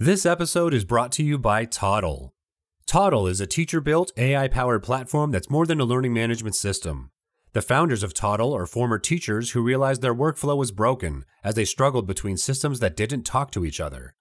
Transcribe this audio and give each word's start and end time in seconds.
This 0.00 0.26
episode 0.26 0.74
is 0.74 0.84
brought 0.84 1.12
to 1.12 1.22
you 1.22 1.38
by 1.38 1.66
Toddle. 1.66 2.34
Toddle 2.84 3.28
is 3.28 3.40
a 3.40 3.46
teacher 3.46 3.80
built, 3.80 4.10
AI 4.16 4.48
powered 4.48 4.82
platform 4.82 5.30
that's 5.30 5.48
more 5.48 5.66
than 5.66 5.78
a 5.78 5.84
learning 5.84 6.12
management 6.12 6.56
system. 6.56 7.12
The 7.52 7.62
founders 7.62 8.02
of 8.02 8.12
Toddle 8.12 8.52
are 8.56 8.66
former 8.66 8.98
teachers 8.98 9.52
who 9.52 9.62
realized 9.62 10.02
their 10.02 10.12
workflow 10.12 10.56
was 10.56 10.72
broken 10.72 11.24
as 11.44 11.54
they 11.54 11.64
struggled 11.64 12.08
between 12.08 12.36
systems 12.36 12.80
that 12.80 12.96
didn't 12.96 13.22
talk 13.22 13.52
to 13.52 13.64
each 13.64 13.78
other. 13.78 14.16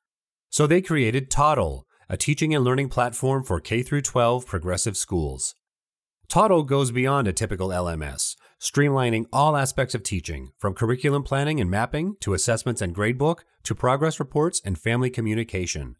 So 0.51 0.67
they 0.67 0.79
created 0.79 1.31
Toddle, 1.31 1.87
a 2.07 2.17
teaching 2.17 2.53
and 2.53 2.63
learning 2.63 2.89
platform 2.89 3.43
for 3.43 3.59
K 3.59 3.81
12 3.81 4.45
progressive 4.45 4.95
schools. 4.95 5.55
Toddle 6.27 6.61
goes 6.61 6.91
beyond 6.91 7.27
a 7.27 7.33
typical 7.33 7.69
LMS, 7.69 8.35
streamlining 8.63 9.25
all 9.33 9.57
aspects 9.57 9.93
of 9.93 10.03
teaching, 10.03 10.53
from 10.57 10.73
curriculum 10.73 11.21
planning 11.21 11.59
and 11.59 11.69
mapping 11.69 12.15
to 12.21 12.33
assessments 12.33 12.81
and 12.81 12.95
gradebook 12.95 13.39
to 13.61 13.75
progress 13.75 14.21
reports 14.21 14.61
and 14.63 14.79
family 14.79 15.09
communication. 15.09 15.97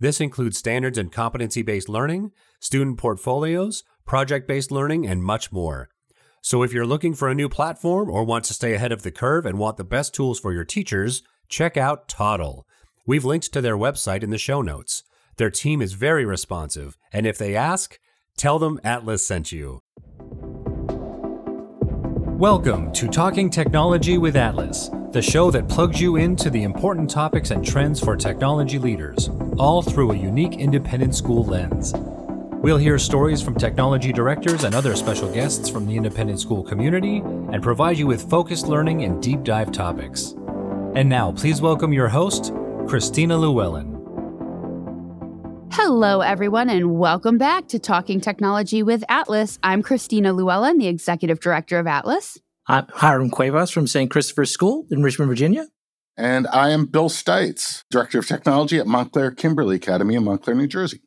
This 0.00 0.20
includes 0.20 0.58
standards 0.58 0.98
and 0.98 1.12
competency 1.12 1.62
based 1.62 1.88
learning, 1.88 2.32
student 2.58 2.98
portfolios, 2.98 3.84
project 4.06 4.48
based 4.48 4.72
learning, 4.72 5.06
and 5.06 5.22
much 5.22 5.52
more. 5.52 5.88
So 6.42 6.64
if 6.64 6.72
you're 6.72 6.84
looking 6.84 7.14
for 7.14 7.28
a 7.28 7.34
new 7.34 7.48
platform 7.48 8.10
or 8.10 8.24
want 8.24 8.44
to 8.46 8.54
stay 8.54 8.74
ahead 8.74 8.90
of 8.90 9.02
the 9.02 9.12
curve 9.12 9.46
and 9.46 9.56
want 9.56 9.76
the 9.76 9.84
best 9.84 10.12
tools 10.12 10.40
for 10.40 10.52
your 10.52 10.64
teachers, 10.64 11.22
check 11.48 11.76
out 11.76 12.08
Toddle. 12.08 12.66
We've 13.06 13.24
linked 13.24 13.52
to 13.52 13.60
their 13.60 13.76
website 13.76 14.24
in 14.24 14.30
the 14.30 14.38
show 14.38 14.62
notes. 14.62 15.04
Their 15.36 15.50
team 15.50 15.80
is 15.80 15.92
very 15.92 16.24
responsive, 16.24 16.98
and 17.12 17.24
if 17.24 17.38
they 17.38 17.54
ask, 17.54 18.00
tell 18.36 18.58
them 18.58 18.80
ATLIS 18.82 19.24
sent 19.24 19.52
you. 19.52 19.82
Welcome 22.40 22.90
to 22.92 23.06
Talking 23.06 23.50
Technology 23.50 24.16
with 24.16 24.34
ATLIS, 24.34 24.88
the 25.12 25.20
show 25.20 25.50
that 25.50 25.68
plugs 25.68 26.00
you 26.00 26.16
into 26.16 26.48
the 26.48 26.62
important 26.62 27.10
topics 27.10 27.50
and 27.50 27.62
trends 27.62 28.00
for 28.00 28.16
technology 28.16 28.78
leaders, 28.78 29.28
all 29.58 29.82
through 29.82 30.12
a 30.12 30.16
unique 30.16 30.54
independent 30.54 31.14
school 31.14 31.44
lens. 31.44 31.92
We'll 32.62 32.78
hear 32.78 32.98
stories 32.98 33.42
from 33.42 33.56
technology 33.56 34.10
directors 34.10 34.64
and 34.64 34.74
other 34.74 34.96
special 34.96 35.30
guests 35.30 35.68
from 35.68 35.86
the 35.86 35.94
independent 35.94 36.40
school 36.40 36.62
community 36.62 37.18
and 37.18 37.62
provide 37.62 37.98
you 37.98 38.06
with 38.06 38.30
focused 38.30 38.68
learning 38.68 39.04
and 39.04 39.22
deep 39.22 39.42
dive 39.42 39.70
topics. 39.70 40.34
And 40.94 41.10
now, 41.10 41.32
please 41.32 41.60
welcome 41.60 41.92
your 41.92 42.08
host, 42.08 42.54
Christina 42.88 43.36
Llewellyn. 43.36 43.99
Hello, 45.72 46.20
everyone, 46.20 46.68
and 46.68 46.98
welcome 46.98 47.38
back 47.38 47.68
to 47.68 47.78
Talking 47.78 48.20
Technology 48.20 48.82
with 48.82 49.04
ATLIS. 49.08 49.58
I'm 49.62 49.82
Christina 49.82 50.32
Llewellyn, 50.32 50.78
the 50.78 50.88
Executive 50.88 51.38
Director 51.38 51.78
of 51.78 51.86
ATLIS. 51.86 52.38
I'm 52.66 52.86
Hiram 52.88 53.30
Cuevas 53.30 53.70
from 53.70 53.86
St. 53.86 54.10
Christopher's 54.10 54.50
School 54.50 54.86
in 54.90 55.04
Richmond, 55.04 55.28
Virginia. 55.28 55.68
And 56.16 56.48
I 56.48 56.70
am 56.70 56.86
Bill 56.86 57.08
Stites, 57.08 57.84
Director 57.88 58.18
of 58.18 58.26
Technology 58.26 58.78
at 58.78 58.88
Montclair 58.88 59.30
Kimberley 59.30 59.76
Academy 59.76 60.16
in 60.16 60.24
Montclair, 60.24 60.56
New 60.56 60.66
Jersey. 60.66 61.02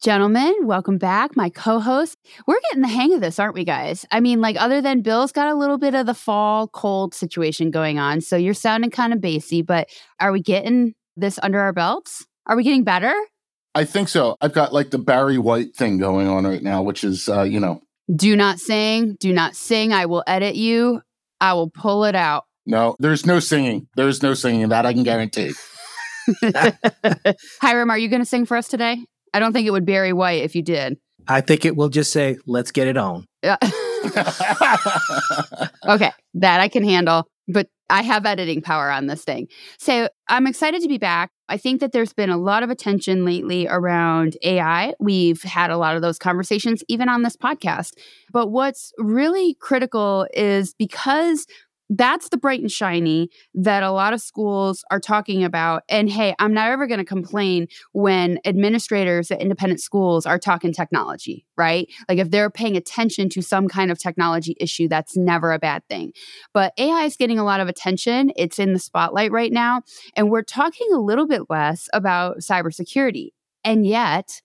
Gentlemen, 0.00 0.54
welcome 0.62 0.98
back. 0.98 1.36
My 1.36 1.50
co 1.50 1.80
host. 1.80 2.16
We're 2.46 2.60
getting 2.70 2.82
the 2.82 2.88
hang 2.88 3.12
of 3.12 3.20
this, 3.20 3.40
aren't 3.40 3.54
we, 3.54 3.64
guys? 3.64 4.06
I 4.12 4.20
mean, 4.20 4.40
like, 4.40 4.56
other 4.56 4.80
than 4.80 5.02
Bill's 5.02 5.32
got 5.32 5.48
a 5.48 5.54
little 5.56 5.78
bit 5.78 5.96
of 5.96 6.06
the 6.06 6.14
fall 6.14 6.68
cold 6.68 7.12
situation 7.12 7.72
going 7.72 7.98
on. 7.98 8.20
So 8.20 8.36
you're 8.36 8.54
sounding 8.54 8.90
kind 8.90 9.12
of 9.12 9.20
bassy, 9.20 9.62
but 9.62 9.88
are 10.20 10.30
we 10.30 10.42
getting 10.42 10.94
this 11.16 11.40
under 11.42 11.58
our 11.58 11.72
belts? 11.72 12.24
Are 12.46 12.56
we 12.56 12.62
getting 12.62 12.84
better? 12.84 13.12
I 13.76 13.84
think 13.84 14.08
so. 14.08 14.36
I've 14.40 14.54
got 14.54 14.72
like 14.72 14.88
the 14.88 14.96
Barry 14.96 15.36
White 15.36 15.76
thing 15.76 15.98
going 15.98 16.26
on 16.28 16.46
right 16.46 16.62
now, 16.62 16.80
which 16.80 17.04
is, 17.04 17.28
uh, 17.28 17.42
you 17.42 17.60
know. 17.60 17.82
Do 18.10 18.34
not 18.34 18.58
sing. 18.58 19.18
Do 19.20 19.34
not 19.34 19.54
sing. 19.54 19.92
I 19.92 20.06
will 20.06 20.24
edit 20.26 20.56
you. 20.56 21.02
I 21.42 21.52
will 21.52 21.68
pull 21.68 22.06
it 22.06 22.14
out. 22.14 22.44
No, 22.64 22.96
there's 23.00 23.26
no 23.26 23.38
singing. 23.38 23.86
There's 23.94 24.22
no 24.22 24.32
singing. 24.32 24.70
That 24.70 24.86
I 24.86 24.94
can 24.94 25.02
guarantee. 25.02 25.52
Hiram, 27.60 27.90
are 27.90 27.98
you 27.98 28.08
going 28.08 28.22
to 28.22 28.26
sing 28.26 28.46
for 28.46 28.56
us 28.56 28.66
today? 28.66 28.96
I 29.34 29.40
don't 29.40 29.52
think 29.52 29.66
it 29.66 29.72
would 29.72 29.84
Barry 29.84 30.14
White 30.14 30.42
if 30.42 30.56
you 30.56 30.62
did. 30.62 30.96
I 31.28 31.42
think 31.42 31.66
it 31.66 31.76
will 31.76 31.90
just 31.90 32.12
say, 32.12 32.38
let's 32.46 32.70
get 32.70 32.88
it 32.88 32.96
on. 32.96 33.26
Yeah. 33.42 33.58
okay, 35.86 36.12
that 36.32 36.60
I 36.60 36.68
can 36.68 36.82
handle, 36.82 37.28
but 37.46 37.68
I 37.90 38.00
have 38.02 38.24
editing 38.24 38.62
power 38.62 38.90
on 38.90 39.06
this 39.06 39.22
thing. 39.22 39.48
So 39.78 40.08
I'm 40.28 40.46
excited 40.46 40.80
to 40.80 40.88
be 40.88 40.96
back. 40.96 41.30
I 41.48 41.56
think 41.56 41.80
that 41.80 41.92
there's 41.92 42.12
been 42.12 42.30
a 42.30 42.36
lot 42.36 42.62
of 42.62 42.70
attention 42.70 43.24
lately 43.24 43.66
around 43.68 44.36
AI. 44.42 44.94
We've 44.98 45.42
had 45.42 45.70
a 45.70 45.76
lot 45.76 45.96
of 45.96 46.02
those 46.02 46.18
conversations, 46.18 46.82
even 46.88 47.08
on 47.08 47.22
this 47.22 47.36
podcast. 47.36 47.92
But 48.32 48.48
what's 48.48 48.92
really 48.98 49.54
critical 49.54 50.26
is 50.34 50.74
because 50.74 51.46
that's 51.90 52.28
the 52.28 52.36
bright 52.36 52.60
and 52.60 52.70
shiny 52.70 53.28
that 53.54 53.82
a 53.82 53.90
lot 53.90 54.12
of 54.12 54.20
schools 54.20 54.84
are 54.90 55.00
talking 55.00 55.44
about. 55.44 55.82
And 55.88 56.10
hey, 56.10 56.34
I'm 56.38 56.52
not 56.52 56.70
ever 56.70 56.86
going 56.86 56.98
to 56.98 57.04
complain 57.04 57.68
when 57.92 58.38
administrators 58.44 59.30
at 59.30 59.40
independent 59.40 59.80
schools 59.80 60.26
are 60.26 60.38
talking 60.38 60.72
technology, 60.72 61.46
right? 61.56 61.88
Like 62.08 62.18
if 62.18 62.30
they're 62.30 62.50
paying 62.50 62.76
attention 62.76 63.28
to 63.30 63.42
some 63.42 63.68
kind 63.68 63.90
of 63.90 63.98
technology 63.98 64.56
issue, 64.60 64.88
that's 64.88 65.16
never 65.16 65.52
a 65.52 65.58
bad 65.58 65.82
thing. 65.88 66.12
But 66.52 66.72
AI 66.78 67.04
is 67.04 67.16
getting 67.16 67.38
a 67.38 67.44
lot 67.44 67.60
of 67.60 67.68
attention. 67.68 68.32
It's 68.36 68.58
in 68.58 68.72
the 68.72 68.78
spotlight 68.78 69.30
right 69.30 69.52
now. 69.52 69.82
And 70.14 70.30
we're 70.30 70.42
talking 70.42 70.88
a 70.92 70.98
little 70.98 71.26
bit 71.26 71.42
less 71.48 71.88
about 71.92 72.38
cybersecurity. 72.38 73.30
And 73.64 73.86
yet, 73.86 74.40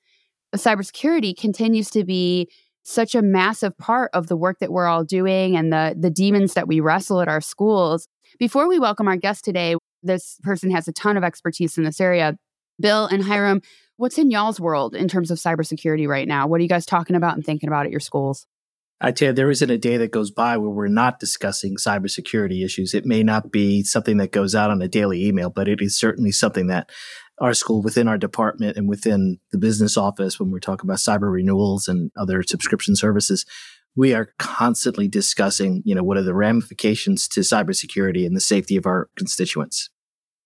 cybersecurity 0.56 1.38
continues 1.38 1.90
to 1.91 2.03
be 2.03 2.50
such 2.83 3.15
a 3.15 3.21
massive 3.21 3.77
part 3.77 4.09
of 4.13 4.27
the 4.27 4.37
work 4.37 4.59
that 4.59 4.71
we're 4.71 4.87
all 4.87 5.03
doing 5.03 5.55
and 5.55 5.71
the 5.71 5.95
the 5.99 6.09
demons 6.09 6.53
that 6.53 6.67
we 6.67 6.79
wrestle 6.79 7.21
at 7.21 7.27
our 7.27 7.41
schools. 7.41 8.07
Before 8.39 8.67
we 8.67 8.79
welcome 8.79 9.07
our 9.07 9.17
guest 9.17 9.45
today, 9.45 9.75
this 10.03 10.37
person 10.43 10.71
has 10.71 10.87
a 10.87 10.93
ton 10.93 11.17
of 11.17 11.23
expertise 11.23 11.77
in 11.77 11.83
this 11.83 12.01
area. 12.01 12.35
Bill 12.79 13.05
and 13.05 13.23
Hiram, 13.23 13.61
what's 13.97 14.17
in 14.17 14.31
y'all's 14.31 14.59
world 14.59 14.95
in 14.95 15.07
terms 15.07 15.29
of 15.29 15.37
cybersecurity 15.37 16.07
right 16.07 16.27
now? 16.27 16.47
What 16.47 16.59
are 16.59 16.63
you 16.63 16.69
guys 16.69 16.85
talking 16.85 17.15
about 17.15 17.35
and 17.35 17.45
thinking 17.45 17.69
about 17.69 17.85
at 17.85 17.91
your 17.91 17.99
schools? 17.99 18.47
I 19.03 19.12
tell 19.12 19.29
you, 19.29 19.34
there 19.34 19.50
isn't 19.50 19.69
a 19.69 19.79
day 19.79 19.97
that 19.97 20.12
goes 20.12 20.29
by 20.29 20.57
where 20.57 20.69
we're 20.69 20.88
not 20.88 21.19
discussing 21.19 21.75
cybersecurity 21.75 22.63
issues. 22.63 22.94
It 22.94 23.03
may 23.03 23.23
not 23.23 23.51
be 23.51 23.84
something 23.84 24.17
that 24.17 24.31
goes 24.31 24.53
out 24.53 24.69
on 24.69 24.79
a 24.81 24.88
daily 24.88 25.25
email, 25.25 25.50
but 25.50 25.67
it 25.67 25.81
is 25.81 25.97
certainly 25.97 26.31
something 26.31 26.67
that 26.67 26.91
our 27.40 27.56
school, 27.56 27.81
within 27.81 28.07
our 28.07 28.19
department, 28.19 28.78
and 28.78 28.88
within 28.88 29.40
the 29.51 29.57
business 29.57 29.97
office, 29.97 30.40
when 30.40 30.51
we're 30.51 30.59
talking 30.59 30.88
about 30.88 31.00
cyber 31.00 31.31
renewals 31.31 31.88
and 31.88 32.11
other 32.16 32.44
subscription 32.44 32.95
services, 32.95 33.44
we 33.95 34.13
are 34.13 34.34
constantly 34.38 35.07
discussing, 35.07 35.81
you 35.84 35.95
know, 35.95 36.03
what 36.03 36.17
are 36.17 36.23
the 36.23 36.35
ramifications 36.35 37.28
to 37.29 37.40
cybersecurity 37.40 38.23
and 38.23 38.35
the 38.35 38.41
safety 38.41 38.78
of 38.78 38.85
our 38.85 39.09
constituents. 39.17 39.90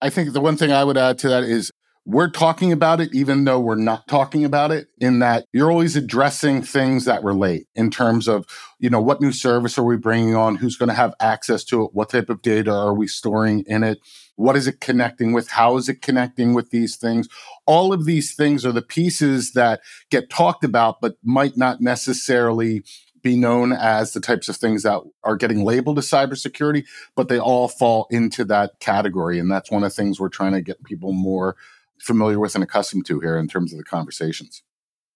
I 0.02 0.10
think 0.10 0.32
the 0.32 0.40
one 0.40 0.56
thing 0.56 0.72
I 0.72 0.86
would 0.86 0.98
add 0.98 1.18
to 1.20 1.30
that 1.30 1.44
is 1.44 1.72
we're 2.06 2.30
talking 2.30 2.72
about 2.72 3.02
it 3.02 3.14
even 3.14 3.46
though 3.46 3.60
we're 3.60 3.76
not 3.76 4.08
talking 4.08 4.46
about 4.46 4.72
it 4.72 4.88
in 5.00 5.20
that 5.20 5.46
you're 5.52 5.72
always 5.72 5.96
addressing 5.96 6.62
things 6.62 7.06
that 7.06 7.24
relate 7.24 7.68
in 7.76 7.90
terms 7.90 8.28
of 8.28 8.46
you 8.80 8.90
know 8.90 9.02
what 9.02 9.22
new 9.22 9.32
service 9.32 9.78
are 9.78 9.84
we 9.84 9.98
bringing 9.98 10.36
on? 10.36 10.56
Who's 10.56 10.78
going 10.78 10.90
to 10.90 10.96
have 10.96 11.16
access 11.20 11.64
to 11.66 11.84
it? 11.84 11.92
What 11.94 12.10
type 12.10 12.30
of 12.30 12.42
data 12.42 12.72
are 12.72 12.94
we 12.94 13.08
storing 13.08 13.64
in 13.68 13.84
it? 13.84 14.00
What 14.36 14.56
is 14.56 14.68
it 14.68 14.82
connecting 14.82 15.34
with? 15.34 15.50
How 15.50 15.78
is 15.78 15.90
it 15.90 16.02
connecting 16.02 16.54
with 16.54 16.70
these 16.70 16.96
things? 16.96 17.28
All 17.66 17.92
of 17.92 18.06
these 18.06 18.36
things 18.36 18.66
are 18.66 18.72
the 18.72 18.82
pieces 18.82 19.54
that 19.54 19.82
get 20.12 20.30
talked 20.30 20.64
about 20.64 21.02
but 21.02 21.16
might 21.24 21.58
not 21.58 21.82
necessarily 21.82 22.84
be 23.24 23.36
known 23.36 23.74
as 23.74 24.14
the 24.14 24.20
types 24.20 24.48
of 24.48 24.56
things 24.56 24.84
that 24.84 25.02
are 25.24 25.36
getting 25.36 25.66
labeled 25.66 25.98
as 25.98 26.08
cybersecurity, 26.08 26.86
but 27.16 27.28
they 27.28 27.40
all 27.40 27.68
fall 27.68 28.06
into 28.12 28.46
that 28.46 28.80
category. 28.80 29.40
And 29.40 29.50
that's 29.50 29.72
one 29.72 29.84
of 29.84 29.90
the 29.90 29.96
things 29.96 30.20
we're 30.20 30.30
trying 30.30 30.52
to 30.52 30.62
get 30.62 30.84
people 30.84 31.12
more 31.12 31.56
familiar 32.00 32.40
with 32.40 32.56
and 32.56 32.64
accustomed 32.64 33.06
to 33.08 33.20
here 33.20 33.38
in 33.38 33.48
terms 33.48 33.72
of 33.72 33.78
the 33.78 33.84
conversations. 33.84 34.64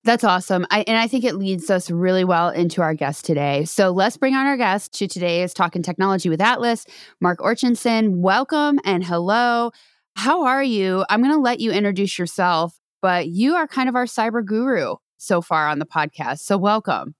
That's 0.06 0.24
awesome. 0.24 0.66
I, 0.72 0.86
and 0.88 0.98
I 0.98 1.08
think 1.08 1.26
it 1.26 1.36
leads 1.36 1.70
us 1.70 1.92
really 1.92 2.24
well 2.24 2.50
into 2.50 2.82
our 2.82 2.94
guest 2.94 3.26
today. 3.26 3.66
So 3.66 3.92
let's 3.92 4.16
bring 4.16 4.34
on 4.34 4.46
our 4.46 4.56
guest 4.56 4.94
to 4.94 5.08
today's 5.08 5.54
Talking 5.54 5.84
Technology 5.84 6.30
with 6.30 6.40
ATLIS, 6.40 6.86
Mark 7.20 7.42
Orchison. 7.42 8.22
Welcome 8.22 8.80
and 8.86 9.04
hello. 9.04 9.72
How 10.16 10.46
are 10.46 10.64
you? 10.64 11.06
I'm 11.10 11.22
going 11.22 11.34
to 11.34 11.42
let 11.42 11.60
you 11.60 11.72
introduce 11.72 12.18
yourself, 12.18 12.80
but 13.02 13.28
you 13.28 13.56
are 13.56 13.68
kind 13.68 13.90
of 13.90 13.96
our 13.96 14.06
cyber 14.06 14.44
guru 14.44 14.96
so 15.18 15.42
far 15.42 15.68
on 15.68 15.80
the 15.80 15.86
podcast. 15.86 16.40
So 16.40 16.58
welcome. 16.58 17.14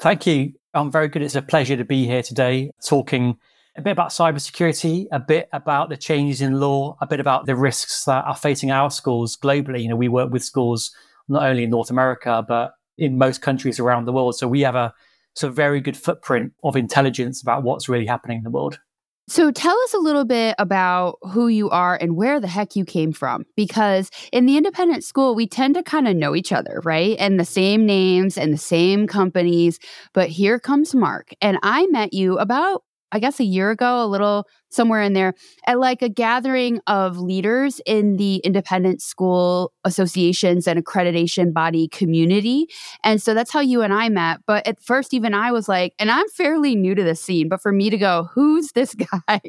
Thank 0.00 0.26
you. 0.26 0.52
I'm 0.72 0.90
very 0.90 1.08
good. 1.08 1.22
It's 1.22 1.34
a 1.34 1.42
pleasure 1.42 1.76
to 1.76 1.84
be 1.84 2.06
here 2.06 2.22
today 2.22 2.70
talking 2.86 3.38
a 3.76 3.82
bit 3.82 3.92
about 3.92 4.10
cybersecurity, 4.10 5.06
a 5.12 5.20
bit 5.20 5.48
about 5.52 5.88
the 5.88 5.96
changes 5.96 6.40
in 6.40 6.60
law, 6.60 6.96
a 7.00 7.06
bit 7.06 7.20
about 7.20 7.46
the 7.46 7.56
risks 7.56 8.04
that 8.04 8.24
are 8.24 8.36
facing 8.36 8.70
our 8.70 8.90
schools 8.90 9.36
globally. 9.36 9.82
You 9.82 9.88
know, 9.88 9.96
we 9.96 10.08
work 10.08 10.30
with 10.32 10.44
schools 10.44 10.90
not 11.28 11.44
only 11.44 11.64
in 11.64 11.70
North 11.70 11.90
America, 11.90 12.44
but 12.46 12.74
in 12.98 13.16
most 13.16 13.40
countries 13.40 13.78
around 13.78 14.04
the 14.04 14.12
world. 14.12 14.36
So 14.36 14.48
we 14.48 14.60
have 14.62 14.74
a 14.74 14.92
so 15.34 15.48
very 15.48 15.80
good 15.80 15.96
footprint 15.96 16.52
of 16.64 16.76
intelligence 16.76 17.40
about 17.40 17.62
what's 17.62 17.88
really 17.88 18.06
happening 18.06 18.38
in 18.38 18.44
the 18.44 18.50
world. 18.50 18.80
So 19.28 19.52
tell 19.52 19.78
us 19.82 19.94
a 19.94 19.98
little 19.98 20.24
bit 20.24 20.56
about 20.58 21.18
who 21.22 21.46
you 21.46 21.70
are 21.70 21.96
and 22.00 22.16
where 22.16 22.40
the 22.40 22.48
heck 22.48 22.74
you 22.74 22.84
came 22.84 23.12
from. 23.12 23.44
Because 23.56 24.10
in 24.32 24.46
the 24.46 24.56
independent 24.56 25.04
school, 25.04 25.36
we 25.36 25.46
tend 25.46 25.76
to 25.76 25.84
kind 25.84 26.08
of 26.08 26.16
know 26.16 26.34
each 26.34 26.50
other, 26.50 26.80
right? 26.84 27.16
And 27.20 27.38
the 27.38 27.44
same 27.44 27.86
names 27.86 28.36
and 28.36 28.52
the 28.52 28.58
same 28.58 29.06
companies. 29.06 29.78
But 30.14 30.30
here 30.30 30.58
comes 30.58 30.96
Mark. 30.96 31.28
And 31.40 31.58
I 31.62 31.86
met 31.86 32.12
you 32.12 32.38
about 32.38 32.82
I 33.12 33.18
guess 33.18 33.40
a 33.40 33.44
year 33.44 33.70
ago, 33.70 34.04
a 34.04 34.06
little 34.06 34.46
somewhere 34.70 35.02
in 35.02 35.12
there, 35.12 35.34
at 35.66 35.78
like 35.78 36.02
a 36.02 36.08
gathering 36.08 36.80
of 36.86 37.18
leaders 37.18 37.80
in 37.86 38.16
the 38.16 38.36
independent 38.36 39.02
school 39.02 39.72
associations 39.84 40.66
and 40.66 40.82
accreditation 40.82 41.52
body 41.52 41.88
community. 41.88 42.66
And 43.02 43.20
so 43.20 43.34
that's 43.34 43.50
how 43.50 43.60
you 43.60 43.82
and 43.82 43.92
I 43.92 44.08
met. 44.08 44.40
But 44.46 44.66
at 44.66 44.82
first, 44.82 45.12
even 45.12 45.34
I 45.34 45.52
was 45.52 45.68
like, 45.68 45.94
and 45.98 46.10
I'm 46.10 46.28
fairly 46.28 46.76
new 46.76 46.94
to 46.94 47.02
this 47.02 47.20
scene, 47.20 47.48
but 47.48 47.60
for 47.60 47.72
me 47.72 47.90
to 47.90 47.98
go, 47.98 48.28
who's 48.34 48.72
this 48.72 48.94
guy? 49.28 49.40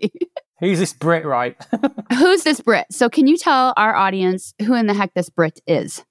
Who's 0.60 0.80
this 0.80 0.94
Brit, 0.94 1.26
right? 1.26 1.56
who's 2.14 2.44
this 2.44 2.62
Brit? 2.62 2.86
So 2.92 3.10
can 3.10 3.28
you 3.28 3.38
tell 3.38 3.74
our 3.78 3.96
audience 3.96 4.54
who 4.62 4.76
in 4.76 4.88
the 4.88 4.94
heck 4.94 5.14
this 5.14 5.30
Brit 5.30 5.60
is? 5.66 6.04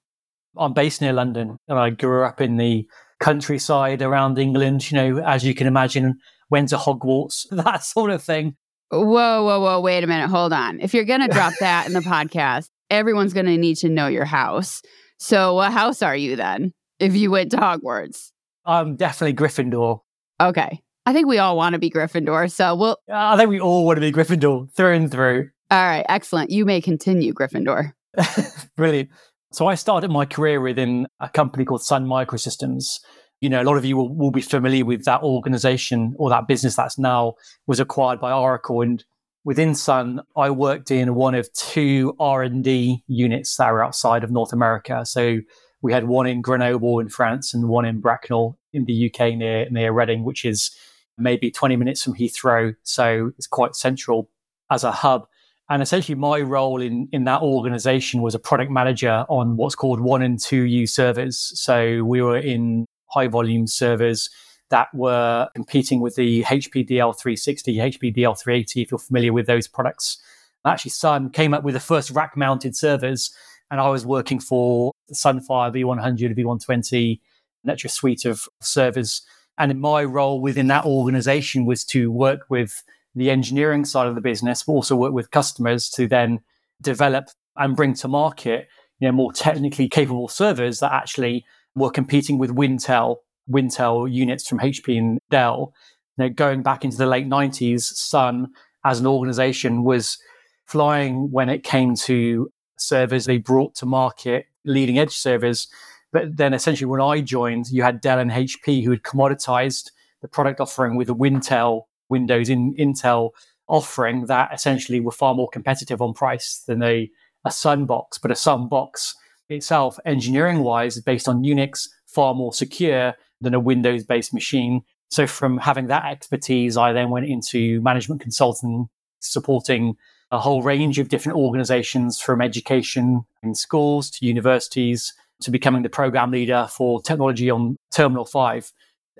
I'm 0.57 0.73
based 0.73 1.01
near 1.01 1.13
London 1.13 1.57
and 1.67 1.79
I 1.79 1.91
grew 1.91 2.25
up 2.25 2.41
in 2.41 2.57
the 2.57 2.85
countryside 3.21 4.01
around 4.01 4.37
England, 4.37 4.91
you 4.91 4.97
know, 4.97 5.23
as 5.23 5.45
you 5.45 5.53
can 5.53 5.67
imagine, 5.67 6.15
went 6.51 6.69
to 6.69 6.77
Hogwarts, 6.77 7.47
that 7.51 7.83
sort 7.83 8.11
of 8.11 8.21
thing. 8.21 8.55
Whoa, 8.91 9.05
whoa, 9.43 9.59
whoa, 9.59 9.79
wait 9.79 10.03
a 10.03 10.07
minute. 10.07 10.29
Hold 10.29 10.51
on. 10.51 10.81
If 10.81 10.93
you're 10.93 11.05
going 11.05 11.21
to 11.21 11.29
drop 11.29 11.53
that 11.61 11.87
in 11.87 11.93
the 11.93 11.99
podcast, 12.01 12.69
everyone's 12.89 13.33
going 13.33 13.45
to 13.45 13.57
need 13.57 13.77
to 13.77 13.89
know 13.89 14.07
your 14.07 14.25
house. 14.25 14.81
So, 15.17 15.55
what 15.55 15.71
house 15.71 16.01
are 16.01 16.15
you 16.15 16.35
then 16.35 16.73
if 16.99 17.15
you 17.15 17.31
went 17.31 17.51
to 17.51 17.57
Hogwarts? 17.57 18.31
I'm 18.65 18.97
definitely 18.97 19.33
Gryffindor. 19.33 20.01
Okay. 20.39 20.81
I 21.05 21.13
think 21.13 21.27
we 21.27 21.39
all 21.39 21.55
want 21.55 21.73
to 21.73 21.79
be 21.79 21.89
Gryffindor. 21.89 22.51
So, 22.51 22.75
we'll. 22.75 22.97
I 23.09 23.37
think 23.37 23.49
we 23.49 23.61
all 23.61 23.85
want 23.85 23.97
to 23.97 24.01
be 24.01 24.11
Gryffindor 24.11 24.73
through 24.73 24.93
and 24.93 25.09
through. 25.09 25.49
All 25.69 25.81
right. 25.81 26.05
Excellent. 26.09 26.49
You 26.49 26.65
may 26.65 26.81
continue, 26.81 27.33
Gryffindor. 27.33 27.93
Brilliant. 28.75 29.09
So 29.53 29.67
I 29.67 29.75
started 29.75 30.09
my 30.11 30.25
career 30.25 30.61
within 30.61 31.07
a 31.19 31.29
company 31.29 31.65
called 31.65 31.83
Sun 31.83 32.05
Microsystems. 32.05 32.99
You 33.41 33.49
know, 33.49 33.61
a 33.61 33.65
lot 33.65 33.77
of 33.77 33.85
you 33.85 33.97
will, 33.97 34.13
will 34.13 34.31
be 34.31 34.41
familiar 34.41 34.85
with 34.85 35.03
that 35.05 35.21
organization 35.23 36.15
or 36.17 36.29
that 36.29 36.47
business 36.47 36.75
that's 36.75 36.97
now 36.97 37.33
was 37.67 37.79
acquired 37.79 38.21
by 38.21 38.31
Oracle. 38.31 38.81
And 38.81 39.03
within 39.43 39.75
Sun, 39.75 40.21
I 40.35 40.51
worked 40.51 40.91
in 40.91 41.15
one 41.15 41.35
of 41.35 41.51
two 41.53 42.15
R&D 42.19 43.03
units 43.07 43.57
that 43.57 43.71
were 43.71 43.83
outside 43.83 44.23
of 44.23 44.31
North 44.31 44.53
America. 44.53 45.05
So 45.05 45.39
we 45.81 45.91
had 45.91 46.07
one 46.07 46.27
in 46.27 46.41
Grenoble 46.41 46.99
in 46.99 47.09
France 47.09 47.53
and 47.53 47.67
one 47.67 47.85
in 47.85 47.99
Bracknell 47.99 48.57
in 48.73 48.85
the 48.85 49.11
UK 49.11 49.35
near, 49.35 49.67
near 49.69 49.91
Reading, 49.91 50.23
which 50.23 50.45
is 50.45 50.75
maybe 51.17 51.51
20 51.51 51.75
minutes 51.75 52.03
from 52.03 52.13
Heathrow. 52.13 52.75
So 52.83 53.31
it's 53.37 53.47
quite 53.47 53.75
central 53.75 54.29
as 54.69 54.83
a 54.83 54.91
hub. 54.91 55.27
And 55.69 55.81
essentially, 55.81 56.15
my 56.15 56.41
role 56.41 56.81
in, 56.81 57.07
in 57.13 57.23
that 57.25 57.41
organization 57.41 58.21
was 58.21 58.35
a 58.35 58.39
product 58.39 58.71
manager 58.71 59.25
on 59.29 59.55
what's 59.55 59.75
called 59.75 60.01
one 60.01 60.21
and 60.21 60.37
two 60.37 60.63
U 60.63 60.85
servers. 60.85 61.37
So 61.37 62.03
we 62.03 62.21
were 62.21 62.37
in 62.37 62.85
high 63.11 63.27
volume 63.27 63.67
servers 63.67 64.29
that 64.69 64.87
were 64.93 65.49
competing 65.53 65.99
with 65.99 66.15
the 66.15 66.43
HP 66.43 66.89
DL360, 66.89 67.75
HP 67.75 68.15
DL380, 68.15 68.83
if 68.83 68.91
you're 68.91 68.97
familiar 68.97 69.33
with 69.33 69.45
those 69.45 69.67
products. 69.67 70.17
Actually, 70.65 70.91
Sun 70.91 71.29
came 71.31 71.53
up 71.53 71.63
with 71.63 71.73
the 71.73 71.79
first 71.79 72.09
rack 72.11 72.37
mounted 72.37 72.75
servers, 72.75 73.35
and 73.69 73.79
I 73.79 73.89
was 73.89 74.05
working 74.05 74.39
for 74.39 74.91
Sunfire 75.13 75.73
V100, 75.73 76.37
V120, 76.37 77.19
an 77.63 77.69
extra 77.69 77.89
suite 77.89 78.25
of 78.25 78.47
servers. 78.61 79.23
And 79.57 79.79
my 79.79 80.03
role 80.03 80.41
within 80.41 80.67
that 80.67 80.85
organization 80.85 81.65
was 81.65 81.83
to 81.85 82.09
work 82.11 82.45
with 82.49 82.83
the 83.13 83.29
engineering 83.29 83.83
side 83.85 84.07
of 84.07 84.15
the 84.15 84.21
business, 84.21 84.63
but 84.63 84.73
also 84.73 84.95
work 84.95 85.13
with 85.13 85.31
customers 85.31 85.89
to 85.91 86.07
then 86.07 86.39
develop 86.81 87.25
and 87.57 87.75
bring 87.75 87.93
to 87.95 88.07
market 88.07 88.67
you 88.99 89.07
know, 89.07 89.11
more 89.11 89.33
technically 89.33 89.89
capable 89.89 90.27
servers 90.27 90.79
that 90.79 90.93
actually 90.93 91.43
were 91.75 91.91
competing 91.91 92.37
with 92.37 92.55
Wintel, 92.55 93.17
Wintel 93.49 94.11
units 94.11 94.47
from 94.47 94.59
HP 94.59 94.97
and 94.97 95.19
Dell. 95.29 95.73
You 96.17 96.25
know, 96.25 96.29
going 96.29 96.61
back 96.63 96.83
into 96.83 96.97
the 96.97 97.05
late 97.05 97.27
90s, 97.27 97.81
Sun 97.81 98.49
as 98.83 98.99
an 98.99 99.07
organization 99.07 99.83
was 99.83 100.17
flying 100.65 101.31
when 101.31 101.49
it 101.49 101.63
came 101.63 101.95
to 101.95 102.51
servers 102.77 103.25
they 103.25 103.37
brought 103.37 103.75
to 103.75 103.85
market, 103.85 104.45
leading 104.65 104.97
edge 104.97 105.15
servers. 105.15 105.67
But 106.11 106.37
then 106.37 106.53
essentially 106.53 106.87
when 106.87 107.01
I 107.01 107.21
joined, 107.21 107.69
you 107.69 107.83
had 107.83 108.01
Dell 108.01 108.19
and 108.19 108.31
HP 108.31 108.83
who 108.83 108.91
had 108.91 109.03
commoditized 109.03 109.91
the 110.21 110.27
product 110.27 110.59
offering 110.59 110.95
with 110.95 111.09
a 111.09 111.15
Wintel 111.15 111.83
Windows 112.09 112.49
in 112.49 112.75
Intel 112.75 113.31
offering 113.67 114.25
that 114.25 114.53
essentially 114.53 114.99
were 114.99 115.11
far 115.11 115.33
more 115.33 115.49
competitive 115.49 116.01
on 116.01 116.13
price 116.13 116.63
than 116.67 116.83
a, 116.83 117.09
a 117.45 117.51
Sun 117.51 117.85
box. 117.85 118.17
But 118.17 118.31
a 118.31 118.35
Sun 118.35 118.67
box 118.67 119.15
itself, 119.51 119.99
engineering 120.05 120.59
wise, 120.59 120.97
is 120.97 121.03
based 121.03 121.27
on 121.27 121.43
Unix, 121.43 121.89
far 122.07 122.33
more 122.33 122.53
secure 122.53 123.15
than 123.39 123.53
a 123.53 123.59
Windows 123.59 124.03
based 124.03 124.33
machine. 124.33 124.81
So 125.09 125.27
from 125.27 125.57
having 125.57 125.87
that 125.87 126.05
expertise, 126.05 126.77
I 126.77 126.93
then 126.93 127.09
went 127.09 127.25
into 127.25 127.81
management 127.81 128.21
consulting, 128.21 128.89
supporting 129.19 129.97
a 130.31 130.39
whole 130.39 130.61
range 130.61 130.99
of 130.99 131.09
different 131.09 131.37
organizations 131.37 132.19
from 132.19 132.41
education 132.41 133.23
in 133.43 133.53
schools 133.53 134.09
to 134.11 134.25
universities 134.25 135.13
to 135.41 135.51
becoming 135.51 135.81
the 135.81 135.89
program 135.89 136.31
leader 136.31 136.67
for 136.71 137.01
technology 137.01 137.49
on 137.49 137.77
Terminal 137.91 138.25
5. 138.25 138.71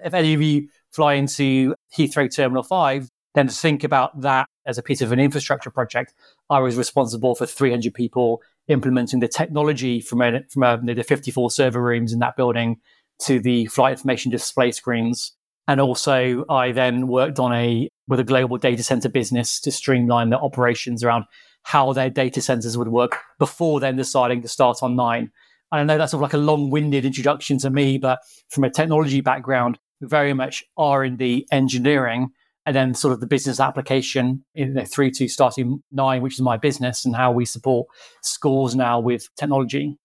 If 0.06 0.13
any 0.13 0.34
of 0.34 0.42
you 0.42 0.69
fly 0.92 1.16
into 1.16 1.75
Heathrow 1.95 2.34
Terminal 2.34 2.63
5, 2.63 3.10
then 3.34 3.48
think 3.48 3.84
about 3.84 4.22
that 4.22 4.48
as 4.66 4.77
a 4.77 4.84
piece 4.84 5.01
of 5.01 5.12
an 5.12 5.19
infrastructure 5.19 5.72
project, 5.72 6.13
I 6.50 6.60
was 6.60 6.75
responsible 6.75 7.36
for 7.36 7.45
300 7.45 7.94
people 7.94 8.42
implementing 8.68 9.19
the 9.19 9.28
technology 9.28 10.00
from, 10.00 10.22
a, 10.22 10.42
from 10.50 10.63
a, 10.63 10.94
the 10.94 11.04
54 11.04 11.52
server 11.52 11.81
rooms 11.81 12.13
in 12.13 12.19
that 12.19 12.36
building 12.36 12.80
to 13.19 13.40
the 13.40 13.66
flight 13.68 13.94
information 13.94 14.31
display 14.31 14.72
screens. 14.72 15.34
And 15.68 15.80
also, 15.80 16.44
I 16.50 16.72
then 16.72 17.08
worked 17.08 17.40
on 17.40 17.54
a 17.54 17.88
with 18.08 18.19
a 18.19 18.24
global 18.24 18.58
data 18.58 18.84
center 18.84 19.08
business 19.08 19.60
to 19.62 19.72
streamline 19.72 20.31
the 20.31 20.40
operations 20.40 21.04
around 21.04 21.25
how 21.63 21.94
their 21.94 22.10
data 22.10 22.42
centers 22.42 22.78
would 22.78 22.88
work 22.88 23.19
before 23.40 23.80
then 23.80 23.96
deciding 23.96 24.42
to 24.42 24.48
start 24.48 24.80
on 24.81 24.96
9ine. 24.96 25.30
And 25.72 25.80
I 25.80 25.84
know 25.84 25.98
that's 25.98 26.12
sort 26.12 26.19
of 26.19 26.24
like 26.24 26.34
a 26.34 26.38
long-winded 26.38 27.06
introduction 27.06 27.58
to 27.60 27.69
me, 27.69 27.98
but 27.98 28.19
from 28.50 28.63
a 28.63 28.69
technology 28.69 29.22
background, 29.22 29.78
very 30.02 30.34
much 30.34 30.63
R&D 30.75 31.48
engineering 31.52 32.31
and 32.66 32.75
then 32.75 32.94
sort 32.94 33.13
of 33.13 33.19
the 33.19 33.28
business 33.28 33.60
application 33.60 34.44
in 34.54 34.74
the 34.74 34.86
three 34.86 35.12
to 35.12 35.28
starting 35.28 35.81
9ine, 35.96 36.22
which 36.22 36.34
is 36.34 36.42
my 36.42 36.58
business 36.58 37.06
and 37.06 37.16
how 37.16 37.31
we 37.31 37.46
support 37.46 37.88
schools 38.22 38.75
now 38.75 39.00
with 39.00 39.28
technology. 39.36 39.98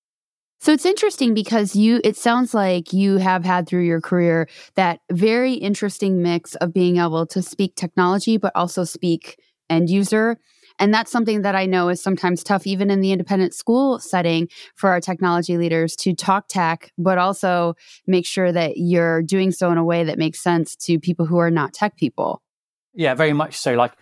So 0.58 0.72
it's 0.72 0.86
interesting 0.86 1.34
because 1.34 1.76
you 1.76 2.00
it 2.02 2.16
sounds 2.16 2.54
like 2.54 2.92
you 2.92 3.18
have 3.18 3.44
had 3.44 3.68
through 3.68 3.84
your 3.84 4.00
career 4.00 4.48
that 4.74 5.00
very 5.12 5.52
interesting 5.52 6.22
mix 6.22 6.54
of 6.56 6.72
being 6.72 6.96
able 6.96 7.26
to 7.26 7.42
speak 7.42 7.76
technology 7.76 8.38
but 8.38 8.52
also 8.54 8.84
speak 8.84 9.38
end 9.68 9.90
user 9.90 10.38
and 10.78 10.92
that's 10.92 11.10
something 11.10 11.42
that 11.42 11.54
I 11.54 11.66
know 11.66 11.88
is 11.88 12.02
sometimes 12.02 12.44
tough, 12.44 12.66
even 12.66 12.90
in 12.90 13.00
the 13.00 13.12
independent 13.12 13.54
school 13.54 13.98
setting, 13.98 14.48
for 14.74 14.90
our 14.90 15.00
technology 15.00 15.56
leaders 15.56 15.96
to 15.96 16.14
talk 16.14 16.48
tech, 16.48 16.92
but 16.98 17.18
also 17.18 17.74
make 18.06 18.26
sure 18.26 18.52
that 18.52 18.76
you're 18.76 19.22
doing 19.22 19.52
so 19.52 19.70
in 19.70 19.78
a 19.78 19.84
way 19.84 20.04
that 20.04 20.18
makes 20.18 20.40
sense 20.42 20.76
to 20.76 20.98
people 20.98 21.26
who 21.26 21.38
are 21.38 21.50
not 21.50 21.72
tech 21.72 21.96
people. 21.96 22.42
Yeah, 22.96 23.14
very 23.14 23.32
much 23.32 23.56
so. 23.56 23.74
Like, 23.74 23.92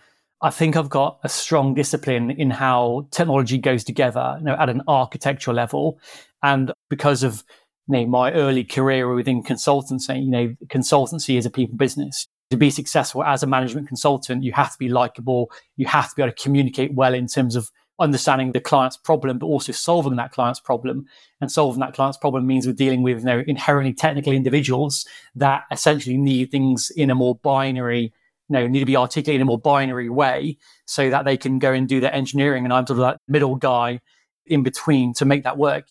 I 0.41 0.49
think 0.49 0.75
I've 0.75 0.89
got 0.89 1.19
a 1.23 1.29
strong 1.29 1.73
discipline 1.73 2.31
in 2.31 2.49
how 2.49 3.07
technology 3.11 3.57
goes 3.57 3.83
together, 3.83 4.37
you 4.39 4.45
know, 4.45 4.55
at 4.55 4.69
an 4.69 4.81
architectural 4.87 5.55
level, 5.55 5.99
and 6.41 6.71
because 6.89 7.23
of 7.23 7.43
you 7.87 7.97
know, 7.99 8.05
my 8.07 8.31
early 8.31 8.63
career 8.63 9.13
within 9.13 9.43
consultancy, 9.43 10.23
you 10.23 10.31
know, 10.31 10.55
consultancy 10.67 11.37
is 11.37 11.45
a 11.45 11.51
people 11.51 11.77
business 11.77 12.27
to 12.51 12.57
be 12.57 12.69
successful 12.69 13.23
as 13.23 13.43
a 13.43 13.47
management 13.47 13.87
consultant, 13.87 14.43
you 14.43 14.51
have 14.53 14.71
to 14.71 14.77
be 14.77 14.89
likable. 14.89 15.51
You 15.77 15.87
have 15.87 16.09
to 16.09 16.15
be 16.15 16.21
able 16.21 16.33
to 16.33 16.43
communicate 16.43 16.93
well 16.93 17.13
in 17.13 17.27
terms 17.27 17.55
of 17.55 17.71
understanding 17.99 18.51
the 18.51 18.59
client's 18.59 18.97
problem, 18.97 19.39
but 19.39 19.47
also 19.47 19.71
solving 19.71 20.15
that 20.17 20.31
client's 20.31 20.59
problem. 20.59 21.07
And 21.41 21.51
solving 21.51 21.79
that 21.79 21.93
client's 21.93 22.17
problem 22.17 22.45
means 22.45 22.67
we're 22.67 22.73
dealing 22.73 23.01
with 23.01 23.19
you 23.19 23.25
know, 23.25 23.43
inherently 23.47 23.93
technical 23.93 24.33
individuals 24.33 25.07
that 25.35 25.63
essentially 25.71 26.17
need 26.17 26.51
things 26.51 26.91
in 26.91 27.09
a 27.09 27.15
more 27.15 27.35
binary, 27.35 28.13
know, 28.49 28.67
need 28.67 28.79
to 28.79 28.85
be 28.85 28.97
articulated 28.97 29.41
in 29.41 29.41
a 29.41 29.45
more 29.45 29.59
binary 29.59 30.09
way 30.09 30.57
so 30.85 31.09
that 31.09 31.25
they 31.25 31.37
can 31.37 31.59
go 31.59 31.73
and 31.73 31.87
do 31.87 31.99
their 31.99 32.13
engineering. 32.13 32.63
And 32.63 32.73
I'm 32.73 32.85
sort 32.85 32.99
of 32.99 33.05
that 33.05 33.19
middle 33.27 33.55
guy 33.55 34.01
in 34.45 34.63
between 34.63 35.13
to 35.15 35.25
make 35.25 35.43
that 35.43 35.57
work. 35.57 35.87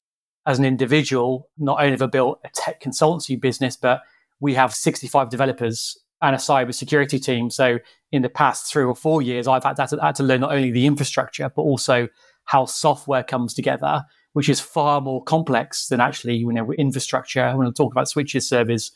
As 0.46 0.58
an 0.58 0.64
individual, 0.64 1.48
not 1.56 1.78
only 1.80 1.92
have 1.92 2.02
I 2.02 2.06
built 2.06 2.38
a 2.44 2.50
tech 2.52 2.82
consultancy 2.82 3.40
business, 3.40 3.76
but 3.76 4.02
we 4.40 4.54
have 4.54 4.74
65 4.74 5.30
developers 5.30 5.98
and 6.20 6.34
a 6.34 6.38
cybersecurity 6.38 7.22
team. 7.22 7.50
So 7.50 7.78
in 8.12 8.22
the 8.22 8.28
past 8.28 8.70
three 8.70 8.84
or 8.84 8.94
four 8.94 9.22
years, 9.22 9.48
I've 9.48 9.64
had 9.64 9.76
to, 9.76 9.98
had 10.00 10.14
to 10.16 10.22
learn 10.22 10.40
not 10.40 10.52
only 10.52 10.70
the 10.70 10.86
infrastructure, 10.86 11.50
but 11.54 11.62
also 11.62 12.08
how 12.44 12.66
software 12.66 13.22
comes 13.22 13.54
together, 13.54 14.04
which 14.34 14.48
is 14.48 14.60
far 14.60 15.00
more 15.00 15.22
complex 15.22 15.88
than 15.88 16.00
actually 16.00 16.36
you 16.36 16.52
know 16.52 16.72
infrastructure 16.72 17.56
when 17.56 17.66
I 17.66 17.70
talk 17.70 17.92
about 17.92 18.08
switches, 18.08 18.48
servers, 18.48 18.92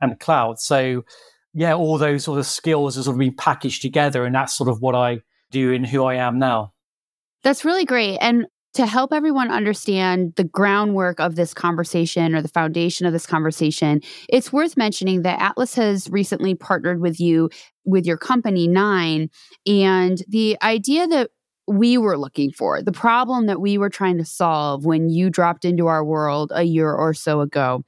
and 0.00 0.12
the 0.12 0.16
cloud. 0.16 0.60
So 0.60 1.04
yeah, 1.54 1.74
all 1.74 1.98
those 1.98 2.24
sort 2.24 2.38
of 2.38 2.46
skills 2.46 2.96
are 2.96 3.02
sort 3.02 3.14
of 3.14 3.18
being 3.18 3.36
packaged 3.36 3.82
together, 3.82 4.24
and 4.24 4.34
that's 4.34 4.56
sort 4.56 4.70
of 4.70 4.80
what 4.80 4.94
I 4.94 5.20
do 5.50 5.72
and 5.72 5.86
who 5.86 6.04
I 6.04 6.14
am 6.14 6.38
now. 6.38 6.72
That's 7.42 7.64
really 7.64 7.84
great. 7.84 8.18
And 8.20 8.46
to 8.74 8.86
help 8.86 9.12
everyone 9.12 9.50
understand 9.50 10.32
the 10.36 10.44
groundwork 10.44 11.20
of 11.20 11.36
this 11.36 11.52
conversation 11.52 12.34
or 12.34 12.40
the 12.40 12.48
foundation 12.48 13.06
of 13.06 13.12
this 13.12 13.26
conversation, 13.26 14.00
it's 14.30 14.50
worth 14.50 14.78
mentioning 14.78 15.22
that 15.22 15.40
ATLIS 15.40 15.74
has 15.74 16.08
recently 16.08 16.54
partnered 16.54 17.00
with 17.00 17.20
you 17.20 17.50
with 17.84 18.06
your 18.06 18.16
company, 18.16 18.66
9ine, 18.66 19.28
and 19.66 20.22
the 20.28 20.56
idea 20.62 21.06
that 21.06 21.30
we 21.66 21.98
were 21.98 22.16
looking 22.16 22.50
for, 22.50 22.80
the 22.80 22.92
problem 22.92 23.46
that 23.46 23.60
we 23.60 23.76
were 23.76 23.90
trying 23.90 24.16
to 24.18 24.24
solve 24.24 24.86
when 24.86 25.10
you 25.10 25.28
dropped 25.28 25.64
into 25.64 25.86
our 25.86 26.04
world 26.04 26.50
a 26.54 26.62
year 26.62 26.92
or 26.92 27.12
so 27.12 27.40
ago, 27.40 27.84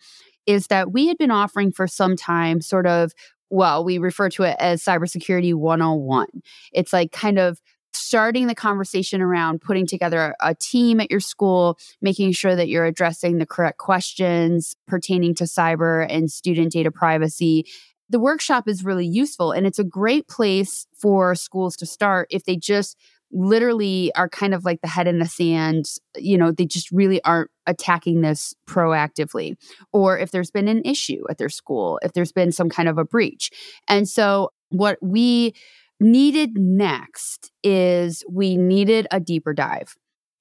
is 0.46 0.66
that 0.66 0.92
we 0.92 1.06
had 1.08 1.16
been 1.16 1.30
offering 1.30 1.72
for 1.72 1.86
some 1.86 2.14
time 2.14 2.60
sort 2.60 2.86
of, 2.86 3.12
well, 3.54 3.84
we 3.84 3.98
refer 3.98 4.28
to 4.30 4.42
it 4.42 4.56
as 4.58 4.82
cybersecurity 4.82 5.54
101. 5.54 6.26
It's 6.72 6.92
like 6.92 7.12
kind 7.12 7.38
of 7.38 7.60
starting 7.92 8.48
the 8.48 8.54
conversation 8.54 9.22
around 9.22 9.60
putting 9.60 9.86
together 9.86 10.34
a, 10.40 10.56
team 10.56 10.98
at 10.98 11.08
your 11.08 11.20
school, 11.20 11.78
making 12.02 12.32
sure 12.32 12.56
that 12.56 12.68
you're 12.68 12.84
addressing 12.84 13.38
the 13.38 13.46
correct 13.46 13.78
questions 13.78 14.74
pertaining 14.88 15.36
to 15.36 15.44
cyber 15.44 16.04
and 16.10 16.32
student 16.32 16.72
data 16.72 16.90
privacy. 16.90 17.64
The 18.10 18.18
workshop 18.18 18.66
is 18.66 18.84
really 18.84 19.06
useful 19.06 19.52
and 19.52 19.68
it's 19.68 19.78
a 19.78 19.84
great 19.84 20.26
place 20.26 20.88
for 20.98 21.36
schools 21.36 21.76
to 21.76 21.86
start 21.86 22.26
if 22.30 22.44
they 22.44 22.56
just 22.56 22.96
literally 23.30 24.12
are 24.16 24.28
kind 24.28 24.54
of 24.54 24.64
like 24.64 24.80
the 24.80 24.88
head 24.88 25.06
in 25.06 25.20
the 25.20 25.26
sand. 25.26 25.86
You 26.16 26.38
know, 26.38 26.50
they 26.50 26.66
just 26.66 26.90
really 26.90 27.22
aren't 27.22 27.50
attacking 27.66 28.20
this 28.20 28.54
proactively. 28.68 29.56
Or 29.92 30.18
if 30.18 30.30
there's 30.30 30.50
been 30.50 30.68
an 30.68 30.82
issue 30.84 31.24
at 31.30 31.38
their 31.38 31.48
school, 31.48 31.98
if 32.02 32.12
there's 32.12 32.32
been 32.32 32.52
some 32.52 32.68
kind 32.68 32.88
of 32.88 32.98
a 32.98 33.04
breach. 33.04 33.50
And 33.88 34.08
so, 34.08 34.50
what 34.70 34.98
we 35.00 35.54
needed 36.00 36.58
next 36.58 37.52
is 37.62 38.24
we 38.28 38.56
needed 38.56 39.06
a 39.10 39.20
deeper 39.20 39.52
dive. 39.52 39.94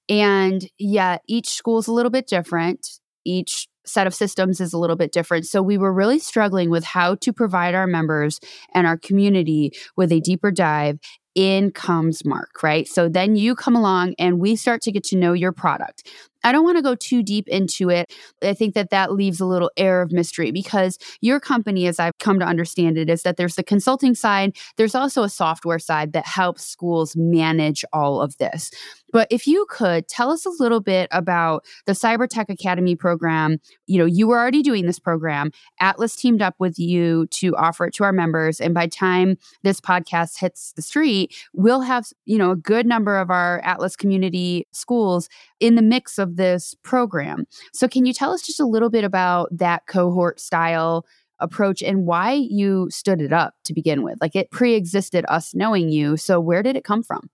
And 0.09 0.67
yet, 0.77 1.21
each 1.27 1.49
school 1.49 1.77
is 1.77 1.87
a 1.87 1.93
little 1.93 2.11
bit 2.11 2.27
different. 2.27 2.99
Each 3.25 3.67
set 3.85 4.07
of 4.07 4.13
systems 4.13 4.61
is 4.61 4.73
a 4.73 4.77
little 4.77 4.95
bit 4.95 5.11
different. 5.11 5.45
So 5.45 5.61
we 5.61 5.77
were 5.77 5.93
really 5.93 6.19
struggling 6.19 6.69
with 6.69 6.83
how 6.83 7.15
to 7.15 7.33
provide 7.33 7.75
our 7.75 7.87
members 7.87 8.39
and 8.73 8.87
our 8.87 8.97
community 8.97 9.71
with 9.95 10.11
a 10.11 10.19
deeper 10.21 10.51
dive 10.51 10.99
in 11.35 11.71
comes 11.71 12.23
Mark, 12.25 12.61
right? 12.61 12.87
So 12.87 13.09
then 13.09 13.35
you 13.35 13.55
come 13.55 13.75
along 13.75 14.13
and 14.19 14.39
we 14.39 14.55
start 14.55 14.81
to 14.83 14.91
get 14.91 15.03
to 15.05 15.17
know 15.17 15.33
your 15.33 15.51
product. 15.51 16.07
I 16.43 16.51
don't 16.51 16.63
want 16.63 16.77
to 16.77 16.83
go 16.83 16.95
too 16.95 17.23
deep 17.23 17.47
into 17.47 17.89
it. 17.89 18.13
I 18.41 18.53
think 18.53 18.73
that 18.75 18.89
that 18.89 19.13
leaves 19.13 19.39
a 19.39 19.45
little 19.45 19.71
air 19.77 20.01
of 20.01 20.11
mystery 20.11 20.51
because 20.51 20.97
your 21.21 21.39
company, 21.39 21.87
as 21.87 21.99
I've 21.99 22.17
come 22.19 22.39
to 22.39 22.45
understand 22.45 22.97
it, 22.97 23.09
is 23.09 23.23
that 23.23 23.37
there's 23.37 23.55
the 23.55 23.63
consulting 23.63 24.15
side, 24.15 24.55
there's 24.77 24.95
also 24.95 25.23
a 25.23 25.29
software 25.29 25.79
side 25.79 26.13
that 26.13 26.25
helps 26.25 26.65
schools 26.65 27.15
manage 27.15 27.85
all 27.93 28.21
of 28.21 28.37
this. 28.37 28.71
But 29.13 29.27
if 29.29 29.47
you 29.47 29.65
could 29.69 30.07
tell 30.07 30.31
us 30.31 30.45
a 30.45 30.49
little 30.49 30.81
bit 30.81 31.07
about 31.11 31.63
the 31.85 31.93
Cyber 31.93 32.27
Tech 32.27 32.49
Academy 32.49 32.95
program, 32.95 33.59
you 33.85 33.99
know, 33.99 34.05
you 34.05 34.27
were 34.27 34.39
already 34.39 34.63
doing 34.63 34.87
this 34.87 34.99
program. 34.99 35.51
ATLIS 35.79 36.15
teamed 36.15 36.41
up 36.41 36.55
with 36.57 36.79
you 36.79 37.27
to 37.27 37.55
offer 37.55 37.85
it 37.85 37.93
to 37.93 38.03
our 38.03 38.11
members. 38.11 38.59
And 38.59 38.73
by 38.73 38.87
time 38.87 39.37
this 39.61 39.79
podcast 39.79 40.39
hits 40.39 40.73
the 40.73 40.81
street, 40.81 41.33
we'll 41.53 41.81
have, 41.81 42.07
you 42.25 42.39
know, 42.39 42.51
a 42.51 42.55
good 42.55 42.87
number 42.87 43.17
of 43.17 43.29
our 43.29 43.61
ATLIS 43.63 43.95
community 43.95 44.67
schools 44.71 45.29
in 45.59 45.75
the 45.75 45.83
mix 45.83 46.17
of 46.17 46.35
this 46.35 46.75
program. 46.81 47.45
So 47.71 47.87
can 47.87 48.07
you 48.07 48.13
tell 48.13 48.33
us 48.33 48.41
just 48.41 48.59
a 48.59 48.65
little 48.65 48.89
bit 48.89 49.03
about 49.03 49.47
that 49.57 49.85
cohort 49.87 50.39
style? 50.39 51.05
approach 51.39 51.81
and 51.81 52.05
why 52.05 52.31
you 52.31 52.87
stood 52.89 53.19
it 53.19 53.33
up 53.33 53.55
to 53.65 53.73
begin 53.73 54.01
with. 54.01 54.17
Like 54.21 54.33
it 54.33 54.49
pre 54.51 54.75
existed 54.75 55.25
us 55.27 55.53
knowing 55.53 55.89
you. 55.89 56.15
So, 56.15 56.39
where 56.39 56.63
did 56.63 56.77
it 56.77 56.85
come 56.85 57.03
from? 57.03 57.29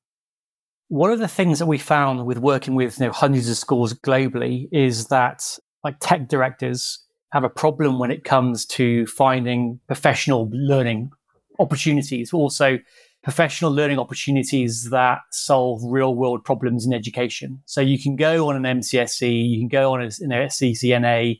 One 0.89 1.11
of 1.11 1.19
the 1.19 1.27
things 1.27 1.59
that 1.59 1.67
we 1.67 1.77
found 1.77 2.25
with 2.25 2.39
working 2.39 2.73
with 2.73 2.99
you 2.99 3.05
know, 3.05 3.11
hundreds 3.11 3.47
of 3.47 3.57
schools 3.57 3.93
globally 3.93 4.67
is 4.71 5.05
that 5.07 5.59
like 5.83 5.97
tech 5.99 6.27
directors 6.27 7.05
have 7.31 7.43
a 7.43 7.49
problem 7.49 7.99
when 7.99 8.09
it 8.09 8.23
comes 8.23 8.65
to 8.65 9.05
finding 9.05 9.79
professional 9.85 10.49
learning 10.51 11.11
opportunities, 11.59 12.33
also 12.33 12.79
professional 13.21 13.71
learning 13.71 13.99
opportunities 13.99 14.89
that 14.89 15.19
solve 15.31 15.79
real 15.83 16.15
world 16.15 16.43
problems 16.43 16.87
in 16.87 16.93
education. 16.93 17.61
So 17.65 17.81
you 17.81 18.01
can 18.01 18.15
go 18.15 18.49
on 18.49 18.55
an 18.55 18.79
MCSE, 18.79 19.47
you 19.47 19.59
can 19.59 19.67
go 19.67 19.93
on 19.93 20.01
a, 20.01 20.09
you 20.19 20.27
know, 20.27 20.41
a 20.41 20.47
CCNA, 20.47 21.39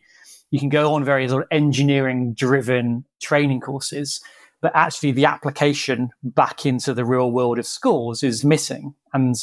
you 0.51 0.59
can 0.59 0.69
go 0.69 0.93
on 0.93 1.03
various 1.03 1.33
engineering 1.49 2.35
driven 2.35 3.03
training 3.19 3.61
courses 3.61 4.21
but 4.61 4.71
actually 4.75 5.11
the 5.11 5.25
application 5.25 6.09
back 6.23 6.65
into 6.65 6.93
the 6.93 7.05
real 7.05 7.31
world 7.31 7.59
of 7.59 7.65
schools 7.65 8.23
is 8.23 8.43
missing. 8.43 8.93
And 9.13 9.35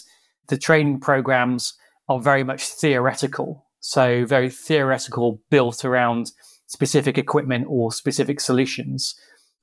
the 0.48 0.58
training 0.58 1.00
programs 1.00 1.74
are 2.08 2.20
very 2.20 2.44
much 2.44 2.64
theoretical. 2.64 3.66
So, 3.80 4.24
very 4.24 4.50
theoretical, 4.50 5.40
built 5.50 5.84
around 5.84 6.32
specific 6.66 7.18
equipment 7.18 7.66
or 7.68 7.92
specific 7.92 8.40
solutions. 8.40 9.14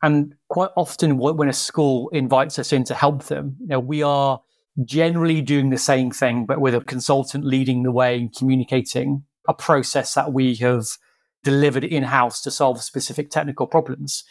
And 0.02 0.36
quite 0.50 0.72
often, 0.76 1.18
when 1.18 1.50
a 1.50 1.54
school 1.54 2.10
invites 2.10 2.60
us 2.60 2.74
in 2.74 2.84
to 2.86 2.94
help 2.94 3.24
them, 3.26 3.58
you 3.60 3.68
know, 3.68 3.80
we 3.80 4.04
are 4.04 4.42
generally 4.86 5.42
doing 5.42 5.70
the 5.70 5.78
same 5.78 6.12
thing, 6.12 6.46
but 6.46 6.60
with 6.60 6.76
a 6.76 6.82
consultant 6.82 7.46
leading 7.46 7.84
the 7.84 7.92
way 7.92 8.18
and 8.18 8.36
communicating 8.36 9.24
a 9.48 9.54
process 9.54 10.14
that 10.14 10.34
we 10.34 10.56
have 10.56 10.98
delivered 11.44 11.84
in 11.84 12.04
house 12.04 12.42
to 12.42 12.52
solve 12.52 12.82
specific 12.82 13.30
technical 13.30 13.68
problems. 13.68 14.24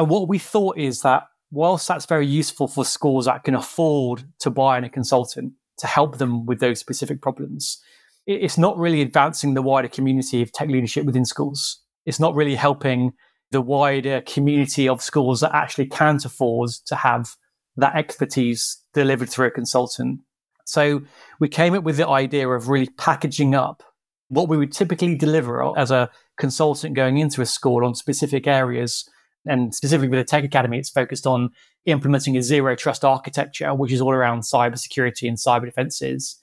And 0.00 0.08
what 0.08 0.28
we 0.28 0.38
thought 0.38 0.78
is 0.78 1.02
that 1.02 1.24
whilst 1.50 1.86
that's 1.86 2.06
very 2.06 2.26
useful 2.26 2.66
for 2.66 2.86
schools 2.86 3.26
that 3.26 3.44
can 3.44 3.54
afford 3.54 4.24
to 4.38 4.48
buy 4.48 4.78
in 4.78 4.84
a 4.84 4.88
consultant 4.88 5.52
to 5.76 5.86
help 5.86 6.16
them 6.16 6.46
with 6.46 6.58
those 6.58 6.80
specific 6.80 7.20
problems, 7.20 7.78
it's 8.26 8.56
not 8.56 8.78
really 8.78 9.02
advancing 9.02 9.52
the 9.52 9.60
wider 9.60 9.88
community 9.88 10.40
of 10.40 10.52
tech 10.52 10.68
leadership 10.68 11.04
within 11.04 11.26
schools. 11.26 11.82
It's 12.06 12.18
not 12.18 12.34
really 12.34 12.54
helping 12.54 13.12
the 13.50 13.60
wider 13.60 14.22
community 14.22 14.88
of 14.88 15.02
schools 15.02 15.42
that 15.42 15.54
actually 15.54 15.88
can't 15.88 16.24
afford 16.24 16.70
to 16.86 16.96
have 16.96 17.36
that 17.76 17.94
expertise 17.94 18.82
delivered 18.94 19.28
through 19.28 19.48
a 19.48 19.50
consultant. 19.50 20.20
So 20.64 21.02
we 21.40 21.50
came 21.50 21.74
up 21.74 21.84
with 21.84 21.98
the 21.98 22.08
idea 22.08 22.48
of 22.48 22.70
really 22.70 22.88
packaging 22.96 23.54
up 23.54 23.82
what 24.28 24.48
we 24.48 24.56
would 24.56 24.72
typically 24.72 25.14
deliver 25.14 25.78
as 25.78 25.90
a 25.90 26.08
consultant 26.38 26.94
going 26.94 27.18
into 27.18 27.42
a 27.42 27.46
school 27.46 27.84
on 27.84 27.94
specific 27.94 28.46
areas 28.46 29.06
and 29.46 29.74
specifically 29.74 30.08
with 30.08 30.20
the 30.20 30.24
Tech 30.24 30.44
Academy, 30.44 30.78
it's 30.78 30.90
focused 30.90 31.26
on 31.26 31.50
implementing 31.86 32.36
a 32.36 32.42
zero 32.42 32.76
trust 32.76 33.04
architecture, 33.04 33.74
which 33.74 33.92
is 33.92 34.00
all 34.00 34.12
around 34.12 34.42
cybersecurity 34.42 35.28
and 35.28 35.38
cyber 35.38 35.64
defenses. 35.64 36.36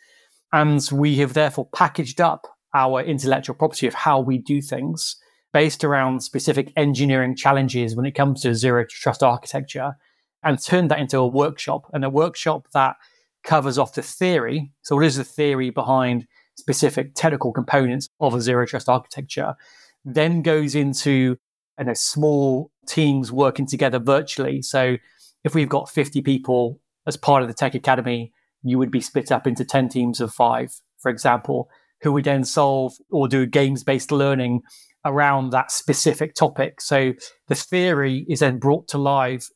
And 0.52 0.82
we 0.92 1.18
have 1.18 1.34
therefore 1.34 1.68
packaged 1.74 2.22
up 2.22 2.48
our 2.74 3.02
intellectual 3.02 3.56
property 3.56 3.88
of 3.88 3.94
how 3.94 4.20
we 4.20 4.38
do 4.38 4.62
things 4.62 5.16
based 5.54 5.84
around 5.84 6.22
specific 6.22 6.72
engineering 6.76 7.36
challenges 7.36 7.96
when 7.96 8.06
it 8.06 8.16
comes 8.16 8.42
to 8.42 8.54
zero 8.54 8.86
trust 8.88 9.24
architecture 9.24 9.96
and 10.44 10.62
turned 10.62 10.92
that 10.92 11.00
into 11.00 11.18
a 11.18 11.28
workshop 11.28 11.90
and 11.94 12.06
a 12.06 12.10
workshop 12.10 12.68
that 12.74 12.96
covers 13.44 13.78
off 13.78 13.94
the 13.94 14.02
theory. 14.02 14.72
So, 14.84 14.96
what 14.96 15.06
is 15.06 15.16
the 15.16 15.24
theory 15.24 15.70
behind 15.70 16.28
specific 16.56 17.16
technical 17.16 17.52
components 17.52 18.10
of 18.20 18.34
a 18.34 18.42
zero 18.42 18.66
trust 18.66 18.90
architecture? 18.90 19.56
Then 20.06 20.42
goes 20.42 20.76
into 20.76 21.38
and 21.78 21.90
a 21.90 21.96
small 21.96 22.72
teams 22.88 23.32
working 23.32 23.68
together 23.68 24.00
virtually. 24.00 24.62
So 24.62 24.98
if 25.44 25.54
we've 25.54 25.70
got 25.70 25.90
50 25.90 26.22
people 26.22 26.80
as 27.06 27.18
part 27.18 27.42
of 27.42 27.48
the 27.48 27.54
Tech 27.54 27.76
Academy, 27.76 28.32
you 28.64 28.78
would 28.78 28.92
be 28.92 29.02
split 29.02 29.32
up 29.32 29.48
into 29.48 29.64
10 29.64 29.90
teams 29.90 30.20
of 30.20 30.34
five, 30.34 30.74
for 30.98 31.10
example, 31.10 31.70
who 32.02 32.12
would 32.12 32.26
then 32.26 32.44
solve 32.44 32.94
or 33.12 33.28
do 33.28 33.46
games 33.46 33.84
based 33.84 34.12
learning 34.12 34.62
around 35.06 35.52
that 35.52 35.72
specific 35.72 36.34
topic. 36.36 36.82
So 36.82 37.14
the 37.48 37.56
theory 37.56 38.26
is 38.28 38.40
then 38.40 38.60
brought 38.60 38.88
to 38.90 38.98
life 38.98 39.48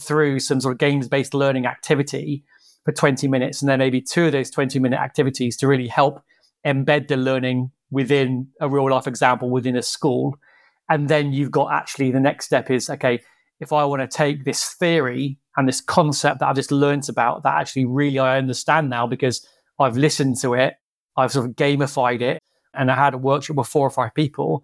through 0.00 0.40
some 0.40 0.60
sort 0.60 0.72
of 0.72 0.78
games 0.78 1.08
based 1.08 1.34
learning 1.34 1.66
activity 1.66 2.44
for 2.84 2.92
20 2.92 3.28
minutes. 3.28 3.60
And 3.60 3.68
then 3.68 3.78
maybe 3.78 4.00
two 4.00 4.26
of 4.26 4.32
those 4.32 4.50
20 4.50 4.78
minute 4.78 5.00
activities 5.00 5.56
to 5.58 5.66
really 5.66 5.88
help 5.88 6.22
embed 6.64 7.08
the 7.08 7.16
learning 7.16 7.70
within 7.90 8.48
a 8.60 8.68
real 8.68 8.90
life 8.90 9.06
example 9.06 9.50
within 9.50 9.76
a 9.76 9.82
school 9.82 10.36
and 10.90 11.08
then 11.08 11.32
you've 11.32 11.52
got 11.52 11.72
actually 11.72 12.10
the 12.10 12.20
next 12.20 12.46
step 12.46 12.70
is 12.70 12.90
okay, 12.90 13.20
if 13.60 13.72
I 13.72 13.84
want 13.84 14.02
to 14.02 14.16
take 14.16 14.44
this 14.44 14.74
theory 14.74 15.38
and 15.56 15.66
this 15.66 15.80
concept 15.80 16.40
that 16.40 16.48
I've 16.48 16.56
just 16.56 16.72
learned 16.72 17.08
about 17.08 17.44
that 17.44 17.54
actually 17.60 17.86
really 17.86 18.18
I 18.18 18.36
understand 18.36 18.90
now 18.90 19.06
because 19.06 19.46
I've 19.78 19.96
listened 19.96 20.38
to 20.38 20.54
it, 20.54 20.74
I've 21.16 21.32
sort 21.32 21.48
of 21.48 21.56
gamified 21.56 22.20
it, 22.20 22.42
and 22.74 22.90
I 22.90 22.96
had 22.96 23.14
a 23.14 23.18
workshop 23.18 23.56
with 23.56 23.68
four 23.68 23.86
or 23.86 23.90
five 23.90 24.14
people. 24.14 24.62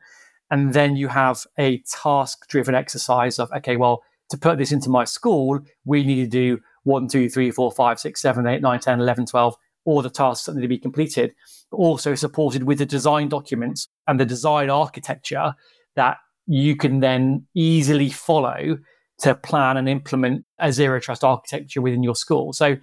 And 0.51 0.73
then 0.75 0.97
you 0.97 1.09
have 1.09 1.45
a 1.59 1.83
task 1.91 2.49
driven 2.49 2.75
exercise 2.75 3.39
of, 3.39 3.51
okay, 3.53 3.77
well, 3.77 4.03
to 4.31 4.39
put 4.39 4.59
this 4.59 4.73
into 4.73 4.91
my 4.91 5.05
school, 5.05 5.61
we 5.85 6.05
need 6.05 6.17
to 6.17 6.27
do 6.27 6.61
one, 6.85 7.09
two, 7.09 7.29
three, 7.29 7.51
four, 7.51 7.73
five, 7.73 7.99
six, 7.99 8.21
seven, 8.21 8.47
eight, 8.47 8.63
nine, 8.63 8.79
10, 8.79 9.01
11, 9.01 9.27
12, 9.27 9.57
all 9.85 10.03
the 10.03 10.11
tasks 10.11 10.47
that 10.47 10.55
need 10.55 10.63
to 10.63 10.69
be 10.69 10.79
completed, 10.79 11.35
but 11.71 11.79
also 11.79 12.15
supported 12.15 12.65
with 12.65 12.79
the 12.79 12.87
design 12.87 13.29
documents 13.29 13.89
and 14.07 14.21
the 14.21 14.25
design 14.25 14.71
architecture 14.71 15.55
that 15.97 16.19
you 16.47 16.77
can 16.77 17.01
then 17.01 17.47
easily 17.55 18.09
follow 18.09 18.79
to 19.19 19.35
plan 19.35 19.77
and 19.77 19.89
implement 19.89 20.45
a 20.59 20.73
zero 20.73 21.01
trust 21.01 21.25
architecture 21.25 21.81
within 21.81 22.03
your 22.03 22.15
school. 22.15 22.53
So 22.53 22.77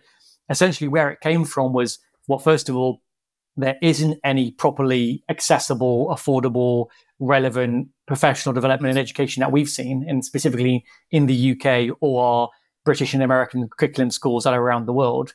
essentially 0.50 0.88
where 0.88 1.10
it 1.10 1.22
came 1.22 1.46
from 1.46 1.74
was 1.74 2.00
well, 2.28 2.40
first 2.40 2.70
of 2.70 2.76
all, 2.76 3.02
there 3.56 3.76
isn't 3.82 4.20
any 4.24 4.52
properly 4.52 5.24
accessible, 5.30 6.08
affordable, 6.08 6.88
relevant 7.20 7.90
professional 8.08 8.54
development 8.54 8.92
and 8.92 9.00
education 9.00 9.42
that 9.42 9.52
we've 9.52 9.70
seen, 9.70 10.06
and 10.08 10.26
specifically 10.26 10.86
in 11.12 11.28
the 11.28 11.52
UK 11.52 11.96
or 12.02 12.50
British 12.86 13.14
and 13.14 13.24
American 13.24 13.70
curriculum 13.78 14.10
schools 14.10 14.44
that 14.44 14.54
are 14.54 14.62
around 14.62 14.86
the 14.86 14.94
world. 14.94 15.34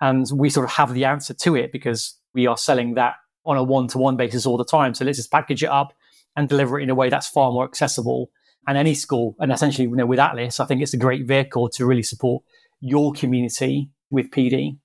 And 0.00 0.26
we 0.34 0.50
sort 0.50 0.64
of 0.64 0.72
have 0.72 0.94
the 0.94 1.04
answer 1.04 1.34
to 1.34 1.54
it 1.54 1.72
because 1.72 2.16
we 2.34 2.46
are 2.46 2.56
selling 2.56 2.94
that 2.94 3.14
on 3.44 3.56
a 3.56 3.62
one 3.62 3.86
to 3.88 3.98
one 3.98 4.16
basis 4.16 4.46
all 4.46 4.56
the 4.56 4.64
time. 4.64 4.94
So 4.94 5.04
let's 5.04 5.18
just 5.18 5.30
package 5.30 5.62
it 5.62 5.70
up 5.70 5.92
and 6.36 6.48
deliver 6.48 6.78
it 6.78 6.84
in 6.84 6.90
a 6.90 6.94
way 6.94 7.08
that's 7.08 7.28
far 7.28 7.52
more 7.52 7.64
accessible. 7.64 8.30
And 8.66 8.76
any 8.76 8.94
school, 8.94 9.36
and 9.38 9.50
essentially, 9.50 9.88
you 9.88 9.96
know, 9.96 10.04
with 10.04 10.18
ATLIS, 10.18 10.60
I 10.60 10.66
think 10.66 10.82
it's 10.82 10.92
a 10.92 10.98
great 10.98 11.26
vehicle 11.26 11.70
to 11.70 11.86
really 11.86 12.02
support 12.02 12.44
your 12.80 13.12
community 13.12 13.90
with 14.10 14.30
PD. 14.30 14.76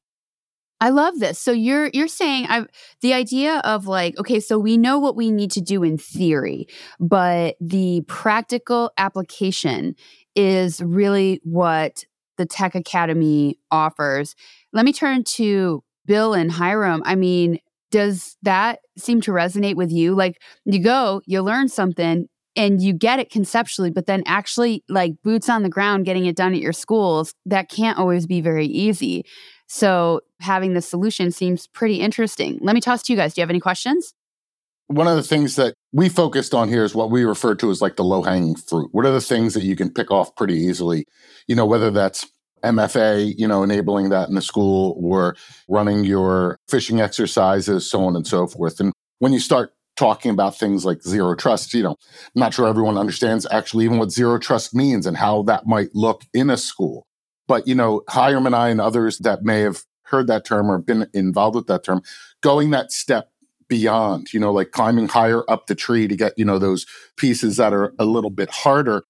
I 0.82 0.90
love 0.90 1.20
this. 1.20 1.40
So 1.40 1.52
you're 1.52 1.90
you're 1.94 2.08
saying 2.08 2.48
I 2.50 2.66
the 3.02 3.14
idea 3.14 3.60
of 3.60 3.88
like 3.88 4.18
okay, 4.20 4.40
so 4.40 4.60
we 4.60 4.78
know 4.78 5.00
what 5.00 5.16
we 5.16 5.32
need 5.32 5.52
to 5.52 5.62
do 5.62 5.84
in 5.84 5.98
theory, 5.98 6.68
but 7.00 7.56
the 7.62 8.02
practical 8.08 8.92
application 8.98 9.96
is 10.36 10.82
really 10.82 11.40
what 11.44 12.04
the 12.38 12.46
Tech 12.46 12.76
Academy 12.76 13.58
offers. 13.72 14.36
Let 14.74 14.86
me 14.86 14.92
turn 14.92 15.24
to 15.24 15.84
Bill 16.06 16.34
and 16.34 16.52
Hiram. 16.52 17.02
I 17.06 17.16
mean, 17.16 17.60
does 17.92 18.38
that 18.44 18.80
seem 18.98 19.22
to 19.22 19.32
resonate 19.32 19.76
with 19.76 19.92
you? 19.92 20.16
Like 20.16 20.42
you 20.66 20.82
go, 20.82 21.22
you 21.26 21.42
learn 21.42 21.70
something 21.70 22.28
and 22.56 22.82
you 22.82 22.94
get 22.94 23.20
it 23.20 23.30
conceptually, 23.30 23.92
but 23.92 24.06
then 24.06 24.24
actually 24.26 24.84
like 24.90 25.14
boots 25.24 25.50
on 25.50 25.64
the 25.64 25.70
ground 25.70 26.06
getting 26.06 26.26
it 26.26 26.36
done 26.36 26.54
at 26.54 26.62
your 26.62 26.74
schools, 26.74 27.34
that 27.46 27.70
can't 27.70 27.98
always 27.98 28.26
be 28.26 28.42
very 28.42 28.66
easy. 28.66 29.26
So 29.68 30.22
having 30.40 30.74
the 30.74 30.82
solution 30.82 31.32
seems 31.32 31.68
pretty 31.68 32.00
interesting. 32.00 32.60
Let 32.62 32.76
me 32.76 32.82
toss 32.82 33.04
to 33.04 33.14
you 33.14 33.18
guys. 33.18 33.34
Do 33.34 33.42
you 33.42 33.44
have 33.44 33.50
any 33.50 33.60
questions? 33.60 34.14
One 34.88 35.08
of 35.08 35.16
the 35.16 35.24
things 35.24 35.56
that 35.56 35.74
we 35.92 36.10
focused 36.10 36.54
on 36.54 36.70
here 36.70 36.84
is 36.84 36.94
what 36.94 37.10
we 37.10 37.26
refer 37.26 37.56
to 37.56 37.72
as 37.72 37.82
like 37.82 37.96
the 37.96 38.04
low 38.04 38.22
hanging 38.22 38.56
fruit. 38.56 38.90
What 38.92 39.06
are 39.06 39.12
the 39.12 39.20
things 39.20 39.56
that 39.56 39.64
you 39.64 39.76
can 39.76 39.92
pick 39.92 40.12
off 40.12 40.36
pretty 40.36 40.56
easily? 40.56 41.06
You 41.48 41.56
know, 41.56 41.66
whether 41.66 41.90
that's 41.90 42.28
MFA, 42.66 43.34
you 43.38 43.48
know, 43.48 43.64
enabling 43.64 44.10
that 44.10 44.30
in 44.30 44.36
the 44.36 44.42
school 44.42 45.00
or 45.02 45.36
running 45.70 46.04
your 46.04 46.58
phishing 46.70 47.02
exercises, 47.02 47.90
so 47.90 48.04
on 48.04 48.16
and 48.16 48.28
so 48.28 48.48
forth. 48.48 48.80
And 48.80 48.92
when 49.20 49.34
you 49.34 49.40
start 49.40 49.72
talking 49.96 50.32
about 50.32 50.58
things 50.58 50.86
like 50.86 51.02
zero 51.02 51.36
trust, 51.36 51.74
you 51.74 51.84
know, 51.84 51.96
I'm 52.36 52.40
not 52.40 52.54
sure 52.54 52.68
everyone 52.68 52.98
understands 52.98 53.48
actually 53.50 53.86
even 53.86 53.98
what 53.98 54.12
zero 54.12 54.38
trust 54.40 54.76
means 54.76 55.06
and 55.06 55.16
how 55.16 55.44
that 55.44 55.66
might 55.68 55.90
look 55.94 56.24
in 56.34 56.50
a 56.50 56.58
school. 56.58 57.06
But, 57.48 57.68
you 57.68 57.76
know, 57.76 58.02
Hiram 58.10 58.46
and 58.46 58.56
I 58.56 58.70
and 58.70 58.82
others 58.82 59.20
that 59.20 59.44
may 59.44 59.62
have 59.62 59.84
heard 60.04 60.28
that 60.28 60.46
term 60.46 60.70
or 60.70 60.80
been 60.80 61.08
involved 61.14 61.56
with 61.56 61.68
that 61.68 61.84
term, 61.84 62.02
going 62.42 62.72
that 62.72 62.92
step 62.92 63.30
beyond, 63.68 64.34
you 64.34 64.40
know, 64.40 64.52
like 64.52 64.72
climbing 64.72 65.08
higher 65.08 65.44
up 65.50 65.68
the 65.68 65.76
tree 65.76 66.08
to 66.08 66.16
get, 66.16 66.34
you 66.38 66.46
know, 66.46 66.60
those 66.60 66.86
pieces 67.18 67.58
that 67.58 67.74
are 67.74 67.94
a 67.98 68.06
little 68.06 68.30
bit 68.30 68.50
harder. 68.50 69.04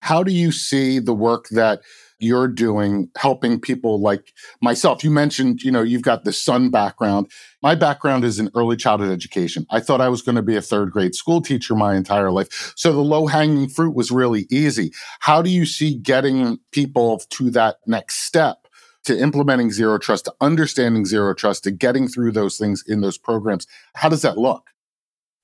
How 0.00 0.22
do 0.22 0.32
you 0.32 0.52
see 0.52 0.98
the 0.98 1.14
work 1.14 1.48
that 1.50 1.80
you're 2.18 2.48
doing 2.48 3.10
helping 3.16 3.60
people 3.60 4.00
like 4.00 4.32
myself. 4.60 5.04
You 5.04 5.10
mentioned, 5.10 5.62
you 5.62 5.70
know, 5.70 5.82
you've 5.82 6.02
got 6.02 6.24
the 6.24 6.32
Sun 6.32 6.70
background. 6.70 7.30
My 7.62 7.74
background 7.74 8.24
is 8.24 8.38
in 8.38 8.50
early 8.54 8.76
childhood 8.76 9.10
education. 9.10 9.66
I 9.70 9.80
thought 9.80 10.00
I 10.00 10.08
was 10.08 10.22
going 10.22 10.36
to 10.36 10.42
be 10.42 10.56
a 10.56 10.62
third 10.62 10.90
grade 10.90 11.14
school 11.14 11.40
teacher 11.40 11.74
my 11.74 11.94
entire 11.94 12.30
life. 12.30 12.72
So 12.76 12.92
the 12.92 13.00
low 13.00 13.26
hanging 13.26 13.68
fruit 13.68 13.94
was 13.94 14.10
really 14.10 14.46
easy. 14.50 14.92
How 15.20 15.42
do 15.42 15.50
you 15.50 15.64
see 15.64 15.94
getting 15.94 16.58
people 16.72 17.20
to 17.30 17.50
that 17.50 17.76
next 17.86 18.26
step? 18.26 18.66
To 19.04 19.18
implementing 19.18 19.70
zero 19.70 19.96
trust, 19.96 20.26
to 20.26 20.34
understanding 20.40 21.06
zero 21.06 21.32
trust, 21.32 21.64
to 21.64 21.70
getting 21.70 22.08
through 22.08 22.32
those 22.32 22.58
things 22.58 22.84
in 22.86 23.00
those 23.00 23.16
programs. 23.16 23.66
How 23.94 24.10
does 24.10 24.20
that 24.20 24.36
look? 24.36 24.68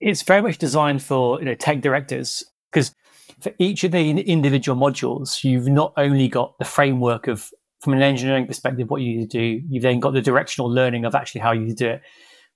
It's 0.01 0.23
very 0.23 0.43
much 0.43 0.59
designed 0.59 1.03
for 1.03 1.39
you 1.39 1.47
know 1.47 1.55
tech 1.55 1.81
directors 1.81 2.45
because 2.71 2.95
for 3.45 3.53
each 3.59 3.85
of 3.85 3.93
the 3.93 4.11
individual 4.23 4.77
modules, 4.77 5.45
you've 5.45 5.69
not 5.69 5.93
only 5.99 6.29
got 6.29 6.59
the 6.59 6.65
framework 6.65 7.29
of, 7.29 7.51
from 7.83 7.93
an 7.93 8.01
engineering 8.01 8.47
perspective, 8.47 8.89
what 8.89 9.03
you 9.03 9.27
do, 9.27 9.61
you've 9.69 9.83
then 9.83 10.01
got 10.01 10.15
the 10.15 10.23
directional 10.23 10.73
learning 10.73 11.05
of 11.05 11.15
actually 11.15 11.43
how 11.43 11.53
you 11.53 11.75
do 11.75 11.91
it. 11.91 12.03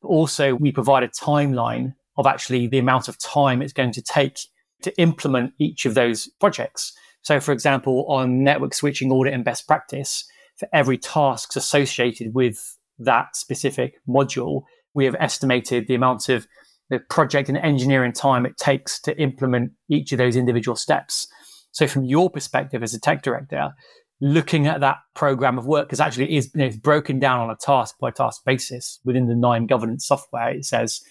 But 0.01 0.09
also, 0.09 0.55
we 0.55 0.73
provide 0.73 1.03
a 1.03 1.09
timeline 1.09 1.95
of 2.17 2.27
actually 2.27 2.69
the 2.69 2.79
amount 2.79 3.07
of 3.07 3.19
time 3.19 3.61
it's 3.61 3.75
going 3.75 3.93
to 3.93 4.03
take 4.03 4.39
to 4.81 4.99
implement 4.99 5.53
each 5.59 5.85
of 5.85 5.93
those 5.93 6.27
projects. 6.41 6.95
So, 7.21 7.39
for 7.39 7.53
example, 7.53 8.07
on 8.09 8.43
network 8.43 8.73
switching 8.73 9.13
audit 9.13 9.35
and 9.35 9.45
best 9.45 9.67
practice, 9.67 10.25
for 10.57 10.69
every 10.73 10.97
task 10.97 11.55
associated 11.55 12.35
with 12.35 12.79
that 12.99 13.37
specific 13.37 14.01
module, 14.09 14.63
we 14.95 15.05
have 15.05 15.17
estimated 15.21 15.87
the 15.87 15.95
amount 15.95 16.31
of 16.31 16.49
the 16.91 16.99
project 16.99 17.49
and 17.49 17.59
engineering 17.59 18.13
time 18.13 18.47
it 18.47 18.57
takes 18.57 19.01
to 19.01 19.19
implement 19.21 19.73
each 19.89 20.13
of 20.13 20.19
those 20.19 20.37
individual 20.37 20.77
steps. 20.77 21.29
So, 21.73 21.87
from 21.87 22.05
your 22.05 22.31
perspective 22.31 22.83
as 22.83 22.95
a 22.95 23.01
tech 23.01 23.23
director, 23.23 23.73
looking 24.21 24.67
at 24.67 24.81
that 24.81 24.97
program 25.15 25.59
of 25.59 25.67
work, 25.67 25.87
because 25.89 26.01
actually 26.01 26.25
it 26.25 26.37
is 26.37 26.51
you 26.55 26.61
know, 26.61 26.67
it's 26.67 26.77
broken 26.77 27.19
down 27.19 27.41
on 27.41 27.51
a 27.51 27.57
task 27.57 27.97
by 28.01 28.11
task 28.11 28.43
basis 28.45 28.99
within 29.05 29.29
the 29.29 29.35
9ine 29.35 29.69
governance 29.69 30.07
software. 30.07 30.51
It 30.51 30.65
says, 30.65 31.03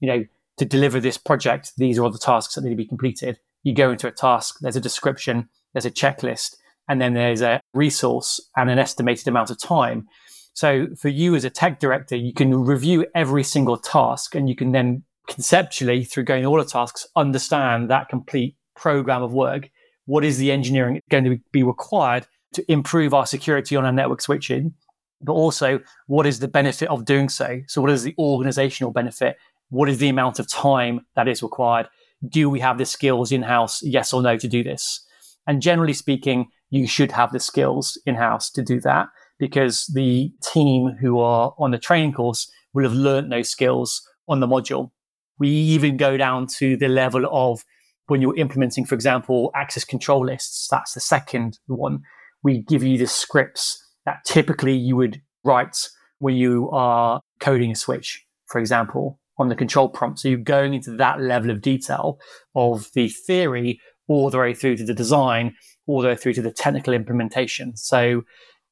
you 0.00 0.08
know, 0.08 0.24
to 0.58 0.64
deliver 0.64 1.00
this 1.00 1.18
project, 1.18 1.72
these 1.76 1.98
are 1.98 2.04
all 2.04 2.10
the 2.10 2.18
tasks 2.18 2.54
that 2.54 2.62
need 2.62 2.70
to 2.70 2.76
be 2.76 2.86
completed. 2.86 3.38
You 3.62 3.74
go 3.74 3.90
into 3.90 4.06
a 4.06 4.12
task, 4.12 4.58
there's 4.60 4.76
a 4.76 4.80
description, 4.80 5.48
there's 5.72 5.86
a 5.86 5.90
checklist, 5.90 6.56
and 6.88 7.00
then 7.00 7.14
there's 7.14 7.42
a 7.42 7.60
resource 7.74 8.40
and 8.56 8.70
an 8.70 8.78
estimated 8.78 9.26
amount 9.28 9.50
of 9.50 9.60
time. 9.60 10.06
So 10.54 10.88
for 10.96 11.08
you 11.08 11.34
as 11.34 11.44
a 11.44 11.50
tech 11.50 11.80
director, 11.80 12.16
you 12.16 12.34
can 12.34 12.64
review 12.64 13.06
every 13.14 13.44
single 13.44 13.78
task 13.78 14.34
and 14.34 14.48
you 14.48 14.54
can 14.54 14.72
then 14.72 15.04
conceptually 15.28 16.04
through 16.04 16.24
going 16.24 16.44
all 16.44 16.58
the 16.58 16.64
tasks 16.64 17.06
understand 17.16 17.88
that 17.88 18.08
complete 18.08 18.56
program 18.74 19.22
of 19.22 19.32
work 19.32 19.70
what 20.06 20.24
is 20.24 20.38
the 20.38 20.50
engineering 20.50 21.00
going 21.10 21.24
to 21.24 21.38
be 21.52 21.62
required 21.62 22.26
to 22.52 22.64
improve 22.70 23.14
our 23.14 23.26
security 23.26 23.76
on 23.76 23.84
our 23.84 23.92
network 23.92 24.20
switching 24.20 24.74
but 25.22 25.32
also 25.32 25.80
what 26.06 26.26
is 26.26 26.40
the 26.40 26.48
benefit 26.48 26.88
of 26.88 27.04
doing 27.04 27.28
so? 27.28 27.60
So 27.68 27.80
what 27.80 27.90
is 27.90 28.02
the 28.02 28.14
organizational 28.18 28.92
benefit? 28.92 29.36
What 29.70 29.88
is 29.88 29.98
the 29.98 30.08
amount 30.08 30.38
of 30.38 30.48
time 30.48 31.06
that 31.14 31.28
is 31.28 31.42
required? 31.42 31.88
Do 32.28 32.50
we 32.50 32.60
have 32.60 32.78
the 32.78 32.84
skills 32.84 33.32
in 33.32 33.42
house 33.42 33.82
yes 33.82 34.12
or 34.12 34.22
no 34.22 34.36
to 34.36 34.48
do 34.48 34.62
this? 34.62 35.04
And 35.46 35.62
generally 35.62 35.94
speaking 35.94 36.48
you 36.70 36.86
should 36.86 37.12
have 37.12 37.32
the 37.32 37.40
skills 37.40 38.00
in 38.06 38.14
house 38.14 38.50
to 38.50 38.62
do 38.62 38.80
that 38.80 39.08
because 39.38 39.86
the 39.94 40.32
team 40.42 40.96
who 41.00 41.18
are 41.18 41.54
on 41.58 41.70
the 41.70 41.78
training 41.78 42.12
course 42.12 42.50
will 42.72 42.84
have 42.84 42.94
learned 42.94 43.30
those 43.30 43.50
skills 43.50 44.02
on 44.28 44.40
the 44.40 44.46
module 44.46 44.90
we 45.38 45.48
even 45.48 45.96
go 45.96 46.16
down 46.16 46.46
to 46.58 46.76
the 46.76 46.88
level 46.88 47.26
of 47.30 47.64
when 48.06 48.20
you're 48.20 48.36
implementing, 48.36 48.84
for 48.84 48.94
example, 48.94 49.50
access 49.54 49.84
control 49.84 50.24
lists. 50.24 50.68
That's 50.70 50.94
the 50.94 51.00
second 51.00 51.58
one. 51.66 52.00
We 52.42 52.62
give 52.62 52.82
you 52.82 52.98
the 52.98 53.06
scripts 53.06 53.78
that 54.04 54.24
typically 54.24 54.74
you 54.74 54.96
would 54.96 55.20
write 55.44 55.76
when 56.18 56.34
you 56.34 56.70
are 56.70 57.20
coding 57.40 57.70
a 57.70 57.76
switch, 57.76 58.24
for 58.46 58.60
example, 58.60 59.18
on 59.38 59.48
the 59.48 59.54
control 59.54 59.88
prompt. 59.88 60.20
So 60.20 60.28
you're 60.28 60.38
going 60.38 60.74
into 60.74 60.96
that 60.96 61.20
level 61.20 61.50
of 61.50 61.62
detail 61.62 62.18
of 62.54 62.88
the 62.94 63.08
theory 63.08 63.80
all 64.08 64.30
the 64.30 64.38
way 64.38 64.54
through 64.54 64.76
to 64.76 64.84
the 64.84 64.94
design, 64.94 65.54
all 65.86 66.02
the 66.02 66.08
way 66.08 66.16
through 66.16 66.34
to 66.34 66.42
the 66.42 66.52
technical 66.52 66.92
implementation. 66.92 67.76
So 67.76 68.22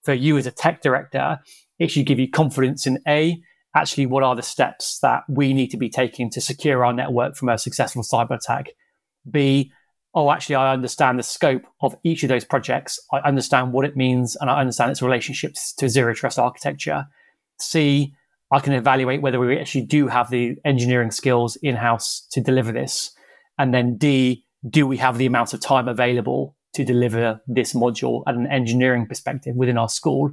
for 0.02 0.12
you 0.12 0.36
as 0.36 0.46
a 0.46 0.50
tech 0.50 0.82
director, 0.82 1.38
it 1.78 1.90
should 1.90 2.06
give 2.06 2.18
you 2.18 2.28
confidence 2.30 2.86
in 2.86 2.98
A, 3.08 3.40
actually 3.74 4.06
what 4.06 4.22
are 4.22 4.36
the 4.36 4.42
steps 4.42 4.98
that 5.00 5.22
we 5.28 5.52
need 5.52 5.70
to 5.70 5.76
be 5.76 5.88
taking 5.88 6.30
to 6.30 6.40
secure 6.40 6.84
our 6.84 6.92
network 6.92 7.36
from 7.36 7.48
a 7.48 7.58
successful 7.58 8.02
cyber 8.02 8.36
attack? 8.36 8.70
B, 9.30 9.72
oh, 10.14 10.30
actually, 10.30 10.56
I 10.56 10.72
understand 10.72 11.18
the 11.18 11.22
scope 11.22 11.62
of 11.80 11.96
each 12.02 12.22
of 12.22 12.28
those 12.28 12.44
projects. 12.44 12.98
I 13.12 13.18
understand 13.18 13.72
what 13.72 13.84
it 13.84 13.96
means 13.96 14.36
and 14.36 14.50
I 14.50 14.60
understand 14.60 14.90
its 14.90 15.02
relationships 15.02 15.72
to 15.74 15.88
zero 15.88 16.14
trust 16.14 16.38
architecture. 16.38 17.06
C, 17.60 18.14
I 18.50 18.60
can 18.60 18.72
evaluate 18.72 19.22
whether 19.22 19.38
we 19.38 19.58
actually 19.58 19.86
do 19.86 20.08
have 20.08 20.30
the 20.30 20.56
engineering 20.64 21.12
skills 21.12 21.56
in 21.56 21.76
house 21.76 22.26
to 22.32 22.40
deliver 22.40 22.72
this. 22.72 23.12
And 23.58 23.72
then 23.72 23.96
D, 23.96 24.44
do 24.68 24.86
we 24.86 24.96
have 24.96 25.18
the 25.18 25.26
amount 25.26 25.54
of 25.54 25.60
time 25.60 25.86
available 25.86 26.56
to 26.74 26.84
deliver 26.84 27.40
this 27.46 27.74
module 27.74 28.22
at 28.26 28.34
an 28.34 28.46
engineering 28.48 29.06
perspective 29.06 29.54
within 29.54 29.78
our 29.78 29.88
school? 29.88 30.32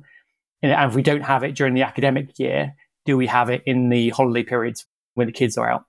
And 0.64 0.72
if 0.90 0.96
we 0.96 1.04
don't 1.04 1.22
have 1.22 1.44
it 1.44 1.56
during 1.56 1.76
the 1.76 1.84
academic 1.84 2.40
year, 2.40 2.74
do 3.08 3.18
we 3.18 3.26
have 3.26 3.50
it 3.50 3.64
in 3.66 3.90
the 3.90 4.10
holiday 4.10 4.44
periods 4.44 4.86
when 5.16 5.26
the 5.26 5.34
kids 5.34 5.58
are 5.58 5.72
out? 5.72 5.86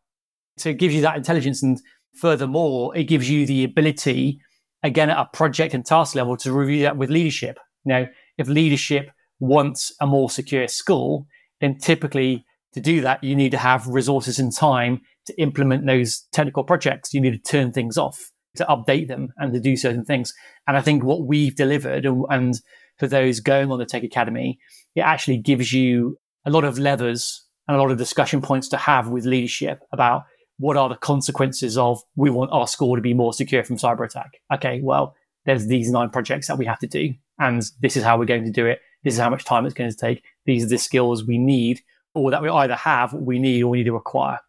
So 0.56 0.70
it 0.70 0.78
gives 0.78 0.94
you 0.94 1.02
that 1.02 1.16
intelligence. 1.16 1.62
And 1.62 1.78
furthermore, 2.14 2.96
it 2.96 3.04
gives 3.04 3.28
you 3.28 3.44
the 3.44 3.64
ability, 3.64 4.40
again, 4.82 5.10
at 5.10 5.18
a 5.18 5.28
project 5.36 5.74
and 5.74 5.84
task 5.84 6.14
level 6.14 6.36
to 6.38 6.52
review 6.52 6.82
that 6.84 6.96
with 6.96 7.10
leadership. 7.10 7.58
Now, 7.84 8.06
if 8.38 8.48
leadership 8.48 9.10
wants 9.40 9.92
a 10.00 10.06
more 10.06 10.30
secure 10.30 10.68
school, 10.68 11.26
then 11.60 11.76
typically 11.76 12.46
to 12.74 12.80
do 12.80 13.00
that, 13.00 13.22
you 13.22 13.34
need 13.34 13.50
to 13.50 13.58
have 13.58 13.86
resources 13.86 14.38
and 14.38 14.54
time 14.54 15.00
to 15.26 15.40
implement 15.40 15.86
those 15.86 16.26
technical 16.32 16.64
projects. 16.64 17.12
You 17.12 17.20
need 17.20 17.32
to 17.32 17.50
turn 17.50 17.72
things 17.72 17.98
off, 17.98 18.30
to 18.56 18.64
update 18.66 19.08
them, 19.08 19.28
and 19.38 19.52
to 19.52 19.60
do 19.60 19.76
certain 19.76 20.04
things. 20.04 20.32
And 20.66 20.76
I 20.76 20.80
think 20.80 21.02
what 21.02 21.26
we've 21.26 21.56
delivered, 21.56 22.06
and, 22.06 22.24
and 22.30 22.54
for 22.98 23.08
those 23.08 23.40
going 23.40 23.70
on 23.72 23.78
the 23.78 23.86
Tech 23.86 24.04
Academy, 24.04 24.58
it 24.94 25.00
actually 25.00 25.38
gives 25.38 25.72
you 25.72 26.18
a 26.48 26.50
lot 26.50 26.64
of 26.64 26.78
levers 26.78 27.44
and 27.66 27.76
a 27.76 27.80
lot 27.80 27.90
of 27.90 27.98
discussion 27.98 28.40
points 28.40 28.68
to 28.68 28.78
have 28.78 29.08
with 29.08 29.26
leadership 29.26 29.80
about 29.92 30.24
what 30.58 30.78
are 30.78 30.88
the 30.88 30.96
consequences 30.96 31.76
of 31.76 32.02
we 32.16 32.30
want 32.30 32.50
our 32.52 32.66
school 32.66 32.96
to 32.96 33.02
be 33.02 33.12
more 33.12 33.34
secure 33.34 33.62
from 33.62 33.76
cyber 33.76 34.04
attack. 34.06 34.40
Okay, 34.52 34.80
well, 34.82 35.14
there's 35.44 35.66
these 35.66 35.90
nine 35.90 36.08
projects 36.08 36.46
that 36.48 36.56
we 36.56 36.64
have 36.64 36.78
to 36.78 36.86
do. 36.86 37.12
And 37.38 37.62
this 37.80 37.96
is 37.96 38.02
how 38.02 38.18
we're 38.18 38.24
going 38.24 38.44
to 38.44 38.50
do 38.50 38.64
it. 38.66 38.80
This 39.04 39.14
is 39.14 39.20
how 39.20 39.28
much 39.28 39.44
time 39.44 39.66
it's 39.66 39.74
going 39.74 39.90
to 39.90 39.96
take. 39.96 40.24
These 40.46 40.64
are 40.64 40.68
the 40.68 40.78
skills 40.78 41.22
we 41.22 41.36
need, 41.36 41.82
or 42.14 42.30
that 42.30 42.42
we 42.42 42.48
either 42.48 42.74
have, 42.74 43.12
we 43.12 43.38
need, 43.38 43.62
or 43.62 43.68
we 43.68 43.78
need 43.78 43.84
to 43.84 43.96
acquire. 43.96 44.40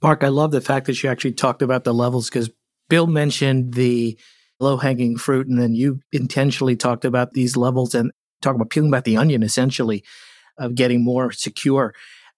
Mark, 0.00 0.22
I 0.22 0.28
love 0.28 0.52
the 0.52 0.62
fact 0.62 0.86
that 0.86 1.02
you 1.02 1.10
actually 1.10 1.32
talked 1.32 1.60
about 1.60 1.84
the 1.84 1.92
levels 1.92 2.30
because 2.30 2.50
Bill 2.88 3.08
mentioned 3.08 3.74
the 3.74 4.18
low 4.60 4.76
hanging 4.76 5.16
fruit, 5.16 5.48
and 5.48 5.60
then 5.60 5.74
you 5.74 6.00
intentionally 6.12 6.76
talked 6.76 7.04
about 7.04 7.32
these 7.32 7.56
levels 7.56 7.94
and 7.96 8.12
talk 8.40 8.54
about 8.54 8.70
peeling 8.70 8.92
back 8.92 9.04
the 9.04 9.16
onion 9.16 9.42
essentially 9.42 10.04
of 10.60 10.76
getting 10.76 11.02
more 11.02 11.32
secure. 11.32 11.94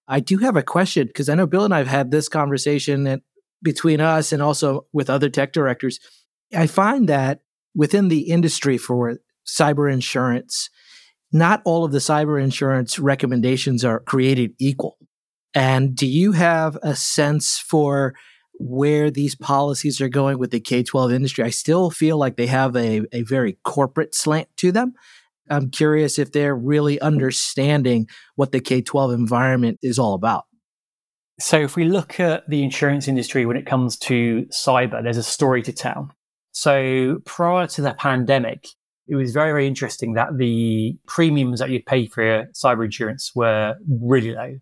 I 0.07 0.19
do 0.19 0.39
have 0.39 0.55
a 0.55 0.63
question 0.63 1.07
because 1.07 1.29
I 1.29 1.35
know 1.35 1.45
Bill 1.45 1.65
and 1.65 1.73
I 1.73 1.77
have 1.77 1.87
had 1.87 2.09
this 2.09 2.27
conversation 2.27 3.21
between 3.61 4.01
us 4.01 4.33
and 4.33 4.41
also 4.41 4.87
with 4.91 5.09
other 5.09 5.29
tech 5.29 5.53
directors. 5.53 5.99
I 6.55 6.67
find 6.67 7.07
that 7.09 7.41
within 7.75 8.07
the 8.07 8.29
industry 8.29 8.77
for 8.77 9.17
cyber 9.45 9.91
insurance, 9.91 10.69
not 11.31 11.61
all 11.65 11.83
of 11.83 11.91
the 11.91 11.99
cyber 11.99 12.41
insurance 12.41 12.99
recommendations 12.99 13.83
are 13.83 13.99
created 13.99 14.53
equal. 14.59 14.97
And 15.55 15.95
do 15.95 16.07
you 16.07 16.31
have 16.33 16.77
a 16.81 16.95
sense 16.95 17.57
for 17.57 18.13
where 18.59 19.09
these 19.09 19.35
policies 19.35 19.99
are 19.99 20.09
going 20.09 20.37
with 20.37 20.51
the 20.51 20.59
K 20.59 20.83
12 20.83 21.11
industry? 21.11 21.43
I 21.43 21.49
still 21.49 21.89
feel 21.89 22.17
like 22.17 22.37
they 22.37 22.47
have 22.47 22.75
a, 22.75 23.01
a 23.11 23.23
very 23.23 23.57
corporate 23.63 24.13
slant 24.15 24.47
to 24.57 24.71
them. 24.71 24.93
I'm 25.53 25.69
curious 25.69 26.17
if 26.17 26.31
they're 26.31 26.55
really 26.55 26.99
understanding 27.01 28.07
what 28.35 28.51
the 28.51 28.59
K 28.59 28.81
12 28.81 29.11
environment 29.13 29.79
is 29.81 29.99
all 29.99 30.13
about. 30.13 30.45
So, 31.39 31.59
if 31.59 31.75
we 31.75 31.85
look 31.85 32.19
at 32.19 32.47
the 32.49 32.63
insurance 32.63 33.07
industry 33.07 33.45
when 33.45 33.57
it 33.57 33.65
comes 33.65 33.97
to 33.99 34.45
cyber, 34.51 35.01
there's 35.01 35.17
a 35.17 35.23
story 35.23 35.61
to 35.63 35.73
tell. 35.73 36.11
So, 36.51 37.19
prior 37.25 37.67
to 37.67 37.81
the 37.81 37.93
pandemic, 37.93 38.67
it 39.07 39.15
was 39.15 39.33
very, 39.33 39.51
very 39.51 39.67
interesting 39.67 40.13
that 40.13 40.37
the 40.37 40.95
premiums 41.07 41.59
that 41.59 41.69
you'd 41.69 41.85
pay 41.85 42.07
for 42.07 42.23
your 42.23 42.45
cyber 42.53 42.85
insurance 42.85 43.31
were 43.35 43.75
really 43.87 44.33
low, 44.33 44.59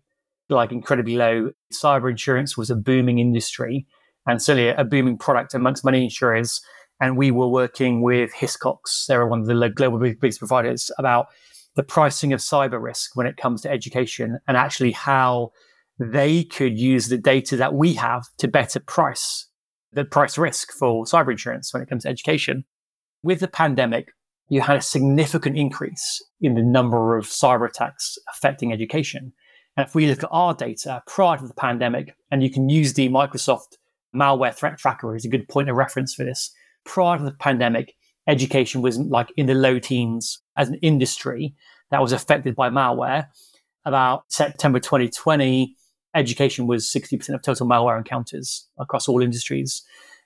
like 0.48 0.72
incredibly 0.72 1.16
low. 1.16 1.50
Cyber 1.72 2.10
insurance 2.10 2.56
was 2.56 2.70
a 2.70 2.76
booming 2.76 3.18
industry 3.18 3.86
and 4.26 4.40
certainly 4.42 4.70
a 4.70 4.84
booming 4.84 5.18
product 5.18 5.54
amongst 5.54 5.84
many 5.84 6.04
insurers 6.04 6.60
and 7.02 7.16
we 7.16 7.32
were 7.32 7.48
working 7.48 8.00
with 8.00 8.32
Hiscox. 8.32 9.06
They're 9.06 9.26
one 9.26 9.40
of 9.40 9.46
the 9.46 9.68
global 9.68 9.98
biggest 9.98 10.38
providers 10.38 10.88
about 10.98 11.26
the 11.74 11.82
pricing 11.82 12.32
of 12.32 12.38
cyber 12.38 12.80
risk 12.80 13.16
when 13.16 13.26
it 13.26 13.36
comes 13.36 13.60
to 13.62 13.70
education 13.70 14.38
and 14.46 14.56
actually 14.56 14.92
how 14.92 15.50
they 15.98 16.44
could 16.44 16.78
use 16.78 17.08
the 17.08 17.18
data 17.18 17.56
that 17.56 17.74
we 17.74 17.94
have 17.94 18.28
to 18.38 18.46
better 18.46 18.78
price 18.78 19.48
the 19.92 20.04
price 20.04 20.38
risk 20.38 20.72
for 20.72 21.04
cyber 21.04 21.32
insurance 21.32 21.74
when 21.74 21.82
it 21.82 21.88
comes 21.88 22.04
to 22.04 22.08
education. 22.08 22.64
With 23.22 23.40
the 23.40 23.48
pandemic, 23.48 24.12
you 24.48 24.62
had 24.62 24.76
a 24.76 24.80
significant 24.80 25.58
increase 25.58 26.24
in 26.40 26.54
the 26.54 26.62
number 26.62 27.18
of 27.18 27.26
cyber 27.26 27.68
attacks 27.68 28.16
affecting 28.32 28.72
education. 28.72 29.32
And 29.76 29.86
if 29.86 29.94
we 29.94 30.06
look 30.06 30.22
at 30.22 30.30
our 30.32 30.54
data 30.54 31.02
prior 31.06 31.36
to 31.36 31.46
the 31.46 31.52
pandemic, 31.52 32.14
and 32.30 32.42
you 32.42 32.50
can 32.50 32.70
use 32.70 32.94
the 32.94 33.08
Microsoft 33.10 33.76
malware 34.14 34.54
threat 34.54 34.78
tracker 34.78 35.14
as 35.14 35.24
a 35.24 35.28
good 35.28 35.48
point 35.48 35.68
of 35.68 35.76
reference 35.76 36.14
for 36.14 36.24
this, 36.24 36.54
prior 36.84 37.18
to 37.18 37.24
the 37.24 37.32
pandemic, 37.32 37.94
education 38.28 38.82
was 38.82 38.98
like 38.98 39.28
in 39.36 39.46
the 39.46 39.54
low 39.54 39.78
teens 39.78 40.40
as 40.56 40.68
an 40.68 40.76
industry 40.82 41.54
that 41.90 42.00
was 42.00 42.12
affected 42.12 42.54
by 42.54 42.70
malware. 42.70 43.26
About 43.84 44.24
September 44.28 44.78
2020, 44.78 45.74
education 46.14 46.66
was 46.66 46.90
60% 46.90 47.34
of 47.34 47.42
total 47.42 47.66
malware 47.66 47.98
encounters 47.98 48.68
across 48.78 49.08
all 49.08 49.22
industries. 49.22 49.82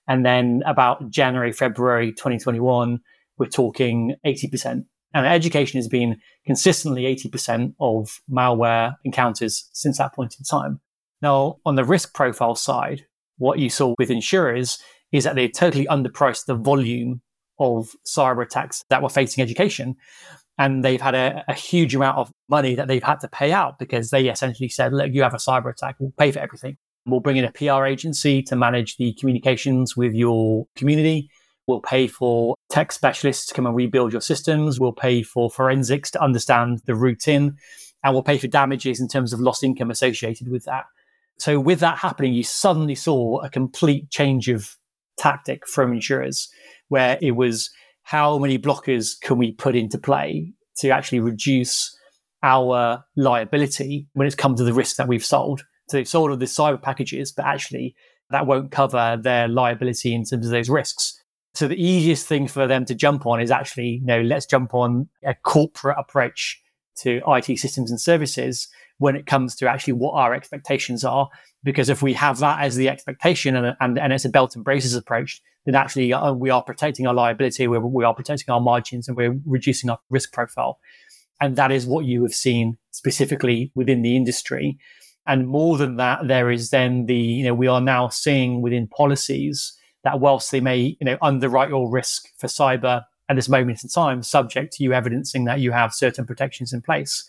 And 0.08 0.24
then 0.24 0.62
about 0.66 1.10
January, 1.10 1.52
February 1.52 2.12
2021, 2.12 3.00
we're 3.38 3.46
talking 3.46 4.14
80%. 4.24 4.84
And 5.14 5.26
education 5.26 5.78
has 5.78 5.88
been 5.88 6.18
consistently 6.44 7.04
80% 7.04 7.74
of 7.80 8.20
malware 8.30 8.96
encounters 9.04 9.68
since 9.72 9.98
that 9.98 10.14
point 10.14 10.36
in 10.38 10.44
time. 10.44 10.80
Now, 11.22 11.56
on 11.64 11.76
the 11.76 11.84
risk 11.84 12.14
profile 12.14 12.54
side, 12.54 13.06
what 13.38 13.58
you 13.58 13.70
saw 13.70 13.94
with 13.98 14.10
insurers 14.10 14.78
is 15.12 15.24
that 15.24 15.34
they 15.34 15.48
totally 15.48 15.86
underpriced 15.86 16.46
the 16.46 16.54
volume 16.54 17.20
of 17.58 17.94
cyber 18.06 18.42
attacks 18.42 18.84
that 18.90 19.02
were 19.02 19.08
facing 19.08 19.42
education. 19.42 19.96
And 20.58 20.84
they've 20.84 21.00
had 21.00 21.14
a, 21.14 21.44
a, 21.48 21.54
huge 21.54 21.94
amount 21.94 22.16
of 22.16 22.30
money 22.48 22.74
that 22.74 22.88
they've 22.88 23.02
had 23.02 23.20
to 23.20 23.28
pay 23.28 23.52
out 23.52 23.78
because 23.78 24.10
they 24.10 24.28
essentially 24.28 24.70
said, 24.70 24.92
look, 24.92 25.12
you 25.12 25.22
have 25.22 25.34
a 25.34 25.38
cyber 25.38 25.70
attack, 25.70 25.96
we'll 25.98 26.12
pay 26.16 26.32
for 26.32 26.38
everything. 26.38 26.78
We'll 27.04 27.20
bring 27.20 27.36
in 27.36 27.44
a 27.44 27.52
PR 27.52 27.84
agency 27.84 28.42
to 28.44 28.56
manage 28.56 28.96
the 28.96 29.12
communications 29.14 29.96
with 29.96 30.14
your 30.14 30.66
community. 30.74 31.30
We'll 31.66 31.80
pay 31.80 32.06
for 32.06 32.56
tech 32.70 32.90
specialists 32.90 33.46
to 33.46 33.54
come 33.54 33.66
and 33.66 33.76
rebuild 33.76 34.12
your 34.12 34.20
systems. 34.20 34.80
We'll 34.80 34.92
pay 34.92 35.22
for 35.22 35.50
forensics 35.50 36.10
to 36.12 36.22
understand 36.22 36.80
the 36.86 36.94
route 36.94 37.28
in. 37.28 37.56
And 38.02 38.14
we'll 38.14 38.22
pay 38.22 38.38
for 38.38 38.48
damages 38.48 39.00
in 39.00 39.08
terms 39.08 39.32
of 39.32 39.40
lost 39.40 39.62
income 39.62 39.90
associated 39.90 40.48
with 40.48 40.64
that. 40.64 40.84
So, 41.38 41.60
with 41.60 41.80
that 41.80 41.98
happening, 41.98 42.32
you 42.32 42.44
suddenly 42.44 42.94
saw 42.94 43.40
a 43.40 43.50
complete 43.50 44.10
change 44.10 44.48
of 44.48 44.76
tactic 45.16 45.66
from 45.66 45.92
insurers 45.92 46.48
where 46.88 47.18
it 47.20 47.33
was 47.33 47.70
how 48.02 48.38
many 48.38 48.59
blockers 48.59 49.20
can 49.20 49.38
we 49.38 49.52
put 49.52 49.74
into 49.74 49.98
play 49.98 50.52
to 50.76 50.90
actually 50.90 51.20
reduce 51.20 51.96
our 52.42 53.05
liability 53.16 54.07
when 54.12 54.26
it's 54.26 54.37
come 54.37 54.55
to 54.55 54.64
the 54.64 54.72
risk 54.74 54.96
that 54.96 55.09
we've 55.09 55.24
sold. 55.24 55.64
So 55.88 55.96
they've 55.96 56.07
sold 56.07 56.31
all 56.31 56.37
the 56.37 56.46
cyber 56.46 56.81
packages, 56.81 57.33
but 57.33 57.44
actually 57.44 57.94
that 58.31 58.46
won't 58.46 58.70
cover 58.70 59.18
their 59.20 59.48
liability 59.48 60.14
in 60.14 60.24
terms 60.24 60.46
of 60.46 60.52
those 60.52 60.68
risks. 60.68 61.20
So 61.55 61.66
the 61.66 61.83
easiest 61.83 62.26
thing 62.26 62.48
for 62.48 62.66
them 62.66 62.85
to 62.85 62.94
jump 62.94 63.24
on 63.26 63.40
is 63.40 63.50
actually, 63.50 64.00
you 64.00 64.05
know, 64.05 64.20
let's 64.20 64.46
jump 64.46 64.74
on 64.74 65.09
a 65.24 65.35
corporate 65.35 65.96
approach 65.98 66.61
to 66.98 67.22
IT 67.26 67.59
systems 67.59 67.90
and 67.90 68.00
services 68.00 68.68
when 68.98 69.16
it 69.16 69.26
comes 69.26 69.54
to 69.56 69.68
actually 69.68 69.92
what 69.92 70.12
our 70.12 70.35
expectations 70.35 71.04
are. 71.04 71.28
Because 71.62 71.88
if 71.88 72.02
we 72.02 72.12
have 72.14 72.38
that 72.38 72.61
as 72.61 72.76
the 72.76 72.88
expectation 72.88 73.56
and, 73.56 73.76
and, 73.80 73.98
and 73.98 74.12
it's 74.12 74.24
a 74.24 74.28
belt 74.28 74.54
and 74.54 74.64
braces 74.64 74.94
approach, 74.94 75.42
then 75.64 75.74
actually 75.74 76.12
uh, 76.12 76.32
we 76.32 76.50
are 76.50 76.62
protecting 76.62 77.06
our 77.06 77.14
liability, 77.14 77.66
we, 77.66 77.78
we 77.78 78.04
are 78.04 78.14
protecting 78.14 78.52
our 78.52 78.61
margins, 78.61 79.09
and 79.09 79.16
we're 79.16 79.38
reducing 79.44 79.90
our 79.90 79.98
risk 80.11 80.32
profile. 80.32 80.78
And 81.40 81.56
that 81.56 81.72
is 81.72 81.87
what 81.87 82.04
you 82.04 82.22
have 82.22 82.35
seen 82.35 82.78
specifically 82.92 83.72
within 83.74 84.02
the 84.02 84.16
industry. 84.16 84.78
And 85.26 85.48
more 85.48 85.76
than 85.76 85.96
that, 85.96 86.28
there 86.28 86.50
is 86.50 86.70
then 86.70 87.06
the, 87.06 87.16
you 87.16 87.44
know, 87.44 87.54
we 87.54 87.66
are 87.66 87.80
now 87.80 88.09
seeing 88.09 88.62
within 88.62 88.87
policies 88.87 89.76
that 90.04 90.20
whilst 90.20 90.52
they 90.52 90.61
may, 90.61 90.96
you 91.00 91.04
know, 91.04 91.18
underwrite 91.20 91.68
your 91.68 91.90
risk 91.90 92.28
for 92.38 92.46
cyber 92.46 93.02
at 93.28 93.35
this 93.35 93.48
moment 93.48 93.82
in 93.82 93.90
time, 93.90 94.22
subject 94.22 94.72
to 94.74 94.85
you 94.85 94.92
evidencing 94.92 95.44
that 95.44 95.59
you 95.59 95.72
have 95.72 95.92
certain 95.92 96.24
protections 96.24 96.72
in 96.72 96.80
place, 96.80 97.28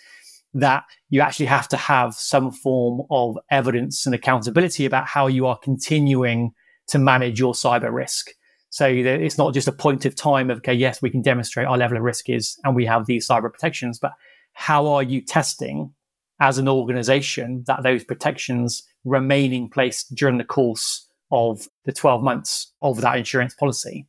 that 0.60 0.84
you 1.10 1.22
actually 1.22 1.46
have 1.46 1.68
to 1.70 1.78
have 1.78 2.16
some 2.16 2.52
form 2.52 3.06
of 3.10 3.38
evidence 3.52 4.06
and 4.06 4.16
accountability 4.16 4.86
about 4.86 5.08
how 5.08 5.28
you 5.28 5.46
are 5.46 5.58
continuing 5.58 6.52
to 6.88 6.98
manage 7.00 7.40
your 7.40 7.54
cyber 7.54 7.94
risk. 7.94 8.32
So 8.70 8.88
it's 8.88 9.38
not 9.38 9.54
just 9.54 9.68
a 9.68 9.72
point 9.72 10.06
of 10.06 10.16
time 10.16 10.50
of, 10.50 10.58
okay, 10.58 10.74
yes, 10.74 11.02
we 11.02 11.10
can 11.10 11.22
demonstrate 11.22 11.68
our 11.68 11.78
level 11.78 11.98
of 11.98 12.04
risk 12.04 12.30
is, 12.30 12.58
and 12.64 12.76
we 12.76 12.86
have 12.86 13.06
these 13.06 13.28
cyber 13.28 13.52
protections, 13.52 14.00
but 14.00 14.14
how 14.54 14.88
are 14.88 15.04
you 15.04 15.22
testing 15.22 15.94
as 16.40 16.58
an 16.58 16.68
organization 16.68 17.64
that 17.68 17.84
those 17.84 18.04
protections 18.04 18.84
remain 19.06 19.54
in 19.54 19.70
place 19.70 20.04
during 20.04 20.38
the 20.38 20.44
course 20.44 21.08
of 21.32 21.68
the 21.86 21.94
12 21.94 22.24
months 22.24 22.74
of 22.82 23.02
that 23.02 23.18
insurance 23.18 23.54
policy? 23.54 24.08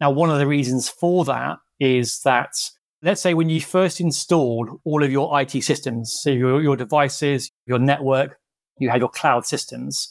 Now, 0.00 0.10
one 0.10 0.30
of 0.30 0.38
the 0.38 0.46
reasons 0.46 0.88
for 0.88 1.24
that 1.24 1.58
is 1.80 2.20
that 2.20 2.52
let's 3.02 3.20
say 3.20 3.34
when 3.34 3.48
you 3.48 3.60
first 3.60 4.00
installed 4.00 4.80
all 4.84 5.02
of 5.02 5.12
your 5.12 5.40
IT 5.40 5.62
systems, 5.62 6.18
so 6.20 6.30
your, 6.30 6.62
your 6.62 6.76
devices, 6.76 7.50
your 7.66 7.78
network, 7.78 8.38
you 8.78 8.90
had 8.90 9.00
your 9.00 9.08
cloud 9.08 9.46
systems. 9.46 10.10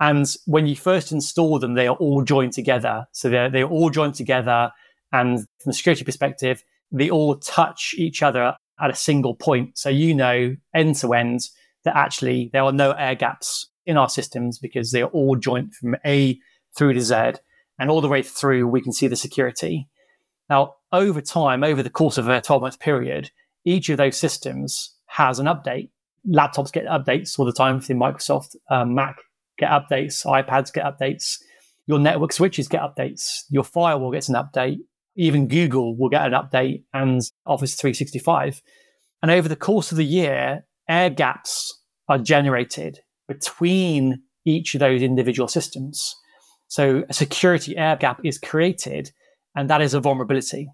And 0.00 0.26
when 0.46 0.66
you 0.66 0.76
first 0.76 1.12
install 1.12 1.58
them, 1.58 1.74
they 1.74 1.86
are 1.86 1.96
all 1.96 2.22
joined 2.22 2.52
together. 2.52 3.06
So 3.12 3.28
they're, 3.28 3.50
they're 3.50 3.64
all 3.68 3.90
joined 3.90 4.14
together. 4.14 4.70
And 5.12 5.40
from 5.60 5.70
a 5.70 5.72
security 5.72 6.04
perspective, 6.04 6.62
they 6.90 7.10
all 7.10 7.36
touch 7.36 7.94
each 7.98 8.22
other 8.22 8.56
at 8.80 8.90
a 8.90 8.94
single 8.94 9.34
point. 9.34 9.76
So 9.76 9.90
you 9.90 10.14
know 10.14 10.56
end 10.74 10.96
to 10.96 11.12
end 11.12 11.40
that 11.84 11.96
actually 11.96 12.50
there 12.52 12.62
are 12.62 12.72
no 12.72 12.92
air 12.92 13.14
gaps 13.14 13.68
in 13.86 13.96
our 13.96 14.08
systems 14.08 14.58
because 14.58 14.90
they 14.90 15.02
are 15.02 15.10
all 15.10 15.36
joined 15.36 15.74
from 15.74 15.96
A 16.06 16.38
through 16.76 16.94
to 16.94 17.00
Z. 17.00 17.32
And 17.78 17.90
all 17.90 18.00
the 18.00 18.08
way 18.08 18.22
through, 18.22 18.68
we 18.68 18.82
can 18.82 18.92
see 18.92 19.06
the 19.06 19.16
security. 19.16 19.88
Now, 20.48 20.74
over 20.92 21.20
time, 21.20 21.62
over 21.62 21.82
the 21.82 21.90
course 21.90 22.18
of 22.18 22.28
a 22.28 22.40
12 22.40 22.62
month 22.62 22.80
period, 22.80 23.30
each 23.64 23.88
of 23.88 23.98
those 23.98 24.16
systems 24.16 24.94
has 25.06 25.38
an 25.38 25.46
update. 25.46 25.90
Laptops 26.28 26.72
get 26.72 26.86
updates 26.86 27.38
all 27.38 27.44
the 27.44 27.52
time 27.52 27.76
within 27.76 27.98
Microsoft, 27.98 28.56
um, 28.70 28.94
Mac 28.94 29.16
get 29.58 29.70
updates, 29.70 30.24
iPads 30.26 30.72
get 30.72 30.84
updates, 30.84 31.38
your 31.86 31.98
network 31.98 32.32
switches 32.32 32.68
get 32.68 32.82
updates, 32.82 33.44
your 33.48 33.64
firewall 33.64 34.12
gets 34.12 34.28
an 34.28 34.34
update, 34.34 34.78
even 35.16 35.48
Google 35.48 35.96
will 35.96 36.08
get 36.08 36.26
an 36.26 36.32
update, 36.32 36.84
and 36.94 37.20
Office 37.46 37.74
365. 37.74 38.62
And 39.22 39.30
over 39.30 39.48
the 39.48 39.56
course 39.56 39.90
of 39.90 39.98
the 39.98 40.04
year, 40.04 40.64
air 40.88 41.10
gaps 41.10 41.82
are 42.08 42.18
generated 42.18 43.00
between 43.28 44.22
each 44.44 44.74
of 44.74 44.80
those 44.80 45.02
individual 45.02 45.48
systems. 45.48 46.16
So 46.68 47.04
a 47.08 47.12
security 47.12 47.76
air 47.76 47.96
gap 47.96 48.20
is 48.24 48.38
created 48.38 49.12
and 49.54 49.68
that 49.68 49.82
is 49.82 49.94
a 49.94 50.00
vulnerability. 50.00 50.68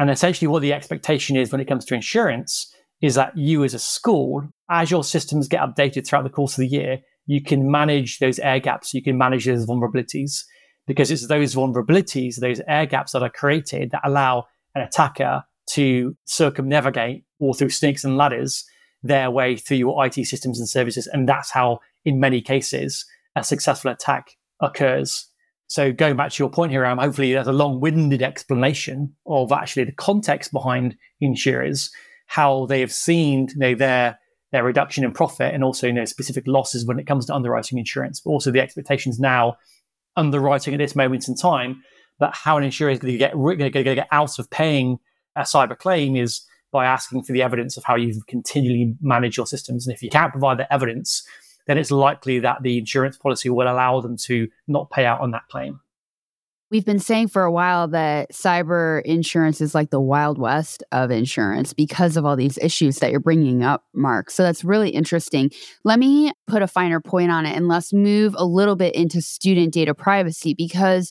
And 0.00 0.10
essentially, 0.10 0.48
what 0.48 0.62
the 0.62 0.72
expectation 0.72 1.36
is 1.36 1.52
when 1.52 1.60
it 1.60 1.68
comes 1.68 1.84
to 1.84 1.94
insurance 1.94 2.74
is 3.02 3.14
that 3.14 3.36
you, 3.36 3.62
as 3.64 3.74
a 3.74 3.78
school, 3.78 4.48
as 4.70 4.90
your 4.90 5.04
systems 5.04 5.46
get 5.46 5.60
updated 5.60 6.06
throughout 6.06 6.22
the 6.22 6.30
course 6.30 6.54
of 6.54 6.62
the 6.62 6.68
year, 6.68 7.00
you 7.26 7.42
can 7.42 7.70
manage 7.70 8.18
those 8.18 8.38
air 8.38 8.58
gaps, 8.58 8.94
you 8.94 9.02
can 9.02 9.18
manage 9.18 9.44
those 9.44 9.66
vulnerabilities, 9.66 10.42
because 10.86 11.10
it's 11.10 11.28
those 11.28 11.54
vulnerabilities, 11.54 12.40
those 12.40 12.62
air 12.66 12.86
gaps 12.86 13.12
that 13.12 13.22
are 13.22 13.30
created 13.30 13.90
that 13.90 14.00
allow 14.02 14.46
an 14.74 14.82
attacker 14.82 15.44
to 15.68 16.16
circumnavigate 16.24 17.24
or 17.38 17.54
through 17.54 17.68
snakes 17.68 18.02
and 18.02 18.16
ladders 18.16 18.64
their 19.02 19.30
way 19.30 19.54
through 19.54 19.76
your 19.76 20.04
IT 20.04 20.14
systems 20.24 20.58
and 20.58 20.68
services. 20.68 21.06
And 21.06 21.28
that's 21.28 21.50
how, 21.50 21.80
in 22.04 22.18
many 22.18 22.40
cases, 22.40 23.04
a 23.36 23.44
successful 23.44 23.90
attack 23.90 24.36
occurs. 24.60 25.26
So 25.70 25.92
going 25.92 26.16
back 26.16 26.32
to 26.32 26.42
your 26.42 26.50
point 26.50 26.72
here, 26.72 26.84
um, 26.84 26.98
hopefully 26.98 27.32
there's 27.32 27.46
a 27.46 27.52
long-winded 27.52 28.22
explanation 28.22 29.14
of 29.24 29.52
actually 29.52 29.84
the 29.84 29.92
context 29.92 30.52
behind 30.52 30.96
insurers, 31.20 31.92
how 32.26 32.66
they 32.66 32.80
have 32.80 32.90
seen 32.90 33.46
you 33.50 33.56
know, 33.56 33.74
their 33.76 34.18
their 34.50 34.64
reduction 34.64 35.04
in 35.04 35.12
profit 35.12 35.54
and 35.54 35.62
also 35.62 35.86
you 35.86 35.92
know, 35.92 36.04
specific 36.04 36.42
losses 36.48 36.84
when 36.84 36.98
it 36.98 37.06
comes 37.06 37.24
to 37.26 37.32
underwriting 37.32 37.78
insurance, 37.78 38.20
but 38.20 38.32
also 38.32 38.50
the 38.50 38.58
expectations 38.58 39.20
now 39.20 39.54
underwriting 40.16 40.74
at 40.74 40.78
this 40.78 40.96
moment 40.96 41.28
in 41.28 41.36
time 41.36 41.80
that 42.18 42.34
how 42.34 42.58
an 42.58 42.64
insurer 42.64 42.90
is 42.90 42.98
going 42.98 43.12
to 43.12 43.18
get, 43.18 43.32
going 43.34 43.72
to 43.72 43.82
get 43.94 44.08
out 44.10 44.40
of 44.40 44.50
paying 44.50 44.98
a 45.36 45.42
cyber 45.42 45.78
claim 45.78 46.16
is 46.16 46.44
by 46.72 46.84
asking 46.84 47.22
for 47.22 47.32
the 47.32 47.42
evidence 47.42 47.76
of 47.76 47.84
how 47.84 47.94
you've 47.94 48.26
continually 48.26 48.96
managed 49.00 49.36
your 49.36 49.46
systems. 49.46 49.86
And 49.86 49.94
if 49.94 50.02
you 50.02 50.10
can't 50.10 50.32
provide 50.32 50.58
that 50.58 50.72
evidence, 50.72 51.22
then 51.66 51.78
it's 51.78 51.90
likely 51.90 52.38
that 52.40 52.62
the 52.62 52.78
insurance 52.78 53.16
policy 53.16 53.48
will 53.50 53.70
allow 53.70 54.00
them 54.00 54.16
to 54.16 54.48
not 54.66 54.90
pay 54.90 55.04
out 55.06 55.20
on 55.20 55.30
that 55.32 55.48
claim. 55.50 55.80
We've 56.70 56.84
been 56.84 57.00
saying 57.00 57.28
for 57.28 57.42
a 57.42 57.50
while 57.50 57.88
that 57.88 58.32
cyber 58.32 59.02
insurance 59.02 59.60
is 59.60 59.74
like 59.74 59.90
the 59.90 60.00
wild 60.00 60.38
west 60.38 60.84
of 60.92 61.10
insurance 61.10 61.72
because 61.72 62.16
of 62.16 62.24
all 62.24 62.36
these 62.36 62.58
issues 62.58 63.00
that 63.00 63.10
you're 63.10 63.18
bringing 63.18 63.64
up, 63.64 63.84
Mark. 63.92 64.30
So 64.30 64.44
that's 64.44 64.62
really 64.62 64.90
interesting. 64.90 65.50
Let 65.82 65.98
me 65.98 66.30
put 66.46 66.62
a 66.62 66.68
finer 66.68 67.00
point 67.00 67.32
on 67.32 67.44
it 67.44 67.56
and 67.56 67.66
let's 67.66 67.92
move 67.92 68.36
a 68.38 68.44
little 68.44 68.76
bit 68.76 68.94
into 68.94 69.20
student 69.20 69.74
data 69.74 69.94
privacy 69.94 70.54
because 70.54 71.10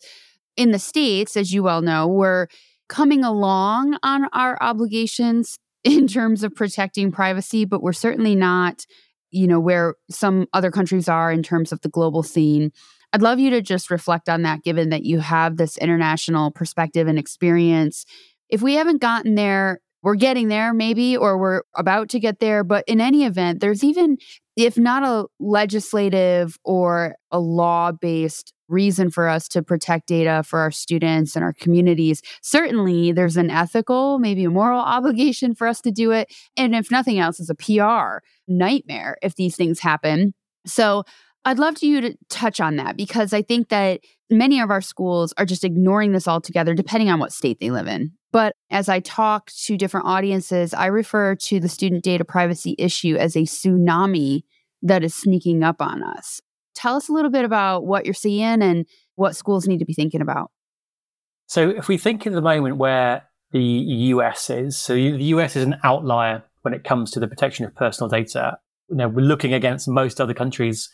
in 0.56 0.72
the 0.72 0.80
States, 0.80 1.36
as 1.36 1.52
you 1.52 1.62
well 1.62 1.82
know, 1.82 2.08
we're 2.08 2.48
coming 2.88 3.26
along 3.26 3.98
on 4.02 4.30
our 4.32 4.58
obligations 4.62 5.60
in 5.84 6.08
terms 6.08 6.44
of 6.44 6.56
protecting 6.56 7.12
privacy, 7.12 7.66
but 7.66 7.84
we're 7.84 7.92
certainly 7.92 8.36
not 8.36 8.86
you 9.32 9.48
know, 9.48 9.60
where 9.60 9.96
some 10.10 10.48
other 10.54 10.72
countries 10.72 11.08
are 11.08 11.32
in 11.32 11.44
terms 11.44 11.72
of 11.72 11.82
the 11.82 11.90
global 11.90 12.24
scene. 12.24 12.72
I'd 13.12 13.22
love 13.22 13.40
you 13.40 13.50
to 13.52 13.62
just 13.62 13.90
reflect 13.90 14.30
on 14.30 14.44
that, 14.44 14.64
given 14.64 14.90
that 14.90 15.04
you 15.04 15.20
have 15.20 15.58
this 15.58 15.78
international 15.78 16.52
perspective 16.52 17.08
and 17.08 17.18
experience. 17.18 18.06
If 18.50 18.62
we 18.62 18.76
haven't 18.76 19.02
gotten 19.02 19.36
there, 19.36 19.80
we're 20.02 20.16
getting 20.16 20.48
there 20.48 20.74
maybe, 20.74 21.18
or 21.18 21.38
we're 21.38 21.62
about 21.76 22.10
to 22.10 22.20
get 22.20 22.40
there. 22.40 22.64
But 22.64 22.86
in 22.88 23.02
any 23.02 23.26
event, 23.26 23.60
there's 23.60 23.84
even, 23.84 24.18
if 24.56 24.78
not 24.78 25.04
a 25.04 25.26
legislative 25.40 26.58
or 26.64 27.16
a 27.32 27.40
law 27.40 27.92
based 27.92 28.54
reason 28.70 29.10
for 29.10 29.28
us 29.28 29.48
to 29.50 29.62
protect 29.64 30.08
data 30.08 30.44
for 30.44 30.60
our 30.60 30.72
students 30.72 31.36
and 31.36 31.44
our 31.44 31.54
communities. 31.54 32.22
Certainly, 32.42 33.14
there's 33.14 33.38
an 33.38 33.50
ethical, 33.50 34.20
maybe 34.20 34.44
a 34.44 34.50
moral 34.50 34.80
obligation 34.80 35.56
for 35.56 35.68
us 35.68 35.82
to 35.82 35.92
do 35.92 36.12
it. 36.12 36.34
And 36.56 36.76
if 36.76 36.92
nothing 36.92 37.20
else, 37.20 37.40
it's 37.40 37.50
a 37.50 37.56
PR 37.56 38.24
nightmare 38.48 39.18
if 39.22 39.36
these 39.36 39.56
things 39.56 39.80
happen. 39.80 40.34
So, 40.66 41.04
I'd 41.46 41.58
love 41.58 41.82
you 41.82 42.02
to 42.02 42.18
touch 42.30 42.60
on 42.60 42.76
that 42.76 42.98
because 42.98 43.32
I 43.34 43.42
think 43.42 43.70
that 43.70 44.02
many 44.30 44.60
of 44.60 44.70
our 44.70 44.82
schools 44.82 45.34
are 45.38 45.46
just 45.46 45.64
ignoring 45.64 46.12
this 46.12 46.28
altogether, 46.28 46.74
depending 46.74 47.10
on 47.10 47.20
what 47.20 47.32
state 47.32 47.60
they 47.60 47.72
live 47.72 47.88
in. 47.88 48.12
But 48.32 48.56
as 48.70 48.90
I 48.90 49.00
talk 49.00 49.50
to 49.66 49.78
different 49.78 50.06
audiences, 50.06 50.74
I 50.74 50.88
refer 50.88 51.36
to 51.36 51.60
the 51.60 51.70
student 51.70 52.04
data 52.04 52.26
privacy 52.26 52.76
issue 52.78 53.16
as 53.16 53.36
a 53.36 53.44
tsunami 53.44 54.44
that 54.82 55.04
is 55.04 55.16
sneaking 55.16 55.64
up 55.64 55.82
on 55.82 56.04
us. 56.04 56.42
Tell 56.80 56.96
us 56.96 57.10
a 57.10 57.12
little 57.12 57.32
bit 57.32 57.46
about 57.46 57.86
what 57.86 58.06
you're 58.06 58.14
seeing 58.14 58.62
and 58.62 58.86
what 59.16 59.36
schools 59.36 59.68
need 59.68 59.80
to 59.80 59.86
be 59.86 59.94
thinking 59.94 60.22
about. 60.22 60.52
So, 61.48 61.70
if 61.70 61.88
we 61.88 61.98
think 61.98 62.26
in 62.26 62.34
the 62.34 62.42
moment 62.42 62.78
where 62.78 63.24
the 63.52 63.62
US 63.62 64.50
is, 64.50 64.78
so 64.78 64.94
the 64.94 65.24
US 65.36 65.56
is 65.56 65.64
an 65.66 65.76
outlier 65.84 66.44
when 66.62 66.74
it 66.74 66.84
comes 66.84 67.12
to 67.12 67.20
the 67.20 67.28
protection 67.28 67.66
of 67.66 67.76
personal 67.76 68.10
data. 68.10 68.58
You 68.90 68.98
know, 68.98 69.08
we're 69.08 69.26
looking 69.26 69.54
against 69.54 69.88
most 69.88 70.20
other 70.20 70.34
countries 70.34 70.90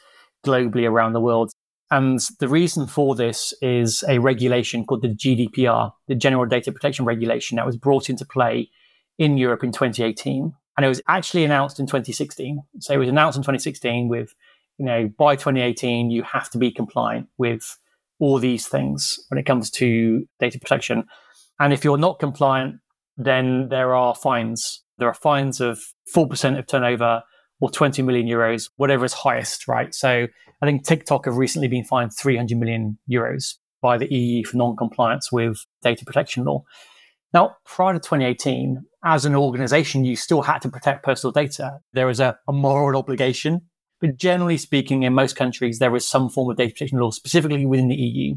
globally 0.46 0.90
around 0.90 1.14
the 1.14 1.22
world. 1.22 1.52
And 1.92 2.20
the 2.40 2.48
reason 2.48 2.88
for 2.88 3.16
this 3.16 3.54
is 3.62 4.04
a 4.08 4.20
regulation 4.20 4.86
called 4.86 5.04
the 5.04 5.10
GDPR, 5.10 5.92
the 6.08 6.16
General 6.16 6.46
Data 6.46 6.72
Protection 6.72 7.06
Regulation, 7.06 7.58
that 7.58 7.66
was 7.66 7.78
brought 7.78 8.10
into 8.10 8.26
play 8.26 8.70
in 9.18 9.38
Europe 9.38 9.64
in 9.64 9.72
2018. 9.72 10.54
And 10.78 10.86
it 10.86 10.90
was 10.90 11.02
actually 11.08 11.46
announced 11.46 11.80
in 11.80 11.86
2016. 11.86 12.62
So 12.80 12.94
it 12.94 12.98
was 12.98 13.10
announced 13.10 13.38
in 13.38 13.44
2016 13.44 14.10
with 14.10 14.34
you 14.78 14.86
know, 14.86 15.10
by 15.18 15.36
2018, 15.36 16.12
you 16.12 16.24
have 16.24 16.50
to 16.52 16.58
be 16.58 16.72
compliant 16.72 17.28
with 17.38 17.78
all 18.20 18.40
these 18.40 18.68
things 18.68 19.20
when 19.30 19.38
it 19.38 19.46
comes 19.46 19.70
to 19.70 20.26
data 20.40 20.60
protection. 20.60 21.06
And 21.60 21.74
if 21.74 21.84
you're 21.84 21.98
not 21.98 22.20
compliant, 22.20 22.80
then 23.18 23.70
there 23.70 23.96
are 23.96 24.16
fines. 24.16 24.84
There 24.98 25.08
are 25.08 25.14
fines 25.14 25.62
of 25.62 25.82
4% 26.14 26.58
of 26.58 26.68
turnover 26.68 27.24
or 27.60 27.70
20 27.70 28.02
million 28.02 28.28
euros, 28.28 28.70
whatever 28.78 29.06
is 29.06 29.14
highest, 29.14 29.68
right? 29.68 29.94
So 29.94 30.28
I 30.62 30.66
think 30.66 30.86
TikTok 30.86 31.26
have 31.26 31.38
recently 31.38 31.68
been 31.68 31.86
fined 31.86 32.12
300 32.14 32.58
million 32.58 32.98
euros 33.10 33.56
by 33.82 33.98
the 33.98 34.14
EU 34.14 34.44
for 34.44 34.58
non 34.58 34.76
compliance 34.76 35.32
with 35.32 35.66
data 35.82 36.06
protection 36.06 36.44
law. 36.44 36.64
Now, 37.34 37.58
prior 37.66 37.94
to 37.94 38.00
2018, 38.00 38.84
as 39.04 39.26
an 39.26 39.36
organization, 39.36 40.06
you 40.06 40.16
still 40.16 40.42
had 40.42 40.60
to 40.62 40.70
protect 40.70 41.04
personal 41.04 41.32
data. 41.32 41.80
There 41.94 42.08
was 42.08 42.20
a, 42.20 42.38
a 42.48 42.54
moral 42.54 42.98
obligation 42.98 43.62
but 44.02 44.18
generally 44.18 44.58
speaking, 44.58 45.04
in 45.04 45.14
most 45.14 45.36
countries, 45.36 45.80
there 45.80 45.96
is 45.96 46.08
some 46.08 46.30
form 46.30 46.50
of 46.50 46.58
data 46.58 46.74
protection 46.74 47.00
law, 47.00 47.12
specifically 47.12 47.66
within 47.66 47.88
the 47.88 47.96
EU. 47.96 48.36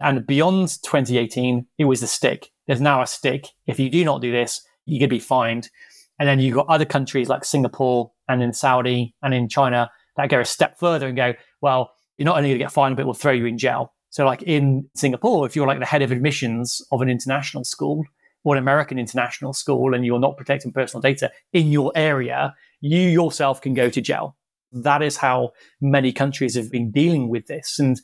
And 0.00 0.26
beyond 0.26 0.68
2018, 0.82 1.66
it 1.78 1.84
was 1.84 2.00
the 2.00 2.06
stick. 2.06 2.50
There's 2.66 2.80
now 2.80 3.02
a 3.02 3.06
stick. 3.06 3.48
If 3.66 3.78
you 3.78 3.90
do 3.90 4.04
not 4.04 4.20
do 4.20 4.32
this, 4.32 4.62
you're 4.86 4.98
going 4.98 5.10
to 5.10 5.14
be 5.14 5.20
fined. 5.20 5.70
And 6.18 6.28
then 6.28 6.40
you've 6.40 6.54
got 6.54 6.68
other 6.68 6.84
countries 6.84 7.28
like 7.28 7.44
Singapore 7.44 8.12
and 8.28 8.42
in 8.42 8.52
Saudi 8.52 9.14
and 9.22 9.34
in 9.34 9.48
China 9.48 9.90
that 10.16 10.30
go 10.30 10.40
a 10.40 10.44
step 10.44 10.78
further 10.78 11.08
and 11.08 11.16
go, 11.16 11.34
well, 11.60 11.92
you're 12.16 12.26
not 12.26 12.36
only 12.36 12.50
going 12.50 12.58
to 12.58 12.64
get 12.64 12.72
fined, 12.72 12.96
but 12.96 13.04
we'll 13.04 13.14
throw 13.14 13.32
you 13.32 13.46
in 13.46 13.58
jail. 13.58 13.92
So, 14.10 14.24
like 14.24 14.42
in 14.42 14.88
Singapore, 14.94 15.44
if 15.44 15.56
you're 15.56 15.66
like 15.66 15.80
the 15.80 15.86
head 15.86 16.02
of 16.02 16.12
admissions 16.12 16.80
of 16.92 17.02
an 17.02 17.08
international 17.08 17.64
school 17.64 18.04
or 18.44 18.54
an 18.54 18.62
American 18.62 18.98
international 18.98 19.52
school 19.52 19.92
and 19.92 20.06
you're 20.06 20.20
not 20.20 20.36
protecting 20.36 20.72
personal 20.72 21.00
data 21.00 21.32
in 21.52 21.72
your 21.72 21.90
area, 21.96 22.54
you 22.80 23.00
yourself 23.00 23.60
can 23.60 23.74
go 23.74 23.90
to 23.90 24.00
jail. 24.00 24.36
That 24.74 25.02
is 25.02 25.18
how 25.18 25.52
many 25.80 26.12
countries 26.12 26.56
have 26.56 26.70
been 26.70 26.90
dealing 26.90 27.28
with 27.28 27.46
this. 27.46 27.78
And 27.78 28.00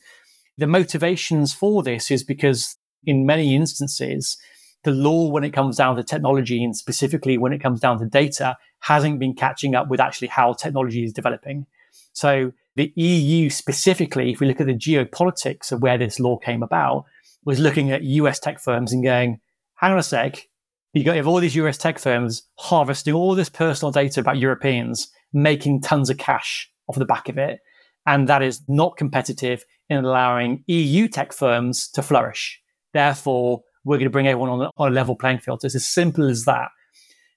the 0.57 0.67
motivations 0.67 1.53
for 1.53 1.83
this 1.83 2.09
is 2.09 2.23
because 2.23 2.77
in 3.03 3.25
many 3.25 3.55
instances, 3.55 4.37
the 4.83 4.91
law, 4.91 5.29
when 5.29 5.43
it 5.43 5.51
comes 5.51 5.77
down 5.77 5.95
to 5.95 6.03
technology 6.03 6.63
and 6.63 6.75
specifically 6.75 7.37
when 7.37 7.53
it 7.53 7.59
comes 7.61 7.79
down 7.79 7.99
to 7.99 8.05
data, 8.05 8.57
hasn't 8.79 9.19
been 9.19 9.35
catching 9.35 9.75
up 9.75 9.89
with 9.89 9.99
actually 9.99 10.29
how 10.29 10.53
technology 10.53 11.03
is 11.03 11.13
developing. 11.13 11.67
So 12.13 12.53
the 12.75 12.91
EU 12.95 13.49
specifically, 13.49 14.31
if 14.31 14.39
we 14.39 14.47
look 14.47 14.61
at 14.61 14.67
the 14.67 14.73
geopolitics 14.73 15.71
of 15.71 15.81
where 15.81 15.97
this 15.97 16.19
law 16.19 16.37
came 16.37 16.63
about, 16.63 17.05
was 17.43 17.59
looking 17.59 17.91
at 17.91 18.03
US 18.03 18.39
tech 18.39 18.59
firms 18.59 18.93
and 18.93 19.03
going, 19.03 19.39
hang 19.75 19.91
on 19.91 19.99
a 19.99 20.03
sec, 20.03 20.47
you 20.93 21.03
got 21.03 21.13
you 21.13 21.17
have 21.17 21.27
all 21.27 21.39
these 21.39 21.55
US 21.55 21.77
tech 21.77 21.99
firms 21.99 22.43
harvesting 22.57 23.13
all 23.13 23.35
this 23.35 23.49
personal 23.49 23.91
data 23.91 24.19
about 24.19 24.37
Europeans 24.37 25.09
making 25.33 25.81
tons 25.81 26.09
of 26.09 26.17
cash 26.17 26.69
off 26.87 26.97
the 26.97 27.05
back 27.05 27.29
of 27.29 27.37
it. 27.37 27.59
And 28.05 28.27
that 28.27 28.41
is 28.41 28.61
not 28.67 28.97
competitive 28.97 29.63
in 29.89 30.03
allowing 30.03 30.63
EU 30.67 31.07
tech 31.07 31.33
firms 31.33 31.87
to 31.89 32.01
flourish. 32.01 32.59
Therefore, 32.93 33.61
we're 33.83 33.97
going 33.97 34.05
to 34.05 34.11
bring 34.11 34.27
everyone 34.27 34.49
on 34.49 34.61
a, 34.61 34.69
on 34.77 34.91
a 34.91 34.95
level 34.95 35.15
playing 35.15 35.39
field. 35.39 35.63
It's 35.63 35.75
as 35.75 35.87
simple 35.87 36.27
as 36.29 36.45
that. 36.45 36.69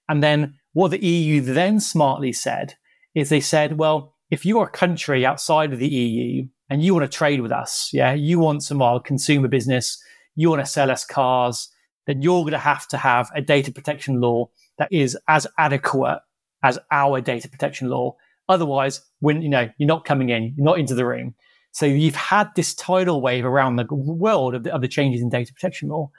And 0.09 0.23
then 0.23 0.55
what 0.73 0.91
the 0.91 1.03
EU 1.03 1.41
then 1.41 1.79
smartly 1.79 2.33
said 2.33 2.75
is 3.13 3.29
they 3.29 3.39
said, 3.39 3.77
well, 3.77 4.13
if 4.29 4.45
you're 4.45 4.65
a 4.65 4.69
country 4.69 5.25
outside 5.25 5.71
of 5.71 5.79
the 5.79 5.87
EU 5.87 6.47
and 6.69 6.83
you 6.83 6.93
want 6.93 7.09
to 7.09 7.17
trade 7.17 7.41
with 7.41 7.51
us, 7.51 7.89
yeah, 7.93 8.13
you 8.13 8.39
want 8.39 8.63
some 8.63 8.77
of 8.77 8.81
our 8.81 8.99
consumer 8.99 9.47
business, 9.47 10.01
you 10.35 10.49
want 10.49 10.61
to 10.61 10.65
sell 10.65 10.91
us 10.91 11.05
cars, 11.05 11.69
then 12.07 12.21
you're 12.21 12.41
going 12.41 12.51
to 12.51 12.57
have 12.57 12.87
to 12.89 12.97
have 12.97 13.29
a 13.33 13.41
data 13.41 13.71
protection 13.71 14.19
law 14.19 14.49
that 14.77 14.91
is 14.91 15.17
as 15.27 15.47
adequate 15.57 16.19
as 16.65 16.79
our 16.89 17.21
data 17.21 17.47
protection 17.47 17.89
law. 17.89 18.15
Otherwise, 18.49 19.01
when 19.19 19.41
you 19.41 19.49
know 19.49 19.69
you're 19.77 19.87
not 19.87 20.03
coming 20.03 20.29
in, 20.29 20.53
you're 20.57 20.65
not 20.65 20.79
into 20.79 20.95
the 20.95 21.05
room. 21.05 21.35
So 21.71 21.85
you've 21.85 22.15
had 22.15 22.49
this 22.55 22.73
tidal 22.73 23.21
wave 23.21 23.45
around 23.45 23.75
the 23.75 23.85
world 23.91 24.55
of 24.55 24.63
the, 24.63 24.73
of 24.73 24.81
the 24.81 24.87
changes 24.87 25.21
in 25.21 25.29
data 25.29 25.53
protection 25.53 25.89
law. 25.89 26.09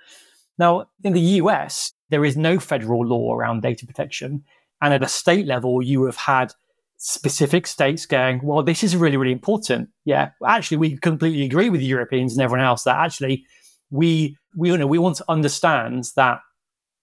Now, 0.59 0.89
in 1.03 1.15
the 1.15 1.21
US, 1.43 1.93
there 2.11 2.25
is 2.25 2.37
no 2.37 2.61
federal 2.61 3.05
law 3.05 3.35
around 3.35 3.63
data 3.63 3.87
protection. 3.87 4.45
And 4.81 4.95
at 4.95 5.03
a 5.03 5.09
state 5.09 5.47
level, 5.47 5.83
you 5.83 6.05
have 6.05 6.17
had 6.17 6.53
specific 6.99 7.67
states 7.67 8.07
going, 8.07 8.41
well, 8.43 8.63
this 8.63 8.85
is 8.85 8.97
really, 8.97 9.17
really 9.17 9.33
important. 9.33 9.89
Yeah, 10.05 10.31
actually, 10.47 10.77
we 10.77 10.97
completely 10.99 11.45
agree 11.45 11.71
with 11.71 11.81
Europeans 11.81 12.35
and 12.35 12.43
everyone 12.43 12.67
else 12.67 12.85
that 12.85 12.99
actually 12.99 13.45
we, 13.91 14.37
we, 14.57 14.71
you 14.71 14.79
know, 14.79 14.87
we 14.87 14.99
want 14.99 15.17
to 15.17 15.25
understand 15.29 16.05
that 16.17 16.41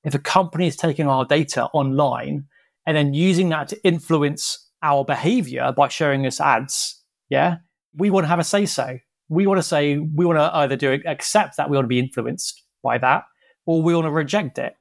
if 0.04 0.16
a 0.16 0.20
company 0.20 0.68
is 0.68 0.76
taking 0.76 1.08
our 1.08 1.26
data 1.26 1.66
online 1.74 2.46
and 2.86 2.96
then 2.98 3.14
using 3.14 3.50
that 3.50 3.68
to 3.70 3.84
influence 3.86 4.70
our 4.82 5.06
behavior 5.06 5.74
by 5.76 5.88
showing 5.88 6.26
us 6.26 6.42
ads, 6.42 7.02
yeah, 7.30 7.58
we 7.96 8.10
want 8.10 8.26
to 8.26 8.28
have 8.28 8.40
a 8.40 8.44
say 8.44 8.66
so. 8.66 9.00
We 9.30 9.48
want 9.48 9.58
to 9.58 9.64
say, 9.64 9.98
we 9.98 10.26
want 10.26 10.38
to 10.38 10.56
either 10.56 10.76
do 10.76 11.00
accept 11.06 11.58
that 11.58 11.70
we 11.70 11.78
want 11.78 11.86
to 11.86 11.90
be 11.90 12.00
influenced 12.00 12.62
by 12.84 12.98
that 12.98 13.24
or 13.66 13.82
we 13.82 13.96
want 13.96 14.06
to 14.06 14.12
reject 14.12 14.58
it. 14.58 14.76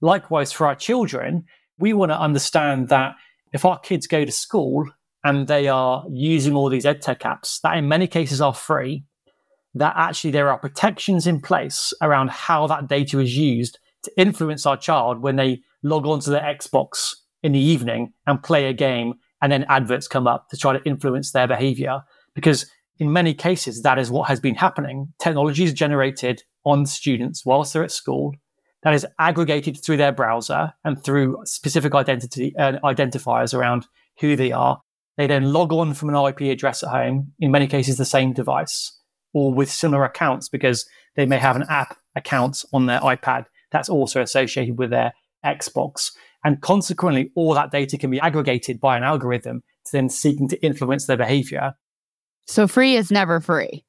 Likewise, 0.00 0.52
for 0.52 0.66
our 0.66 0.74
children, 0.74 1.44
we 1.78 1.92
want 1.92 2.10
to 2.10 2.20
understand 2.20 2.88
that 2.88 3.14
if 3.52 3.64
our 3.64 3.78
kids 3.78 4.06
go 4.06 4.24
to 4.24 4.32
school 4.32 4.84
and 5.24 5.46
they 5.46 5.68
are 5.68 6.04
using 6.10 6.54
all 6.54 6.68
these 6.68 6.84
edtech 6.84 7.20
apps 7.20 7.60
that 7.62 7.76
in 7.76 7.88
many 7.88 8.06
cases 8.06 8.40
are 8.40 8.54
free, 8.54 9.04
that 9.74 9.94
actually 9.96 10.30
there 10.30 10.50
are 10.50 10.58
protections 10.58 11.26
in 11.26 11.40
place 11.40 11.92
around 12.02 12.30
how 12.30 12.66
that 12.66 12.88
data 12.88 13.18
is 13.20 13.36
used 13.36 13.78
to 14.02 14.12
influence 14.16 14.66
our 14.66 14.76
child 14.76 15.20
when 15.20 15.36
they 15.36 15.60
log 15.82 16.06
onto 16.06 16.30
their 16.30 16.40
Xbox 16.40 17.14
in 17.42 17.52
the 17.52 17.60
evening 17.60 18.12
and 18.26 18.42
play 18.42 18.66
a 18.66 18.72
game 18.72 19.14
and 19.42 19.52
then 19.52 19.66
adverts 19.68 20.08
come 20.08 20.26
up 20.26 20.48
to 20.50 20.56
try 20.56 20.72
to 20.72 20.84
influence 20.84 21.32
their 21.32 21.46
behavior. 21.46 22.02
Because 22.34 22.70
in 22.98 23.12
many 23.12 23.34
cases, 23.34 23.82
that 23.82 23.98
is 23.98 24.10
what 24.10 24.28
has 24.28 24.40
been 24.40 24.54
happening. 24.54 25.12
Technology 25.20 25.64
is 25.64 25.72
generated 25.72 26.42
on 26.64 26.86
students 26.86 27.44
whilst 27.44 27.72
they're 27.72 27.84
at 27.84 27.92
school 27.92 28.34
that 28.82 28.94
is 28.94 29.06
aggregated 29.18 29.82
through 29.82 29.96
their 29.96 30.12
browser 30.12 30.72
and 30.84 31.02
through 31.02 31.38
specific 31.44 31.94
identity 31.94 32.54
uh, 32.56 32.78
identifiers 32.84 33.52
around 33.52 33.86
who 34.20 34.36
they 34.36 34.52
are. 34.52 34.80
They 35.16 35.26
then 35.26 35.52
log 35.52 35.72
on 35.72 35.94
from 35.94 36.10
an 36.10 36.26
IP 36.26 36.42
address 36.52 36.82
at 36.82 36.90
home, 36.90 37.32
in 37.40 37.50
many 37.50 37.66
cases 37.66 37.96
the 37.96 38.04
same 38.04 38.32
device, 38.32 38.98
or 39.32 39.52
with 39.52 39.70
similar 39.70 40.04
accounts 40.04 40.48
because 40.48 40.86
they 41.16 41.26
may 41.26 41.38
have 41.38 41.56
an 41.56 41.64
app 41.68 41.96
account 42.14 42.64
on 42.72 42.86
their 42.86 43.00
iPad 43.00 43.46
that's 43.72 43.88
also 43.88 44.22
associated 44.22 44.78
with 44.78 44.90
their 44.90 45.12
Xbox. 45.44 46.12
And 46.46 46.60
consequently, 46.60 47.32
all 47.34 47.54
that 47.54 47.72
data 47.72 47.98
can 47.98 48.08
be 48.08 48.20
aggregated 48.20 48.80
by 48.80 48.96
an 48.96 49.02
algorithm 49.02 49.64
to 49.86 49.92
then 49.92 50.08
seeking 50.08 50.46
to 50.50 50.64
influence 50.64 51.06
their 51.06 51.16
behavior. 51.16 51.74
So 52.46 52.68
free 52.68 52.94
is 52.94 53.10
never 53.10 53.40
free. 53.40 53.84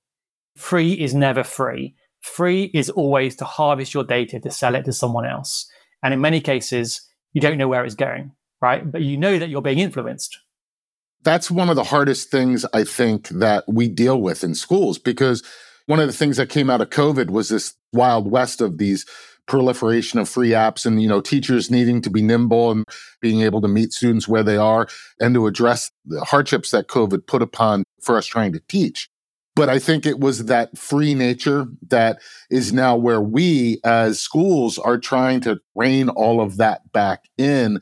Free 0.56 0.94
is 0.94 1.14
never 1.14 1.44
free. 1.44 1.94
Free 2.20 2.72
is 2.74 2.90
always 2.90 3.36
to 3.36 3.46
harvest 3.46 3.94
your 3.94 4.04
data 4.04 4.40
to 4.40 4.50
sell 4.50 4.74
it 4.74 4.86
to 4.86 4.92
someone 4.92 5.28
else. 5.28 5.70
And 6.02 6.16
in 6.16 6.20
many 6.20 6.42
cases, 6.42 7.08
you 7.32 7.42
don't 7.42 7.60
know 7.60 7.68
where 7.68 7.86
it's 7.86 7.94
going, 7.94 8.32
right? 8.60 8.92
But 8.92 9.04
you 9.04 9.18
know 9.18 9.38
that 9.38 9.50
you're 9.50 9.62
being 9.62 9.78
influenced. 9.78 10.40
That's 11.22 11.52
one 11.52 11.70
of 11.70 11.76
the 11.76 11.84
hardest 11.84 12.32
things 12.32 12.66
I 12.74 12.86
think 12.86 13.28
that 13.28 13.66
we 13.68 13.88
deal 13.88 14.20
with 14.20 14.44
in 14.44 14.56
schools 14.56 14.98
because 14.98 15.44
one 15.86 16.00
of 16.00 16.08
the 16.08 16.14
things 16.14 16.38
that 16.38 16.50
came 16.50 16.72
out 16.72 16.82
of 16.82 16.90
COVID 16.90 17.30
was 17.30 17.50
this 17.50 17.76
wild 17.94 18.32
west 18.32 18.62
of 18.62 18.80
these 18.80 19.06
proliferation 19.48 20.20
of 20.20 20.30
free 20.30 20.50
apps 20.50 20.86
and 20.86 21.02
you 21.02 21.08
know 21.08 21.22
teachers 21.22 21.72
needing 21.72 22.02
to 22.02 22.10
be 22.10 22.22
nimble 22.22 22.72
and 22.72 22.86
being 23.22 23.42
able 23.42 23.62
to 23.62 23.68
meet 23.68 23.94
students 23.94 24.28
where 24.28 24.44
they 24.44 24.58
are 24.58 24.88
and 25.20 25.34
to 25.34 25.48
address 25.48 25.90
the 26.06 26.24
hardships 26.24 26.72
that 26.72 26.88
covid 26.88 27.26
put 27.26 27.42
upon 27.42 27.84
for 28.02 28.18
us 28.18 28.26
trying 28.26 28.52
to 28.54 28.62
teach. 28.68 29.10
But 29.56 29.70
i 29.70 29.80
think 29.80 30.06
it 30.06 30.20
was 30.20 30.46
that 30.46 30.78
free 30.78 31.16
nature 31.16 31.66
that 31.90 32.20
is 32.52 32.72
now 32.72 32.96
where 32.96 33.22
we 33.22 33.80
as 33.84 34.20
schools 34.20 34.78
are 34.78 34.98
trying 34.98 35.42
to 35.42 35.60
rein 35.76 36.10
all 36.10 36.42
of 36.42 36.58
that 36.58 36.92
back 36.92 37.26
in 37.38 37.80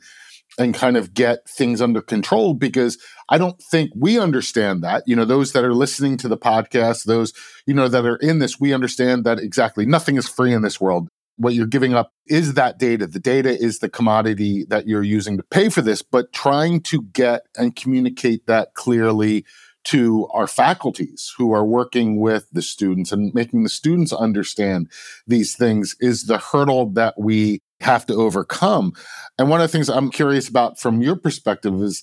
and 0.58 0.74
kind 0.74 0.96
of 0.96 1.12
get 1.12 1.48
things 1.48 1.82
under 1.82 2.00
control 2.00 2.54
because 2.54 2.98
I 3.28 3.38
don't 3.38 3.60
think 3.60 3.90
we 3.94 4.18
understand 4.18 4.82
that. 4.82 5.02
You 5.06 5.16
know, 5.16 5.24
those 5.24 5.52
that 5.52 5.64
are 5.64 5.74
listening 5.74 6.16
to 6.18 6.28
the 6.28 6.38
podcast, 6.38 7.04
those, 7.04 7.32
you 7.66 7.74
know, 7.74 7.88
that 7.88 8.06
are 8.06 8.16
in 8.16 8.38
this, 8.38 8.58
we 8.58 8.72
understand 8.72 9.24
that 9.24 9.38
exactly. 9.38 9.84
Nothing 9.84 10.16
is 10.16 10.28
free 10.28 10.52
in 10.52 10.62
this 10.62 10.80
world 10.80 11.08
what 11.36 11.54
you're 11.54 11.66
giving 11.66 11.94
up 11.94 12.12
is 12.26 12.54
that 12.54 12.78
data. 12.78 13.06
The 13.06 13.20
data 13.20 13.50
is 13.50 13.78
the 13.78 13.88
commodity 13.88 14.64
that 14.68 14.86
you're 14.86 15.02
using 15.02 15.36
to 15.36 15.42
pay 15.42 15.68
for 15.68 15.82
this, 15.82 16.02
but 16.02 16.32
trying 16.32 16.80
to 16.82 17.02
get 17.02 17.42
and 17.56 17.76
communicate 17.76 18.46
that 18.46 18.74
clearly 18.74 19.44
to 19.84 20.26
our 20.32 20.48
faculties 20.48 21.32
who 21.36 21.52
are 21.52 21.64
working 21.64 22.20
with 22.20 22.48
the 22.50 22.62
students 22.62 23.12
and 23.12 23.32
making 23.34 23.62
the 23.62 23.68
students 23.68 24.12
understand 24.12 24.90
these 25.28 25.54
things 25.54 25.94
is 26.00 26.24
the 26.24 26.38
hurdle 26.38 26.90
that 26.90 27.14
we 27.16 27.60
have 27.80 28.04
to 28.06 28.14
overcome. 28.14 28.92
And 29.38 29.48
one 29.48 29.60
of 29.60 29.70
the 29.70 29.72
things 29.72 29.88
I'm 29.88 30.10
curious 30.10 30.48
about 30.48 30.80
from 30.80 31.02
your 31.02 31.14
perspective 31.14 31.74
is 31.82 32.02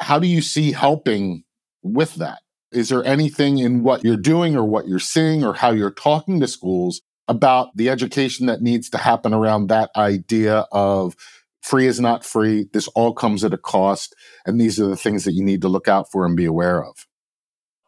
how 0.00 0.18
do 0.18 0.26
you 0.26 0.42
see 0.42 0.72
helping 0.72 1.44
with 1.82 2.14
that? 2.16 2.40
Is 2.72 2.88
there 2.88 3.04
anything 3.04 3.58
in 3.58 3.82
what 3.84 4.02
you're 4.02 4.16
doing 4.16 4.56
or 4.56 4.64
what 4.64 4.88
you're 4.88 4.98
seeing 4.98 5.44
or 5.44 5.54
how 5.54 5.70
you're 5.70 5.90
talking 5.92 6.40
to 6.40 6.48
schools 6.48 7.00
about 7.30 7.68
the 7.76 7.88
education 7.88 8.46
that 8.46 8.60
needs 8.60 8.90
to 8.90 8.98
happen 8.98 9.32
around 9.32 9.68
that 9.68 9.88
idea 9.96 10.66
of 10.72 11.14
free 11.62 11.86
is 11.86 12.00
not 12.00 12.24
free. 12.24 12.66
This 12.72 12.88
all 12.88 13.14
comes 13.14 13.44
at 13.44 13.54
a 13.54 13.56
cost. 13.56 14.16
And 14.44 14.60
these 14.60 14.80
are 14.80 14.88
the 14.88 14.96
things 14.96 15.24
that 15.24 15.32
you 15.32 15.44
need 15.44 15.62
to 15.62 15.68
look 15.68 15.86
out 15.86 16.10
for 16.10 16.26
and 16.26 16.36
be 16.36 16.44
aware 16.44 16.84
of. 16.84 17.06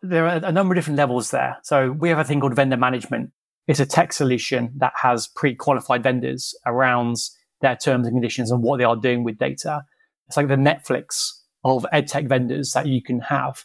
There 0.00 0.28
are 0.28 0.40
a 0.44 0.52
number 0.52 0.74
of 0.74 0.76
different 0.76 0.98
levels 0.98 1.32
there. 1.32 1.58
So 1.64 1.90
we 1.90 2.08
have 2.08 2.20
a 2.20 2.24
thing 2.24 2.38
called 2.38 2.54
vendor 2.54 2.76
management. 2.76 3.32
It's 3.66 3.80
a 3.80 3.86
tech 3.86 4.12
solution 4.12 4.72
that 4.76 4.92
has 5.02 5.26
pre 5.26 5.56
qualified 5.56 6.04
vendors 6.04 6.54
around 6.64 7.16
their 7.60 7.74
terms 7.76 8.06
and 8.06 8.14
conditions 8.14 8.52
and 8.52 8.62
what 8.62 8.78
they 8.78 8.84
are 8.84 8.96
doing 8.96 9.24
with 9.24 9.38
data. 9.38 9.82
It's 10.28 10.36
like 10.36 10.48
the 10.48 10.54
Netflix 10.54 11.30
of 11.64 11.84
edtech 11.92 12.28
vendors 12.28 12.72
that 12.72 12.86
you 12.86 13.02
can 13.02 13.20
have. 13.20 13.64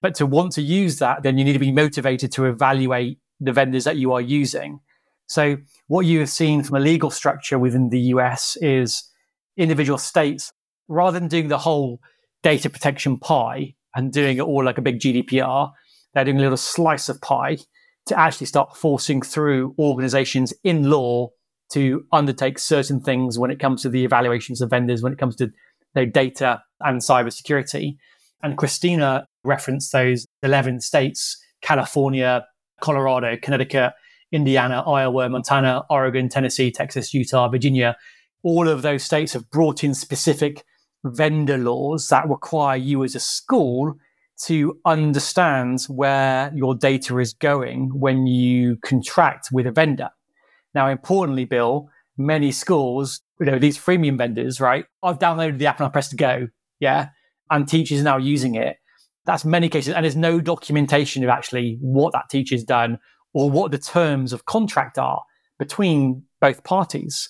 But 0.00 0.14
to 0.16 0.26
want 0.26 0.52
to 0.52 0.62
use 0.62 1.00
that, 1.00 1.24
then 1.24 1.36
you 1.36 1.44
need 1.44 1.54
to 1.54 1.58
be 1.58 1.72
motivated 1.72 2.30
to 2.32 2.44
evaluate 2.44 3.18
the 3.40 3.52
vendors 3.52 3.84
that 3.84 3.96
you 3.96 4.12
are 4.12 4.20
using 4.20 4.80
so, 5.26 5.56
what 5.88 6.06
you 6.06 6.20
have 6.20 6.30
seen 6.30 6.62
from 6.62 6.76
a 6.76 6.80
legal 6.80 7.10
structure 7.10 7.58
within 7.58 7.90
the 7.90 8.00
US 8.14 8.56
is 8.60 9.10
individual 9.56 9.98
states, 9.98 10.52
rather 10.88 11.18
than 11.18 11.28
doing 11.28 11.48
the 11.48 11.58
whole 11.58 12.00
data 12.42 12.70
protection 12.70 13.18
pie 13.18 13.74
and 13.94 14.12
doing 14.12 14.38
it 14.38 14.42
all 14.42 14.64
like 14.64 14.78
a 14.78 14.82
big 14.82 15.00
GDPR, 15.00 15.72
they're 16.14 16.24
doing 16.24 16.38
a 16.38 16.42
little 16.42 16.56
slice 16.56 17.08
of 17.08 17.20
pie 17.20 17.58
to 18.06 18.18
actually 18.18 18.46
start 18.46 18.76
forcing 18.76 19.20
through 19.20 19.74
organizations 19.78 20.54
in 20.62 20.88
law 20.88 21.28
to 21.72 22.04
undertake 22.12 22.58
certain 22.58 23.00
things 23.00 23.38
when 23.38 23.50
it 23.50 23.58
comes 23.58 23.82
to 23.82 23.88
the 23.88 24.04
evaluations 24.04 24.60
of 24.60 24.70
vendors, 24.70 25.02
when 25.02 25.12
it 25.12 25.18
comes 25.18 25.34
to 25.36 25.50
their 25.94 26.06
data 26.06 26.62
and 26.80 27.00
cybersecurity. 27.00 27.96
And 28.42 28.56
Christina 28.56 29.26
referenced 29.42 29.90
those 29.90 30.26
11 30.44 30.80
states 30.82 31.42
California, 31.62 32.46
Colorado, 32.80 33.36
Connecticut, 33.42 33.94
Indiana, 34.32 34.82
Iowa, 34.82 35.28
Montana, 35.28 35.84
Oregon, 35.88 36.28
Tennessee, 36.28 36.70
Texas, 36.70 37.14
Utah, 37.14 37.48
Virginia, 37.48 37.96
all 38.42 38.68
of 38.68 38.82
those 38.82 39.02
states 39.02 39.32
have 39.32 39.50
brought 39.50 39.84
in 39.84 39.94
specific 39.94 40.64
vendor 41.04 41.58
laws 41.58 42.08
that 42.08 42.28
require 42.28 42.76
you 42.76 43.04
as 43.04 43.14
a 43.14 43.20
school 43.20 43.94
to 44.44 44.78
understand 44.84 45.82
where 45.88 46.52
your 46.54 46.74
data 46.74 47.18
is 47.18 47.32
going 47.32 47.90
when 47.94 48.26
you 48.26 48.76
contract 48.84 49.48
with 49.50 49.66
a 49.66 49.70
vendor. 49.70 50.10
Now, 50.74 50.88
importantly, 50.88 51.46
Bill, 51.46 51.88
many 52.18 52.52
schools, 52.52 53.22
you 53.40 53.46
know, 53.46 53.58
these 53.58 53.78
freemium 53.78 54.18
vendors, 54.18 54.60
right? 54.60 54.84
I've 55.02 55.18
downloaded 55.18 55.58
the 55.58 55.66
app 55.66 55.80
and 55.80 55.86
I 55.86 55.90
pressed 55.90 56.10
to 56.10 56.16
go, 56.16 56.48
yeah, 56.80 57.08
and 57.50 57.66
teachers 57.66 58.00
are 58.00 58.04
now 58.04 58.18
using 58.18 58.56
it. 58.56 58.76
That's 59.24 59.44
many 59.44 59.68
cases, 59.68 59.94
and 59.94 60.04
there's 60.04 60.16
no 60.16 60.40
documentation 60.40 61.24
of 61.24 61.30
actually 61.30 61.78
what 61.80 62.12
that 62.12 62.28
teacher's 62.30 62.62
done 62.62 62.98
or 63.36 63.50
what 63.50 63.70
the 63.70 63.76
terms 63.76 64.32
of 64.32 64.46
contract 64.46 64.96
are 64.96 65.22
between 65.58 66.22
both 66.40 66.64
parties. 66.64 67.28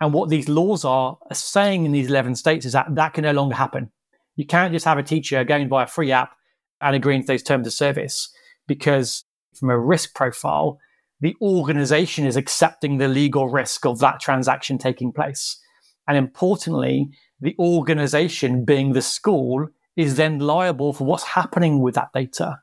And 0.00 0.12
what 0.12 0.28
these 0.28 0.48
laws 0.48 0.84
are, 0.84 1.16
saying 1.32 1.84
in 1.84 1.92
these 1.92 2.08
11 2.08 2.34
states 2.34 2.66
is 2.66 2.72
that 2.72 2.92
that 2.96 3.14
can 3.14 3.22
no 3.22 3.30
longer 3.30 3.54
happen. 3.54 3.92
You 4.34 4.46
can't 4.46 4.72
just 4.72 4.84
have 4.84 4.98
a 4.98 5.02
teacher 5.04 5.44
going 5.44 5.68
by 5.68 5.84
a 5.84 5.86
free 5.86 6.10
app 6.10 6.32
and 6.80 6.96
agreeing 6.96 7.20
to 7.20 7.28
those 7.28 7.44
terms 7.44 7.68
of 7.68 7.72
service 7.72 8.34
because, 8.66 9.22
from 9.54 9.70
a 9.70 9.78
risk 9.78 10.12
profile, 10.16 10.80
the 11.20 11.36
organization 11.40 12.26
is 12.26 12.36
accepting 12.36 12.98
the 12.98 13.06
legal 13.06 13.48
risk 13.48 13.86
of 13.86 14.00
that 14.00 14.18
transaction 14.18 14.76
taking 14.76 15.12
place. 15.12 15.60
And 16.08 16.16
importantly, 16.16 17.10
the 17.40 17.54
organization, 17.60 18.64
being 18.64 18.92
the 18.92 19.02
school, 19.02 19.68
is 19.94 20.16
then 20.16 20.40
liable 20.40 20.92
for 20.92 21.04
what's 21.04 21.22
happening 21.22 21.80
with 21.80 21.94
that 21.94 22.12
data. 22.12 22.58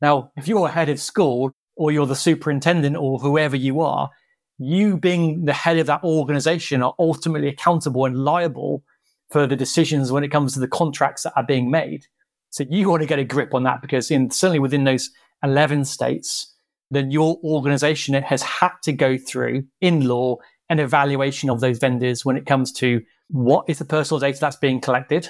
Now, 0.00 0.32
if 0.36 0.48
you're 0.48 0.66
a 0.66 0.72
head 0.72 0.88
of 0.88 0.98
school 0.98 1.52
or 1.76 1.90
you're 1.90 2.06
the 2.06 2.16
superintendent 2.16 2.96
or 2.96 3.18
whoever 3.18 3.56
you 3.56 3.80
are, 3.80 4.10
you 4.58 4.96
being 4.96 5.44
the 5.44 5.52
head 5.52 5.78
of 5.78 5.86
that 5.86 6.04
organization 6.04 6.82
are 6.82 6.94
ultimately 6.98 7.48
accountable 7.48 8.04
and 8.04 8.16
liable 8.16 8.82
for 9.30 9.46
the 9.46 9.56
decisions 9.56 10.12
when 10.12 10.24
it 10.24 10.28
comes 10.28 10.52
to 10.54 10.60
the 10.60 10.68
contracts 10.68 11.22
that 11.22 11.32
are 11.36 11.44
being 11.44 11.70
made. 11.70 12.06
So 12.50 12.64
you 12.68 12.88
want 12.88 13.02
to 13.02 13.08
get 13.08 13.18
a 13.18 13.24
grip 13.24 13.54
on 13.54 13.62
that 13.64 13.80
because 13.80 14.10
in 14.10 14.30
certainly 14.30 14.58
within 14.58 14.84
those 14.84 15.10
11 15.42 15.86
states, 15.86 16.52
then 16.90 17.10
your 17.10 17.38
organization 17.42 18.14
has 18.22 18.42
had 18.42 18.72
to 18.82 18.92
go 18.92 19.16
through 19.16 19.64
in 19.80 20.06
law 20.06 20.36
an 20.68 20.78
evaluation 20.78 21.50
of 21.50 21.60
those 21.60 21.78
vendors 21.78 22.24
when 22.24 22.36
it 22.36 22.46
comes 22.46 22.72
to 22.72 23.02
what 23.28 23.64
is 23.68 23.78
the 23.78 23.84
personal 23.84 24.20
data 24.20 24.38
that's 24.38 24.56
being 24.56 24.80
collected? 24.80 25.28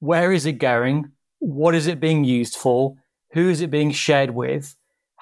Where 0.00 0.32
is 0.32 0.46
it 0.46 0.52
going? 0.54 1.12
What 1.38 1.74
is 1.74 1.86
it 1.86 2.00
being 2.00 2.24
used 2.24 2.56
for? 2.56 2.94
Who 3.32 3.48
is 3.50 3.60
it 3.60 3.70
being 3.70 3.90
shared 3.90 4.30
with? 4.30 4.74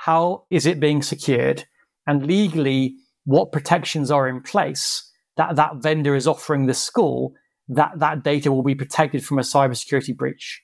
How 0.04 0.44
is 0.50 0.66
it 0.66 0.80
being 0.80 1.02
secured, 1.02 1.64
and 2.06 2.26
legally, 2.26 2.96
what 3.24 3.52
protections 3.52 4.10
are 4.10 4.28
in 4.28 4.42
place 4.42 5.08
that 5.36 5.56
that 5.56 5.76
vendor 5.76 6.14
is 6.14 6.26
offering 6.26 6.66
the 6.66 6.74
school, 6.74 7.32
that 7.68 7.92
that 7.98 8.22
data 8.22 8.52
will 8.52 8.62
be 8.62 8.74
protected 8.74 9.24
from 9.24 9.38
a 9.38 9.42
cybersecurity 9.42 10.16
breach 10.16 10.62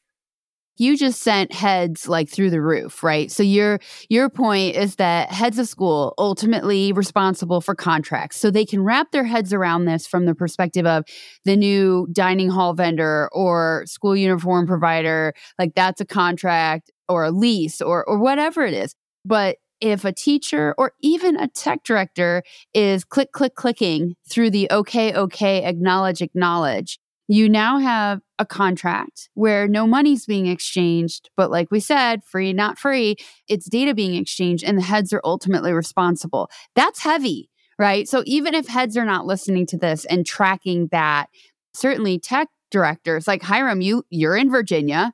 you 0.79 0.97
just 0.97 1.23
sent 1.23 1.53
heads 1.53 2.09
like 2.09 2.29
through 2.29 2.51
the 2.51 2.63
roof, 2.63 3.03
right? 3.03 3.31
So 3.31 3.43
your 3.43 3.81
your 4.09 4.31
point 4.31 4.77
is 4.77 4.95
that 4.97 5.31
heads 5.31 5.59
of 5.59 5.69
school 5.69 6.15
ultimately 6.19 6.93
responsible 6.93 7.61
for 7.61 7.75
contracts. 7.75 8.37
So 8.37 8.51
they 8.51 8.65
can 8.65 8.83
wrap 8.83 9.11
their 9.11 9.25
heads 9.25 9.53
around 9.53 9.85
this 9.85 10.07
from 10.07 10.25
the 10.25 10.35
perspective 10.35 10.87
of 10.87 11.05
the 11.45 11.57
new 11.57 12.07
dining 12.13 12.49
hall 12.49 12.75
vendor 12.75 13.29
or 13.33 13.83
school 13.87 14.17
uniform 14.17 14.67
provider, 14.67 15.35
like 15.59 15.75
that's 15.75 16.01
a 16.01 16.07
contract 16.07 16.91
or 17.09 17.25
a 17.25 17.31
lease 17.33 17.81
or 17.83 18.09
or 18.09 18.19
whatever 18.19 18.65
it 18.65 18.75
is. 18.75 18.95
But 19.29 19.59
if 19.81 20.05
a 20.05 20.13
teacher 20.13 20.75
or 20.79 20.93
even 21.01 21.37
a 21.37 21.49
tech 21.49 21.85
director 21.85 22.43
is 22.75 23.05
click 23.05 23.31
click 23.33 23.55
clicking 23.55 24.17
through 24.29 24.51
the 24.51 24.69
okay 24.73 25.15
okay 25.15 25.65
acknowledge 25.65 26.21
acknowledge 26.21 26.99
you 27.29 27.49
now 27.49 27.79
have 27.79 28.23
a 28.39 28.47
contract 28.47 29.29
where 29.35 29.69
no 29.69 29.87
money's 29.87 30.25
being 30.25 30.47
exchanged, 30.47 31.29
but 31.37 31.51
like 31.51 31.71
we 31.71 31.79
said, 31.79 32.25
free, 32.25 32.55
not 32.55 32.79
free, 32.79 33.17
it's 33.47 33.69
data 33.69 33.95
being 33.95 34.15
exchanged 34.15 34.65
and 34.65 34.79
the 34.79 34.83
heads 34.83 35.13
are 35.13 35.21
ultimately 35.25 35.75
responsible. 35.75 36.51
That's 36.75 37.01
heavy, 37.01 37.51
right? 37.79 38.09
So 38.09 38.23
even 38.25 38.55
if 38.55 38.67
heads 38.67 38.97
are 38.97 39.05
not 39.05 39.27
listening 39.27 39.67
to 39.67 39.77
this 39.77 40.07
and 40.07 40.25
tracking 40.25 40.89
that, 40.91 41.27
certainly 41.75 42.19
tech 42.19 42.49
directors 42.71 43.29
like 43.29 43.43
Hiram, 43.43 43.83
you 43.83 44.05
you're 44.09 44.37
in 44.37 44.51
Virginia. 44.51 45.13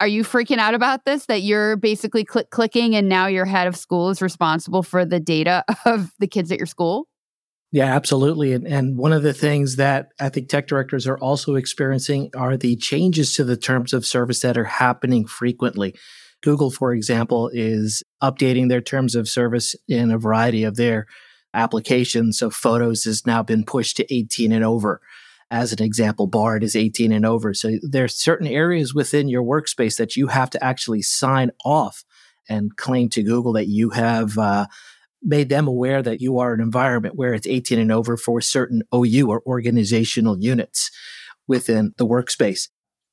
Are 0.00 0.08
you 0.08 0.24
freaking 0.24 0.58
out 0.58 0.74
about 0.74 1.04
this 1.04 1.26
that 1.26 1.42
you're 1.42 1.76
basically 1.76 2.24
click 2.24 2.50
clicking 2.50 2.96
and 2.96 3.08
now 3.08 3.26
your 3.26 3.44
head 3.44 3.66
of 3.66 3.76
school 3.76 4.10
is 4.10 4.20
responsible 4.20 4.82
for 4.82 5.04
the 5.04 5.20
data 5.20 5.64
of 5.84 6.10
the 6.18 6.26
kids 6.26 6.50
at 6.50 6.58
your 6.58 6.66
school? 6.66 7.06
Yeah, 7.70 7.92
absolutely. 7.92 8.52
And, 8.52 8.68
and 8.68 8.96
one 8.96 9.12
of 9.12 9.24
the 9.24 9.32
things 9.32 9.76
that 9.76 10.10
I 10.20 10.28
think 10.28 10.48
tech 10.48 10.68
directors 10.68 11.08
are 11.08 11.18
also 11.18 11.56
experiencing 11.56 12.30
are 12.36 12.56
the 12.56 12.76
changes 12.76 13.34
to 13.34 13.42
the 13.42 13.56
terms 13.56 13.92
of 13.92 14.06
service 14.06 14.42
that 14.42 14.56
are 14.56 14.64
happening 14.64 15.26
frequently. 15.26 15.94
Google, 16.40 16.70
for 16.70 16.92
example, 16.92 17.50
is 17.52 18.02
updating 18.22 18.68
their 18.68 18.80
terms 18.80 19.16
of 19.16 19.28
service 19.28 19.74
in 19.88 20.12
a 20.12 20.18
variety 20.18 20.62
of 20.62 20.76
their 20.76 21.06
applications. 21.52 22.38
So 22.38 22.50
Photos 22.50 23.04
has 23.04 23.26
now 23.26 23.42
been 23.42 23.64
pushed 23.64 23.96
to 23.96 24.14
18 24.14 24.52
and 24.52 24.64
over. 24.64 25.00
As 25.54 25.72
an 25.72 25.80
example, 25.80 26.26
Bard 26.26 26.64
is 26.64 26.74
18 26.74 27.12
and 27.12 27.24
over. 27.24 27.54
So 27.54 27.78
there 27.80 28.02
are 28.02 28.08
certain 28.08 28.48
areas 28.48 28.92
within 28.92 29.28
your 29.28 29.44
workspace 29.44 29.96
that 29.98 30.16
you 30.16 30.26
have 30.26 30.50
to 30.50 30.64
actually 30.64 31.02
sign 31.02 31.52
off 31.64 32.02
and 32.48 32.76
claim 32.76 33.08
to 33.10 33.22
Google 33.22 33.52
that 33.52 33.68
you 33.68 33.90
have 33.90 34.36
uh, 34.36 34.66
made 35.22 35.50
them 35.50 35.68
aware 35.68 36.02
that 36.02 36.20
you 36.20 36.40
are 36.40 36.54
an 36.54 36.60
environment 36.60 37.14
where 37.14 37.34
it's 37.34 37.46
18 37.46 37.78
and 37.78 37.92
over 37.92 38.16
for 38.16 38.40
certain 38.40 38.82
OU 38.92 39.30
or 39.30 39.42
organizational 39.46 40.36
units 40.40 40.90
within 41.46 41.94
the 41.98 42.06
workspace. 42.06 42.68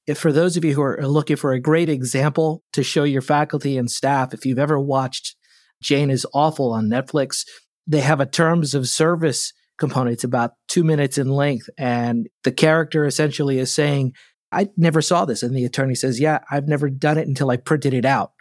If 0.07 0.17
for 0.17 0.31
those 0.31 0.57
of 0.57 0.65
you 0.65 0.73
who 0.73 0.81
are 0.81 1.07
looking 1.07 1.35
for 1.35 1.53
a 1.53 1.61
great 1.61 1.89
example 1.89 2.63
to 2.73 2.81
show 2.81 3.03
your 3.03 3.21
faculty 3.21 3.77
and 3.77 3.89
staff, 3.89 4.33
if 4.33 4.47
you've 4.47 4.57
ever 4.57 4.79
watched 4.79 5.35
Jane 5.79 6.09
is 6.09 6.25
Awful 6.33 6.73
on 6.73 6.89
Netflix, 6.89 7.45
they 7.85 8.01
have 8.01 8.19
a 8.19 8.25
terms 8.25 8.73
of 8.73 8.87
service 8.87 9.53
component. 9.81 10.13
It's 10.13 10.23
about 10.23 10.51
two 10.69 10.85
minutes 10.85 11.17
in 11.17 11.27
length. 11.27 11.69
And 11.77 12.29
the 12.45 12.51
character 12.51 13.03
essentially 13.05 13.57
is 13.57 13.73
saying, 13.73 14.13
I 14.51 14.69
never 14.77 15.01
saw 15.01 15.25
this. 15.25 15.43
And 15.43 15.55
the 15.55 15.65
attorney 15.65 15.95
says, 15.95 16.21
Yeah, 16.21 16.39
I've 16.49 16.67
never 16.67 16.89
done 16.89 17.17
it 17.17 17.27
until 17.27 17.49
I 17.51 17.57
printed 17.57 17.93
it 17.93 18.05
out 18.05 18.31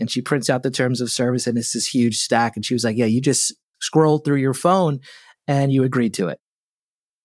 and 0.00 0.10
she 0.10 0.22
prints 0.22 0.48
out 0.48 0.62
the 0.62 0.70
terms 0.70 1.00
of 1.00 1.10
service 1.10 1.46
and 1.46 1.58
it's 1.58 1.72
this 1.72 1.88
huge 1.88 2.16
stack. 2.16 2.56
And 2.56 2.64
she 2.64 2.74
was 2.74 2.84
like, 2.84 2.96
Yeah, 2.96 3.06
you 3.06 3.20
just 3.20 3.54
scrolled 3.80 4.24
through 4.24 4.36
your 4.36 4.54
phone 4.54 5.00
and 5.46 5.72
you 5.72 5.82
agreed 5.82 6.14
to 6.14 6.28
it. 6.28 6.38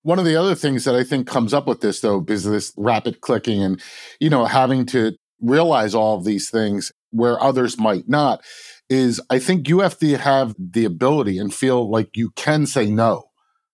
One 0.02 0.20
of 0.20 0.26
the 0.26 0.36
other 0.36 0.56
things 0.56 0.84
that 0.86 0.96
I 0.96 1.04
think 1.04 1.28
comes 1.28 1.54
up 1.54 1.68
with 1.68 1.82
this 1.82 2.02
though 2.02 2.26
is 2.28 2.44
this 2.44 2.74
rapid 2.76 3.22
clicking 3.22 3.62
and, 3.62 3.82
you 4.20 4.30
know, 4.30 4.46
having 4.46 4.86
to 4.88 5.16
realize 5.40 5.94
all 5.94 6.18
of 6.18 6.26
these 6.26 6.50
things 6.50 6.92
where 7.12 7.42
others 7.42 7.78
might 7.78 8.10
not 8.10 8.42
is 8.90 9.22
I 9.30 9.38
think 9.38 9.70
you 9.70 9.82
have 9.82 9.98
to 10.00 10.18
have 10.18 10.56
the 10.58 10.86
ability 10.86 11.38
and 11.38 11.54
feel 11.54 11.90
like 11.90 12.18
you 12.18 12.32
can 12.32 12.66
say 12.66 12.90
no 12.90 13.29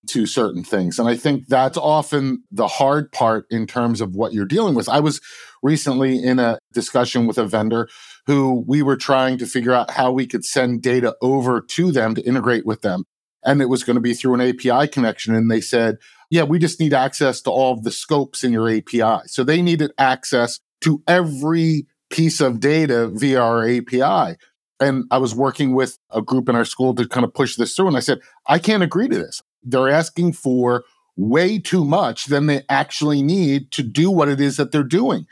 to 0.06 0.26
certain 0.26 0.64
things. 0.64 0.98
And 0.98 1.08
I 1.08 1.16
think 1.16 1.46
that's 1.48 1.76
often 1.76 2.42
the 2.50 2.66
hard 2.66 3.12
part 3.12 3.46
in 3.50 3.66
terms 3.66 4.00
of 4.00 4.14
what 4.14 4.32
you're 4.32 4.44
dealing 4.44 4.74
with. 4.74 4.88
I 4.88 5.00
was 5.00 5.20
recently 5.62 6.22
in 6.22 6.38
a 6.38 6.58
discussion 6.72 7.26
with 7.26 7.38
a 7.38 7.46
vendor 7.46 7.88
who 8.26 8.64
we 8.66 8.82
were 8.82 8.96
trying 8.96 9.38
to 9.38 9.46
figure 9.46 9.72
out 9.72 9.90
how 9.92 10.10
we 10.10 10.26
could 10.26 10.44
send 10.44 10.82
data 10.82 11.14
over 11.22 11.60
to 11.60 11.92
them 11.92 12.14
to 12.14 12.22
integrate 12.22 12.66
with 12.66 12.82
them. 12.82 13.04
And 13.44 13.62
it 13.62 13.68
was 13.68 13.84
going 13.84 13.94
to 13.94 14.00
be 14.00 14.14
through 14.14 14.34
an 14.34 14.40
API 14.40 14.88
connection. 14.88 15.34
And 15.34 15.50
they 15.50 15.60
said, 15.60 15.98
yeah, 16.30 16.42
we 16.42 16.58
just 16.58 16.80
need 16.80 16.92
access 16.92 17.40
to 17.42 17.50
all 17.50 17.72
of 17.74 17.84
the 17.84 17.92
scopes 17.92 18.42
in 18.42 18.52
your 18.52 18.68
API. 18.68 19.22
So 19.26 19.44
they 19.44 19.62
needed 19.62 19.92
access 19.98 20.58
to 20.80 21.02
every 21.06 21.86
piece 22.10 22.40
of 22.40 22.60
data 22.60 23.08
via 23.08 23.40
our 23.40 23.68
API. 23.68 24.36
And 24.80 25.04
I 25.10 25.18
was 25.18 25.34
working 25.34 25.74
with 25.74 25.98
a 26.10 26.20
group 26.20 26.48
in 26.48 26.56
our 26.56 26.64
school 26.64 26.94
to 26.96 27.08
kind 27.08 27.24
of 27.24 27.32
push 27.32 27.56
this 27.56 27.74
through. 27.74 27.88
And 27.88 27.96
I 27.96 28.00
said, 28.00 28.18
I 28.46 28.58
can't 28.58 28.82
agree 28.82 29.08
to 29.08 29.16
this. 29.16 29.42
They're 29.66 29.88
asking 29.88 30.34
for 30.34 30.84
way 31.16 31.58
too 31.58 31.84
much 31.84 32.26
than 32.26 32.46
they 32.46 32.62
actually 32.68 33.22
need 33.22 33.72
to 33.72 33.82
do 33.82 34.10
what 34.10 34.28
it 34.28 34.40
is 34.40 34.56
that 34.56 34.70
they're 34.70 34.82
doing 34.82 35.26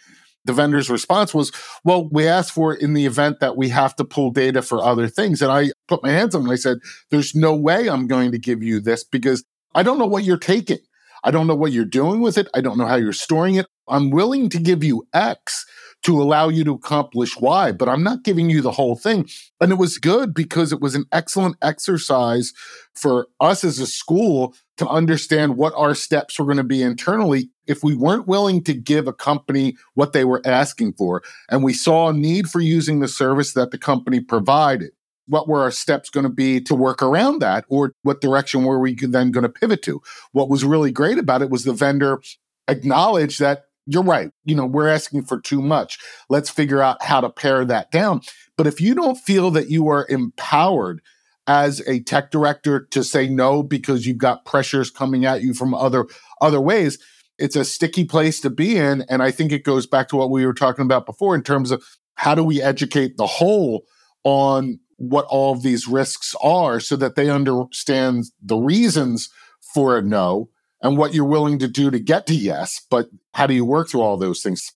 the 0.45 0.53
vendor's 0.53 0.91
response 0.91 1.35
was, 1.35 1.53
well, 1.85 2.09
we 2.11 2.26
asked 2.28 2.53
for 2.53 2.74
it 2.74 2.82
in 2.82 2.95
the 2.95 3.07
event 3.07 3.41
that 3.41 3.57
we 3.57 3.70
have 3.70 3.97
to 3.97 4.05
pull 4.05 4.30
data 4.30 4.62
for 4.62 4.82
other 4.82 5.09
things. 5.09 5.41
And 5.41 5.51
I 5.51 5.70
put 5.89 6.03
my 6.03 6.11
hands 6.11 6.35
on 6.35 6.43
and 6.43 6.53
I 6.53 6.57
said, 6.57 6.78
there's 7.11 7.35
no 7.35 7.55
way 7.55 7.89
I'm 7.89 8.07
going 8.07 8.30
to 8.32 8.39
give 8.39 8.62
you 8.62 8.80
this 8.80 9.05
because 9.05 9.45
I 9.74 9.82
don't 9.82 9.99
know 9.99 10.07
what 10.07 10.24
you're 10.24 10.37
taking. 10.37 10.78
I 11.24 11.30
don't 11.30 11.46
know 11.46 11.54
what 11.54 11.72
you're 11.72 11.84
doing 11.86 12.20
with 12.20 12.36
it. 12.36 12.48
I 12.54 12.60
don't 12.60 12.78
know 12.78 12.86
how 12.86 12.96
you're 12.96 13.12
storing 13.12 13.54
it. 13.56 13.66
I'm 13.88 14.10
willing 14.10 14.48
to 14.50 14.58
give 14.58 14.84
you 14.84 15.06
X 15.12 15.66
to 16.04 16.20
allow 16.20 16.50
you 16.50 16.64
to 16.64 16.74
accomplish 16.74 17.38
Y, 17.38 17.72
but 17.72 17.88
I'm 17.88 18.02
not 18.02 18.24
giving 18.24 18.50
you 18.50 18.60
the 18.60 18.70
whole 18.70 18.94
thing. 18.94 19.26
And 19.58 19.72
it 19.72 19.76
was 19.76 19.96
good 19.96 20.34
because 20.34 20.70
it 20.70 20.80
was 20.80 20.94
an 20.94 21.06
excellent 21.12 21.56
exercise 21.62 22.52
for 22.94 23.26
us 23.40 23.64
as 23.64 23.78
a 23.78 23.86
school 23.86 24.54
to 24.76 24.86
understand 24.86 25.56
what 25.56 25.72
our 25.76 25.94
steps 25.94 26.38
were 26.38 26.44
going 26.44 26.58
to 26.58 26.64
be 26.64 26.82
internally 26.82 27.48
if 27.66 27.82
we 27.82 27.94
weren't 27.94 28.28
willing 28.28 28.62
to 28.64 28.74
give 28.74 29.08
a 29.08 29.12
company 29.14 29.76
what 29.94 30.12
they 30.12 30.24
were 30.24 30.42
asking 30.44 30.92
for 30.92 31.22
and 31.48 31.64
we 31.64 31.72
saw 31.72 32.08
a 32.08 32.12
need 32.12 32.48
for 32.48 32.60
using 32.60 33.00
the 33.00 33.08
service 33.08 33.54
that 33.54 33.70
the 33.70 33.78
company 33.78 34.20
provided 34.20 34.90
what 35.26 35.48
were 35.48 35.62
our 35.62 35.70
steps 35.70 36.10
going 36.10 36.24
to 36.24 36.30
be 36.30 36.60
to 36.60 36.74
work 36.74 37.02
around 37.02 37.40
that 37.40 37.64
or 37.68 37.94
what 38.02 38.20
direction 38.20 38.64
were 38.64 38.78
we 38.78 38.94
then 38.94 39.30
going 39.30 39.42
to 39.42 39.48
pivot 39.48 39.82
to? 39.82 40.02
What 40.32 40.48
was 40.48 40.64
really 40.64 40.90
great 40.90 41.18
about 41.18 41.42
it 41.42 41.50
was 41.50 41.64
the 41.64 41.72
vendor 41.72 42.20
acknowledged 42.68 43.40
that 43.40 43.64
you're 43.86 44.02
right 44.02 44.30
you 44.46 44.54
know 44.54 44.64
we're 44.64 44.88
asking 44.88 45.22
for 45.22 45.40
too 45.40 45.60
much. 45.60 45.98
Let's 46.30 46.48
figure 46.48 46.80
out 46.80 47.02
how 47.02 47.20
to 47.20 47.30
pare 47.30 47.64
that 47.66 47.90
down. 47.90 48.22
But 48.56 48.66
if 48.66 48.80
you 48.80 48.94
don't 48.94 49.16
feel 49.16 49.50
that 49.52 49.68
you 49.68 49.88
are 49.88 50.06
empowered 50.08 51.02
as 51.46 51.80
a 51.86 52.00
tech 52.00 52.30
director 52.30 52.86
to 52.90 53.04
say 53.04 53.28
no 53.28 53.62
because 53.62 54.06
you've 54.06 54.18
got 54.18 54.44
pressures 54.44 54.90
coming 54.90 55.24
at 55.24 55.42
you 55.42 55.52
from 55.52 55.74
other 55.74 56.06
other 56.40 56.60
ways 56.60 56.98
it's 57.38 57.56
a 57.56 57.64
sticky 57.64 58.04
place 58.04 58.40
to 58.40 58.48
be 58.48 58.76
in 58.76 59.02
and 59.10 59.22
i 59.22 59.30
think 59.30 59.52
it 59.52 59.64
goes 59.64 59.86
back 59.86 60.08
to 60.08 60.16
what 60.16 60.30
we 60.30 60.46
were 60.46 60.54
talking 60.54 60.84
about 60.84 61.04
before 61.04 61.34
in 61.34 61.42
terms 61.42 61.70
of 61.70 61.84
how 62.14 62.34
do 62.34 62.42
we 62.42 62.62
educate 62.62 63.16
the 63.16 63.26
whole 63.26 63.84
on 64.24 64.78
what 65.11 65.26
all 65.26 65.52
of 65.52 65.62
these 65.62 65.88
risks 65.88 66.34
are 66.42 66.80
so 66.80 66.96
that 66.96 67.14
they 67.14 67.30
understand 67.30 68.24
the 68.42 68.57
reasons 68.57 69.28
for 69.74 69.96
a 69.96 70.02
no 70.02 70.48
and 70.80 70.98
what 70.98 71.14
you're 71.14 71.24
willing 71.24 71.59
to 71.59 71.68
do 71.68 71.90
to 71.90 71.98
get 71.98 72.26
to 72.26 72.34
yes 72.34 72.80
but 72.90 73.09
how 73.34 73.46
do 73.46 73.55
you 73.55 73.64
work 73.64 73.88
through 73.88 74.02
all 74.02 74.16
those 74.16 74.42
things? 74.42 74.72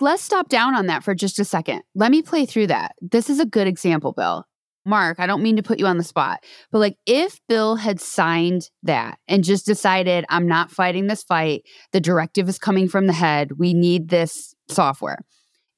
Let's 0.00 0.22
stop 0.22 0.48
down 0.48 0.74
on 0.74 0.86
that 0.86 1.04
for 1.04 1.14
just 1.14 1.38
a 1.38 1.44
second. 1.44 1.82
Let 1.94 2.10
me 2.10 2.22
play 2.22 2.46
through 2.46 2.68
that. 2.68 2.94
This 3.02 3.28
is 3.28 3.38
a 3.38 3.44
good 3.44 3.66
example 3.66 4.12
bill. 4.12 4.46
Mark, 4.86 5.20
I 5.20 5.26
don't 5.26 5.42
mean 5.42 5.56
to 5.56 5.62
put 5.62 5.78
you 5.78 5.86
on 5.86 5.98
the 5.98 6.04
spot, 6.04 6.40
but 6.72 6.78
like 6.78 6.96
if 7.06 7.38
Bill 7.48 7.76
had 7.76 8.00
signed 8.00 8.70
that 8.82 9.18
and 9.28 9.44
just 9.44 9.66
decided, 9.66 10.24
I'm 10.30 10.46
not 10.46 10.70
fighting 10.70 11.06
this 11.06 11.22
fight, 11.22 11.64
the 11.92 12.00
directive 12.00 12.48
is 12.48 12.58
coming 12.58 12.88
from 12.88 13.06
the 13.06 13.12
head, 13.12 13.58
we 13.58 13.74
need 13.74 14.08
this 14.08 14.54
software. 14.68 15.18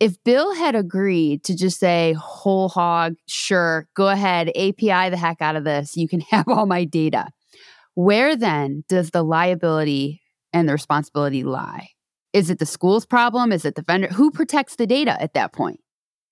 If 0.02 0.16
Bill 0.24 0.52
had 0.52 0.74
agreed 0.74 1.44
to 1.44 1.54
just 1.54 1.78
say, 1.78 2.14
whole 2.14 2.68
hog, 2.68 3.14
sure, 3.28 3.86
go 3.94 4.08
ahead, 4.08 4.48
API 4.48 5.10
the 5.10 5.16
heck 5.16 5.40
out 5.40 5.54
of 5.54 5.62
this, 5.62 5.96
you 5.96 6.08
can 6.08 6.20
have 6.32 6.48
all 6.48 6.66
my 6.66 6.82
data, 6.82 7.28
where 7.94 8.34
then 8.34 8.82
does 8.88 9.12
the 9.12 9.22
liability 9.22 10.20
and 10.52 10.68
the 10.68 10.72
responsibility 10.72 11.44
lie? 11.44 11.90
Is 12.32 12.50
it 12.50 12.58
the 12.58 12.66
school's 12.66 13.06
problem? 13.06 13.52
Is 13.52 13.64
it 13.64 13.76
the 13.76 13.82
vendor? 13.82 14.08
Who 14.08 14.32
protects 14.32 14.74
the 14.74 14.88
data 14.88 15.22
at 15.22 15.34
that 15.34 15.52
point? 15.52 15.78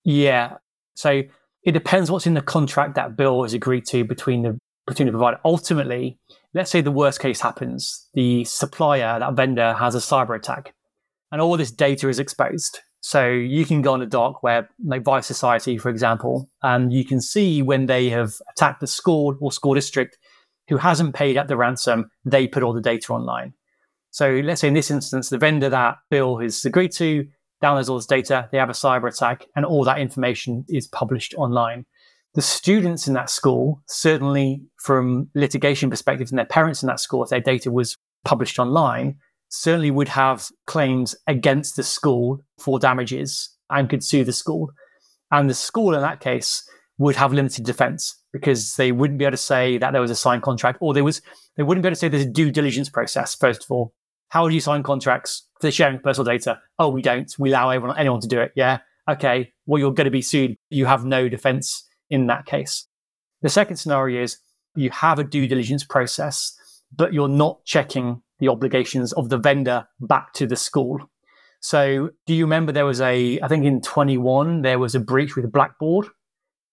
Yeah. 0.03 0.57
So 0.95 1.21
it 1.63 1.71
depends 1.71 2.11
what's 2.11 2.27
in 2.27 2.33
the 2.33 2.41
contract 2.41 2.95
that 2.95 3.15
Bill 3.15 3.41
has 3.43 3.53
agreed 3.53 3.85
to 3.85 4.03
between 4.03 4.41
the 4.41 4.57
between 4.85 5.05
the 5.05 5.13
provider. 5.13 5.39
Ultimately, 5.45 6.17
let's 6.53 6.71
say 6.71 6.81
the 6.81 6.91
worst 6.91 7.21
case 7.21 7.39
happens, 7.39 8.09
the 8.15 8.43
supplier, 8.43 9.17
that 9.17 9.33
vendor, 9.35 9.75
has 9.75 9.95
a 9.95 9.99
cyber 9.99 10.35
attack, 10.35 10.73
and 11.31 11.39
all 11.39 11.55
this 11.55 11.71
data 11.71 12.09
is 12.09 12.19
exposed. 12.19 12.81
So 13.01 13.27
you 13.29 13.65
can 13.65 13.81
go 13.81 13.93
on 13.93 14.01
a 14.01 14.05
dark 14.05 14.43
web, 14.43 14.67
like 14.85 15.03
Vice 15.03 15.25
Society, 15.25 15.77
for 15.77 15.89
example, 15.89 16.47
and 16.61 16.93
you 16.93 17.03
can 17.03 17.19
see 17.19 17.61
when 17.63 17.87
they 17.87 18.09
have 18.09 18.35
attacked 18.51 18.79
the 18.79 18.87
school 18.87 19.35
or 19.41 19.51
school 19.51 19.73
district 19.73 20.17
who 20.69 20.77
hasn't 20.77 21.15
paid 21.15 21.35
up 21.35 21.47
the 21.47 21.57
ransom, 21.57 22.11
they 22.23 22.47
put 22.47 22.61
all 22.63 22.73
the 22.73 22.81
data 22.81 23.11
online. 23.11 23.53
So 24.11 24.41
let's 24.43 24.61
say 24.61 24.67
in 24.67 24.75
this 24.75 24.91
instance, 24.91 25.29
the 25.29 25.39
vendor 25.39 25.69
that 25.69 25.97
Bill 26.09 26.37
has 26.37 26.63
agreed 26.63 26.91
to 26.93 27.27
downloads 27.61 27.89
all 27.89 27.95
this 27.95 28.05
data, 28.05 28.47
they 28.51 28.57
have 28.57 28.69
a 28.69 28.73
cyber 28.73 29.07
attack, 29.07 29.45
and 29.55 29.65
all 29.65 29.83
that 29.83 29.99
information 29.99 30.63
is 30.69 30.87
published 30.87 31.33
online. 31.35 31.85
The 32.33 32.41
students 32.41 33.07
in 33.07 33.13
that 33.15 33.29
school, 33.29 33.81
certainly 33.87 34.61
from 34.77 35.29
litigation 35.33 35.89
perspective, 35.89 36.29
and 36.29 36.37
their 36.37 36.45
parents 36.45 36.83
in 36.83 36.87
that 36.87 36.99
school, 36.99 37.23
if 37.23 37.29
their 37.29 37.41
data 37.41 37.71
was 37.71 37.97
published 38.23 38.59
online, 38.59 39.17
certainly 39.51 39.91
would 39.91 40.07
have 40.07 40.49
claims 40.65 41.13
against 41.27 41.75
the 41.75 41.83
school 41.83 42.41
for 42.57 42.79
damages 42.79 43.49
and 43.69 43.89
could 43.89 44.03
sue 44.03 44.23
the 44.23 44.33
school. 44.33 44.71
And 45.29 45.49
the 45.49 45.53
school 45.53 45.93
in 45.93 46.01
that 46.01 46.21
case 46.21 46.67
would 46.97 47.15
have 47.17 47.33
limited 47.33 47.65
defense 47.65 48.15
because 48.31 48.75
they 48.75 48.91
wouldn't 48.91 49.19
be 49.19 49.25
able 49.25 49.31
to 49.31 49.37
say 49.37 49.77
that 49.77 49.91
there 49.91 50.01
was 50.01 50.11
a 50.11 50.15
signed 50.15 50.41
contract 50.41 50.77
or 50.81 50.93
there 50.93 51.03
was 51.03 51.21
they 51.57 51.63
wouldn't 51.63 51.83
be 51.83 51.87
able 51.87 51.95
to 51.95 51.99
say 51.99 52.07
there's 52.07 52.23
a 52.23 52.29
due 52.29 52.49
diligence 52.49 52.89
process, 52.89 53.35
first 53.35 53.63
of 53.65 53.71
all. 53.71 53.93
How 54.29 54.47
do 54.47 54.53
you 54.53 54.61
sign 54.61 54.83
contracts 54.83 55.47
for 55.59 55.67
the 55.67 55.71
sharing 55.71 55.97
of 55.97 56.03
personal 56.03 56.31
data? 56.31 56.59
Oh, 56.79 56.87
we 56.87 57.01
don't. 57.01 57.29
We 57.37 57.49
allow 57.49 57.69
everyone, 57.69 57.97
anyone 57.97 58.21
to 58.21 58.27
do 58.29 58.39
it. 58.39 58.53
Yeah. 58.55 58.79
Okay. 59.09 59.51
Well, 59.65 59.79
you're 59.79 59.93
going 59.93 60.05
to 60.05 60.11
be 60.11 60.21
sued. 60.21 60.55
You 60.69 60.85
have 60.85 61.03
no 61.03 61.27
defense 61.27 61.85
in 62.09 62.27
that 62.27 62.45
case. 62.45 62.87
The 63.41 63.49
second 63.49 63.75
scenario 63.75 64.23
is 64.23 64.37
you 64.75 64.89
have 64.91 65.19
a 65.19 65.25
due 65.25 65.47
diligence 65.47 65.83
process, 65.83 66.55
but 66.95 67.11
you're 67.11 67.27
not 67.27 67.65
checking 67.65 68.21
the 68.41 68.49
obligations 68.49 69.13
of 69.13 69.29
the 69.29 69.37
vendor 69.37 69.87
back 70.01 70.33
to 70.33 70.45
the 70.45 70.57
school. 70.57 70.99
So, 71.61 72.09
do 72.25 72.33
you 72.33 72.43
remember 72.43 72.71
there 72.71 72.87
was 72.87 72.99
a, 72.99 73.39
I 73.39 73.47
think 73.47 73.63
in 73.63 73.81
21, 73.81 74.63
there 74.63 74.79
was 74.79 74.95
a 74.95 74.99
breach 74.99 75.35
with 75.35 75.51
Blackboard? 75.51 76.07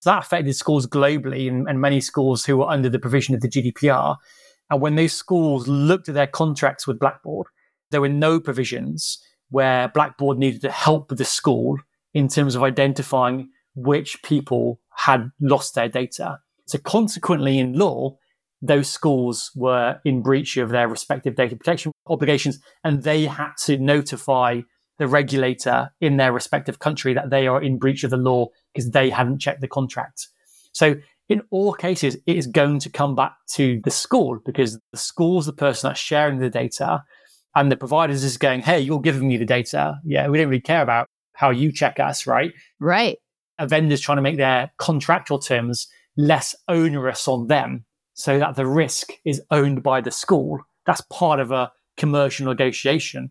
So 0.00 0.10
that 0.10 0.24
affected 0.24 0.54
schools 0.56 0.86
globally 0.86 1.48
and, 1.48 1.68
and 1.68 1.80
many 1.80 2.00
schools 2.00 2.44
who 2.44 2.56
were 2.56 2.68
under 2.68 2.88
the 2.88 2.98
provision 2.98 3.34
of 3.34 3.42
the 3.42 3.48
GDPR. 3.48 4.16
And 4.70 4.80
when 4.80 4.96
those 4.96 5.12
schools 5.12 5.68
looked 5.68 6.08
at 6.08 6.14
their 6.14 6.26
contracts 6.26 6.86
with 6.86 6.98
Blackboard, 6.98 7.48
there 7.90 8.00
were 8.00 8.08
no 8.08 8.40
provisions 8.40 9.18
where 9.50 9.88
Blackboard 9.88 10.38
needed 10.38 10.62
to 10.62 10.70
help 10.70 11.08
the 11.08 11.24
school 11.24 11.78
in 12.14 12.28
terms 12.28 12.54
of 12.54 12.62
identifying 12.62 13.50
which 13.74 14.22
people 14.22 14.80
had 14.94 15.30
lost 15.40 15.74
their 15.74 15.88
data. 15.88 16.38
So 16.66 16.78
consequently, 16.78 17.58
in 17.58 17.74
law, 17.74 18.16
those 18.60 18.88
schools 18.90 19.50
were 19.54 20.00
in 20.04 20.22
breach 20.22 20.56
of 20.56 20.70
their 20.70 20.88
respective 20.88 21.36
data 21.36 21.56
protection 21.56 21.92
obligations, 22.06 22.58
and 22.84 23.02
they 23.02 23.26
had 23.26 23.52
to 23.64 23.78
notify 23.78 24.60
the 24.98 25.06
regulator 25.06 25.90
in 26.00 26.16
their 26.16 26.32
respective 26.32 26.80
country 26.80 27.14
that 27.14 27.30
they 27.30 27.46
are 27.46 27.62
in 27.62 27.78
breach 27.78 28.02
of 28.02 28.10
the 28.10 28.16
law 28.16 28.46
because 28.72 28.90
they 28.90 29.10
hadn't 29.10 29.38
checked 29.38 29.60
the 29.60 29.68
contract. 29.68 30.28
So 30.72 30.96
in 31.28 31.42
all 31.50 31.72
cases, 31.72 32.16
it 32.26 32.36
is 32.36 32.46
going 32.46 32.80
to 32.80 32.90
come 32.90 33.14
back 33.14 33.34
to 33.50 33.80
the 33.84 33.90
school 33.90 34.40
because 34.44 34.78
the 34.92 34.98
school's 34.98 35.46
the 35.46 35.52
person 35.52 35.88
that's 35.88 36.00
sharing 36.00 36.38
the 36.38 36.50
data 36.50 37.04
and 37.54 37.70
the 37.70 37.76
providers 37.76 38.24
is 38.24 38.36
going, 38.36 38.62
Hey, 38.62 38.80
you're 38.80 39.00
giving 39.00 39.28
me 39.28 39.36
the 39.36 39.44
data. 39.44 39.98
Yeah, 40.04 40.28
we 40.28 40.38
don't 40.38 40.48
really 40.48 40.60
care 40.60 40.82
about 40.82 41.06
how 41.34 41.50
you 41.50 41.70
check 41.70 42.00
us, 42.00 42.26
right? 42.26 42.52
Right. 42.80 43.18
A 43.58 43.66
vendor's 43.66 44.00
trying 44.00 44.16
to 44.16 44.22
make 44.22 44.36
their 44.36 44.72
contractual 44.78 45.38
terms 45.38 45.86
less 46.16 46.54
onerous 46.66 47.28
on 47.28 47.46
them 47.46 47.84
so 48.18 48.38
that 48.38 48.56
the 48.56 48.66
risk 48.66 49.12
is 49.24 49.40
owned 49.50 49.82
by 49.82 50.00
the 50.00 50.10
school. 50.10 50.58
That's 50.86 51.00
part 51.02 51.40
of 51.40 51.52
a 51.52 51.70
commercial 51.96 52.46
negotiation. 52.46 53.30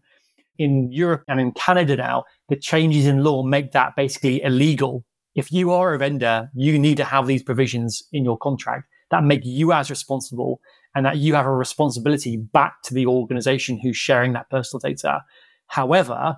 In 0.58 0.92
Europe 0.92 1.24
and 1.28 1.40
in 1.40 1.52
Canada 1.52 1.98
now, 1.98 2.24
the 2.50 2.56
changes 2.56 3.06
in 3.06 3.24
law 3.24 3.44
make 3.44 3.74
that 3.74 3.96
basically 3.96 4.42
illegal 4.42 5.04
if 5.38 5.52
you 5.52 5.72
are 5.72 5.94
a 5.94 6.00
vendor, 6.00 6.50
you 6.56 6.80
need 6.80 6.98
to 6.98 7.04
have 7.04 7.28
these 7.28 7.44
provisions 7.44 8.02
in 8.12 8.26
your 8.26 8.40
contract 8.40 8.86
that 9.12 9.24
make 9.24 9.42
you 9.44 9.72
as 9.72 9.92
responsible 9.92 10.60
and 10.96 11.06
that 11.06 11.18
you 11.18 11.36
have 11.36 11.46
a 11.46 11.56
responsibility 11.56 12.38
back 12.38 12.82
to 12.86 12.96
the 12.96 13.06
organization 13.06 13.80
who's 13.80 13.96
sharing 13.96 14.34
that 14.34 14.50
personal 14.50 14.80
data. 14.80 15.22
However, 15.68 16.38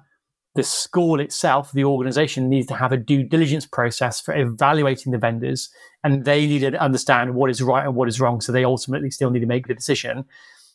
the 0.59 0.63
school 0.63 1.21
itself, 1.21 1.71
the 1.71 1.85
organization 1.85 2.49
needs 2.49 2.67
to 2.67 2.75
have 2.75 2.91
a 2.91 2.97
due 2.97 3.23
diligence 3.23 3.65
process 3.65 4.19
for 4.19 4.35
evaluating 4.35 5.13
the 5.13 5.17
vendors 5.17 5.69
and 6.03 6.25
they 6.25 6.45
need 6.45 6.59
to 6.59 6.77
understand 6.81 7.33
what 7.33 7.49
is 7.49 7.61
right 7.61 7.85
and 7.85 7.95
what 7.95 8.09
is 8.09 8.19
wrong. 8.19 8.41
So 8.41 8.51
they 8.51 8.65
ultimately 8.65 9.09
still 9.09 9.29
need 9.29 9.39
to 9.39 9.45
make 9.45 9.67
the 9.67 9.73
decision. 9.73 10.25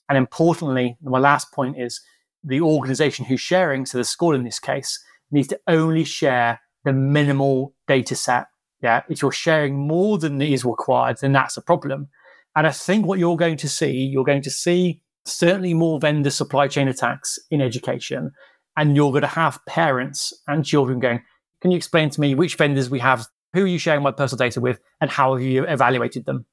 And 0.09 0.17
importantly, 0.17 0.97
my 1.03 1.19
last 1.19 1.53
point 1.53 1.79
is 1.79 2.01
the 2.43 2.63
organization 2.63 3.27
who's 3.27 3.43
sharing, 3.43 3.85
so 3.85 3.99
the 3.99 4.05
school 4.05 4.35
in 4.35 4.45
this 4.45 4.59
case, 4.59 5.05
needs 5.31 5.49
to 5.49 5.61
only 5.67 6.05
share 6.05 6.61
the 6.85 6.95
minimal 6.95 7.75
data 7.87 8.17
set. 8.17 8.47
Yeah. 8.83 9.03
If 9.11 9.21
you're 9.21 9.33
sharing 9.33 9.77
more 9.77 10.17
than 10.17 10.41
is 10.41 10.65
required, 10.65 11.19
then 11.21 11.33
that's 11.33 11.59
a 11.59 11.63
problem. 11.63 12.09
And 12.57 12.67
I 12.67 12.71
think 12.71 13.05
what 13.05 13.19
you're 13.19 13.37
going 13.37 13.59
to 13.59 13.69
see, 13.69 13.93
you're 13.93 14.25
going 14.25 14.43
to 14.43 14.51
see 14.51 15.03
certainly 15.27 15.75
more 15.75 16.01
vendor 16.01 16.31
supply 16.31 16.69
chain 16.69 16.89
attacks 16.89 17.39
in 17.51 17.61
education. 17.61 18.31
And 18.77 18.97
you're 18.97 19.11
going 19.11 19.23
to 19.23 19.29
have 19.29 19.65
parents 19.67 20.33
and 20.47 20.65
children 20.65 20.99
going, 20.99 21.23
can 21.61 21.71
you 21.71 21.77
explain 21.77 22.11
to 22.11 22.21
me 22.21 22.35
which 22.35 22.57
vendors 22.57 22.91
we 22.91 22.99
have? 22.99 23.27
Who 23.55 23.63
are 23.63 23.67
you 23.67 23.79
sharing 23.79 24.03
my 24.03 24.11
personal 24.11 24.39
data 24.39 24.61
with? 24.61 24.81
And 25.01 25.11
how 25.11 25.35
have 25.35 25.43
you 25.43 25.65
evaluated 25.65 26.27
them? 26.27 26.45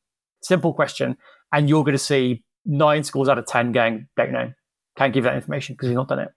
Simple 0.41 0.74
question. 0.74 1.17
And 1.51 1.67
you're 1.67 1.84
going 1.84 1.93
to 1.93 1.99
see 1.99 2.43
nine 2.65 3.03
schools 3.03 3.28
out 3.28 3.38
of 3.38 3.45
10 3.45 3.72
going, 3.72 4.07
don't 4.15 4.32
know, 4.32 4.53
can't 4.97 5.13
give 5.13 5.24
that 5.24 5.36
information 5.36 5.74
because 5.76 5.88
you've 5.88 5.95
not 5.95 6.07
done 6.07 6.19
it. 6.19 6.30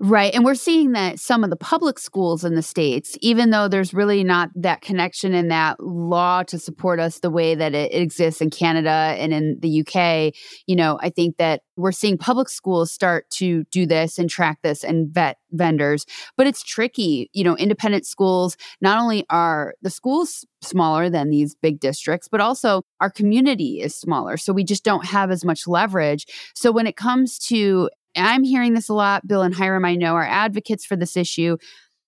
Right. 0.00 0.32
And 0.32 0.44
we're 0.44 0.54
seeing 0.54 0.92
that 0.92 1.18
some 1.18 1.42
of 1.42 1.50
the 1.50 1.56
public 1.56 1.98
schools 1.98 2.44
in 2.44 2.54
the 2.54 2.62
States, 2.62 3.18
even 3.20 3.50
though 3.50 3.66
there's 3.66 3.92
really 3.92 4.22
not 4.22 4.48
that 4.54 4.80
connection 4.80 5.34
and 5.34 5.50
that 5.50 5.80
law 5.80 6.44
to 6.44 6.56
support 6.56 7.00
us 7.00 7.18
the 7.18 7.30
way 7.30 7.56
that 7.56 7.74
it 7.74 7.92
exists 7.92 8.40
in 8.40 8.50
Canada 8.50 9.16
and 9.18 9.32
in 9.32 9.58
the 9.58 9.80
UK, 9.80 10.32
you 10.68 10.76
know, 10.76 11.00
I 11.02 11.10
think 11.10 11.36
that 11.38 11.62
we're 11.76 11.90
seeing 11.90 12.16
public 12.16 12.48
schools 12.48 12.92
start 12.92 13.28
to 13.30 13.64
do 13.72 13.86
this 13.86 14.20
and 14.20 14.30
track 14.30 14.58
this 14.62 14.84
and 14.84 15.12
vet 15.12 15.38
vendors. 15.50 16.06
But 16.36 16.46
it's 16.46 16.62
tricky. 16.62 17.28
You 17.32 17.42
know, 17.42 17.56
independent 17.56 18.06
schools, 18.06 18.56
not 18.80 19.02
only 19.02 19.26
are 19.30 19.74
the 19.82 19.90
schools 19.90 20.46
smaller 20.62 21.10
than 21.10 21.30
these 21.30 21.56
big 21.56 21.80
districts, 21.80 22.28
but 22.28 22.40
also 22.40 22.82
our 23.00 23.10
community 23.10 23.80
is 23.80 23.96
smaller. 23.96 24.36
So 24.36 24.52
we 24.52 24.62
just 24.62 24.84
don't 24.84 25.06
have 25.06 25.32
as 25.32 25.44
much 25.44 25.66
leverage. 25.66 26.26
So 26.54 26.70
when 26.70 26.86
it 26.86 26.96
comes 26.96 27.36
to 27.46 27.90
I'm 28.18 28.44
hearing 28.44 28.74
this 28.74 28.88
a 28.88 28.94
lot. 28.94 29.26
Bill 29.26 29.42
and 29.42 29.54
Hiram, 29.54 29.84
I 29.84 29.94
know, 29.94 30.14
are 30.14 30.26
advocates 30.26 30.84
for 30.84 30.96
this 30.96 31.16
issue. 31.16 31.56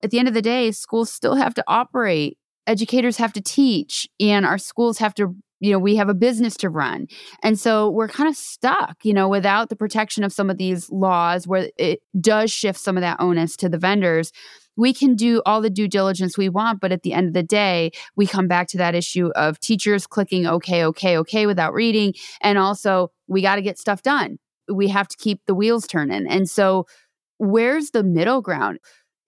At 0.03 0.11
the 0.11 0.19
end 0.19 0.29
of 0.29 0.35
the 0.35 0.43
day, 0.43 0.71
schools 0.73 1.13
still 1.13 1.35
have 1.35 1.55
to 1.55 1.65
operate, 1.67 2.39
educators 2.67 3.17
have 3.19 3.33
to 3.35 3.41
teach, 3.41 4.09
and 4.19 4.47
our 4.47 4.59
schools 4.59 4.99
have 4.99 5.15
to 5.15 5.35
you 5.61 5.71
know 5.71 5.79
we 5.79 5.97
have 5.97 6.09
a 6.09 6.15
business 6.15 6.57
to 6.57 6.69
run 6.69 7.07
and 7.43 7.61
so 7.61 7.91
we're 7.91 8.09
kind 8.09 8.29
of 8.29 8.35
stuck 8.35 8.97
you 9.05 9.13
know 9.13 9.29
without 9.29 9.69
the 9.69 9.77
protection 9.77 10.25
of 10.25 10.33
some 10.33 10.51
of 10.51 10.57
these 10.57 10.91
laws 10.91 11.47
where 11.47 11.69
it 11.77 12.01
does 12.19 12.51
shift 12.51 12.81
some 12.81 12.97
of 12.97 13.03
that 13.03 13.19
onus 13.21 13.57
to 13.57 13.69
the 13.69 13.79
vendors 13.79 14.33
we 14.77 14.95
can 14.95 15.15
do 15.15 15.43
all 15.45 15.61
the 15.61 15.71
due 15.71 15.87
diligence 15.87 16.37
we 16.37 16.49
want 16.49 16.81
but 16.81 16.93
at 16.93 17.03
the 17.03 17.13
end 17.13 17.29
of 17.29 17.35
the 17.35 17.43
day 17.43 17.91
we 18.17 18.27
come 18.27 18.49
back 18.49 18.67
to 18.69 18.79
that 18.79 18.95
issue 18.95 19.31
of 19.37 19.61
teachers 19.61 20.07
clicking 20.07 20.47
okay 20.47 20.85
okay 20.85 21.17
okay 21.17 21.47
without 21.47 21.75
reading 21.75 22.15
and 22.41 22.59
also 22.59 23.13
we 23.29 23.43
got 23.43 23.57
to 23.57 23.63
get 23.63 23.79
stuff 23.79 24.03
done 24.03 24.39
we 24.73 24.89
have 24.89 25.09
to 25.09 25.17
keep 25.17 25.41
the 25.47 25.55
wheels 25.55 25.87
turning. 25.87 26.27
And 26.27 26.49
so, 26.49 26.87
where's 27.39 27.91
the 27.91 28.03
middle 28.03 28.43
ground? 28.43 28.79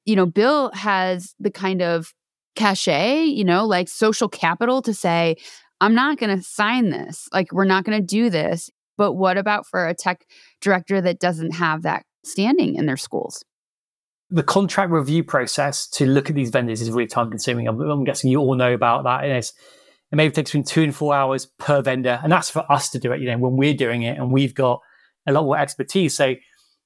You 0.05 0.16
know, 0.16 0.26
Bill 0.26 0.70
has 0.74 1.34
the 1.38 1.51
kind 1.51 1.82
of 1.82 2.12
cachet, 2.57 3.24
you 3.24 3.45
know, 3.45 3.64
like 3.64 3.88
social 3.88 4.28
capital 4.28 4.82
to 4.82 4.93
say, 4.93 5.36
I'm 5.80 5.95
not 5.95 6.18
going 6.18 6.36
to 6.36 6.43
sign 6.43 6.90
this. 6.90 7.28
Like, 7.32 7.53
we're 7.53 7.64
not 7.64 7.84
going 7.84 7.99
to 7.99 8.07
do 8.07 8.30
this. 8.30 8.70
But 8.97 9.14
what 9.14 9.38
about 9.38 9.66
for 9.66 9.88
a 9.88 9.95
tech 9.95 10.24
director 10.61 11.01
that 11.01 11.18
doesn't 11.18 11.53
have 11.53 11.82
that 11.82 12.05
standing 12.24 12.76
in 12.76 12.86
their 12.86 12.97
schools? 12.97 13.43
The 14.30 14.43
contract 14.43 14.90
review 14.93 15.24
process 15.24 15.88
to 15.88 16.07
look 16.07 16.30
at 16.30 16.36
these 16.36 16.51
vendors 16.51 16.80
is 16.80 16.90
really 16.90 17.07
time 17.07 17.30
consuming. 17.30 17.68
I'm, 17.68 17.80
I'm 17.80 18.05
guessing 18.05 18.30
you 18.30 18.38
all 18.38 18.55
know 18.55 18.72
about 18.72 19.05
that. 19.05 19.24
It, 19.24 19.36
is, 19.36 19.53
it 20.11 20.16
maybe 20.16 20.32
takes 20.32 20.51
between 20.51 20.64
two 20.64 20.82
and 20.82 20.95
four 20.95 21.14
hours 21.14 21.47
per 21.47 21.82
vendor. 21.82 22.20
And 22.22 22.30
that's 22.30 22.51
for 22.51 22.70
us 22.70 22.90
to 22.90 22.99
do 22.99 23.12
it, 23.12 23.20
you 23.20 23.26
know, 23.26 23.38
when 23.38 23.57
we're 23.57 23.74
doing 23.74 24.03
it 24.03 24.18
and 24.18 24.30
we've 24.30 24.55
got 24.55 24.80
a 25.27 25.33
lot 25.33 25.45
more 25.45 25.59
expertise. 25.59 26.14
So 26.14 26.35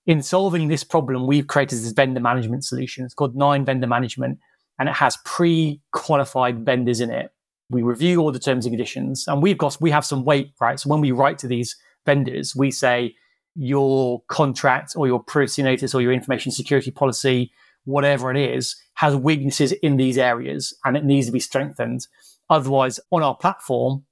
in 0.06 0.22
solving 0.22 0.68
this 0.68 0.84
problem, 0.84 1.26
we've 1.26 1.46
created 1.46 1.76
this 1.76 1.92
vendor 1.92 2.20
management 2.20 2.64
solution. 2.64 3.04
It's 3.04 3.14
called 3.14 3.36
9ine 3.36 3.66
Vendor 3.66 3.88
Management, 3.88 4.38
and 4.78 4.88
it 4.88 4.94
has 4.94 5.18
pre-qualified 5.24 6.64
vendors 6.64 7.00
in 7.00 7.10
it. 7.10 7.30
We 7.70 7.82
review 7.82 8.20
all 8.20 8.30
the 8.30 8.38
terms 8.38 8.64
and 8.64 8.72
conditions, 8.72 9.24
and 9.26 9.42
we've 9.42 9.58
got 9.58 9.76
we 9.80 9.90
have 9.90 10.04
some 10.04 10.24
weight, 10.24 10.52
right? 10.60 10.78
So 10.78 10.88
when 10.88 11.00
we 11.00 11.10
write 11.10 11.38
to 11.38 11.48
these 11.48 11.76
vendors, 12.04 12.54
we 12.54 12.70
say 12.70 13.14
your 13.56 14.22
contract 14.28 14.92
or 14.96 15.08
your 15.08 15.22
privacy 15.22 15.62
notice 15.62 15.94
or 15.94 16.02
your 16.02 16.12
information 16.12 16.52
security 16.52 16.92
policy, 16.92 17.50
whatever 17.84 18.30
it 18.30 18.36
is, 18.36 18.76
has 18.94 19.16
weaknesses 19.16 19.72
in 19.72 19.96
these 19.96 20.18
areas 20.18 20.76
and 20.84 20.96
it 20.96 21.04
needs 21.04 21.26
to 21.26 21.32
be 21.32 21.40
strengthened. 21.40 22.06
Otherwise, 22.50 23.00
on 23.10 23.22
our 23.22 23.34
platform, 23.34 24.04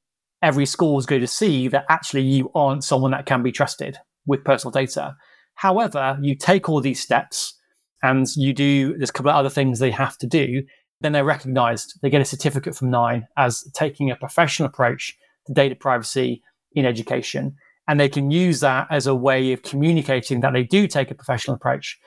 every 0.43 0.67
school 0.67 0.99
is 0.99 1.07
going 1.07 1.21
to 1.21 1.27
see 1.27 1.69
that 1.69 1.85
actually 1.89 2.23
you 2.23 2.51
aren't 2.55 2.83
someone 2.83 3.11
that 3.11 3.27
can 3.27 3.43
be 3.43 3.53
trusted 3.53 3.99
with 4.27 4.45
personal 4.45 4.73
data. 4.73 5.17
However, 5.55 6.19
you 6.21 6.35
take 6.35 6.69
all 6.69 6.81
these 6.81 7.01
steps 7.01 7.59
and 8.03 8.27
you 8.37 8.53
do, 8.53 8.97
there's 8.97 9.11
a 9.11 9.13
couple 9.13 9.31
of 9.31 9.37
other 9.37 9.51
things 9.51 9.79
they 9.79 9.91
have 9.91 10.19
to 10.19 10.27
do, 10.27 10.63
then 11.01 11.13
they're 11.13 11.25
recognized. 11.25 11.99
They 12.03 12.11
get 12.11 12.21
a 12.21 12.25
certificate 12.25 12.75
from 12.75 12.91
9ine 12.91 13.27
as 13.37 13.65
taking 13.75 14.11
a 14.11 14.17
professional 14.17 14.69
approach 14.69 15.17
to 15.47 15.53
data 15.53 15.75
privacy 15.75 16.43
in 16.73 16.85
education. 16.85 17.57
And 17.87 18.01
they 18.01 18.09
can 18.09 18.31
use 18.31 18.61
that 18.61 18.89
as 18.91 19.07
a 19.07 19.15
way 19.15 19.53
of 19.53 19.63
communicating 19.63 20.41
that 20.41 20.53
they 20.53 20.63
do 20.63 20.87
take 20.87 21.11
a 21.11 21.15
professional 21.15 21.57
approach. 21.57 21.99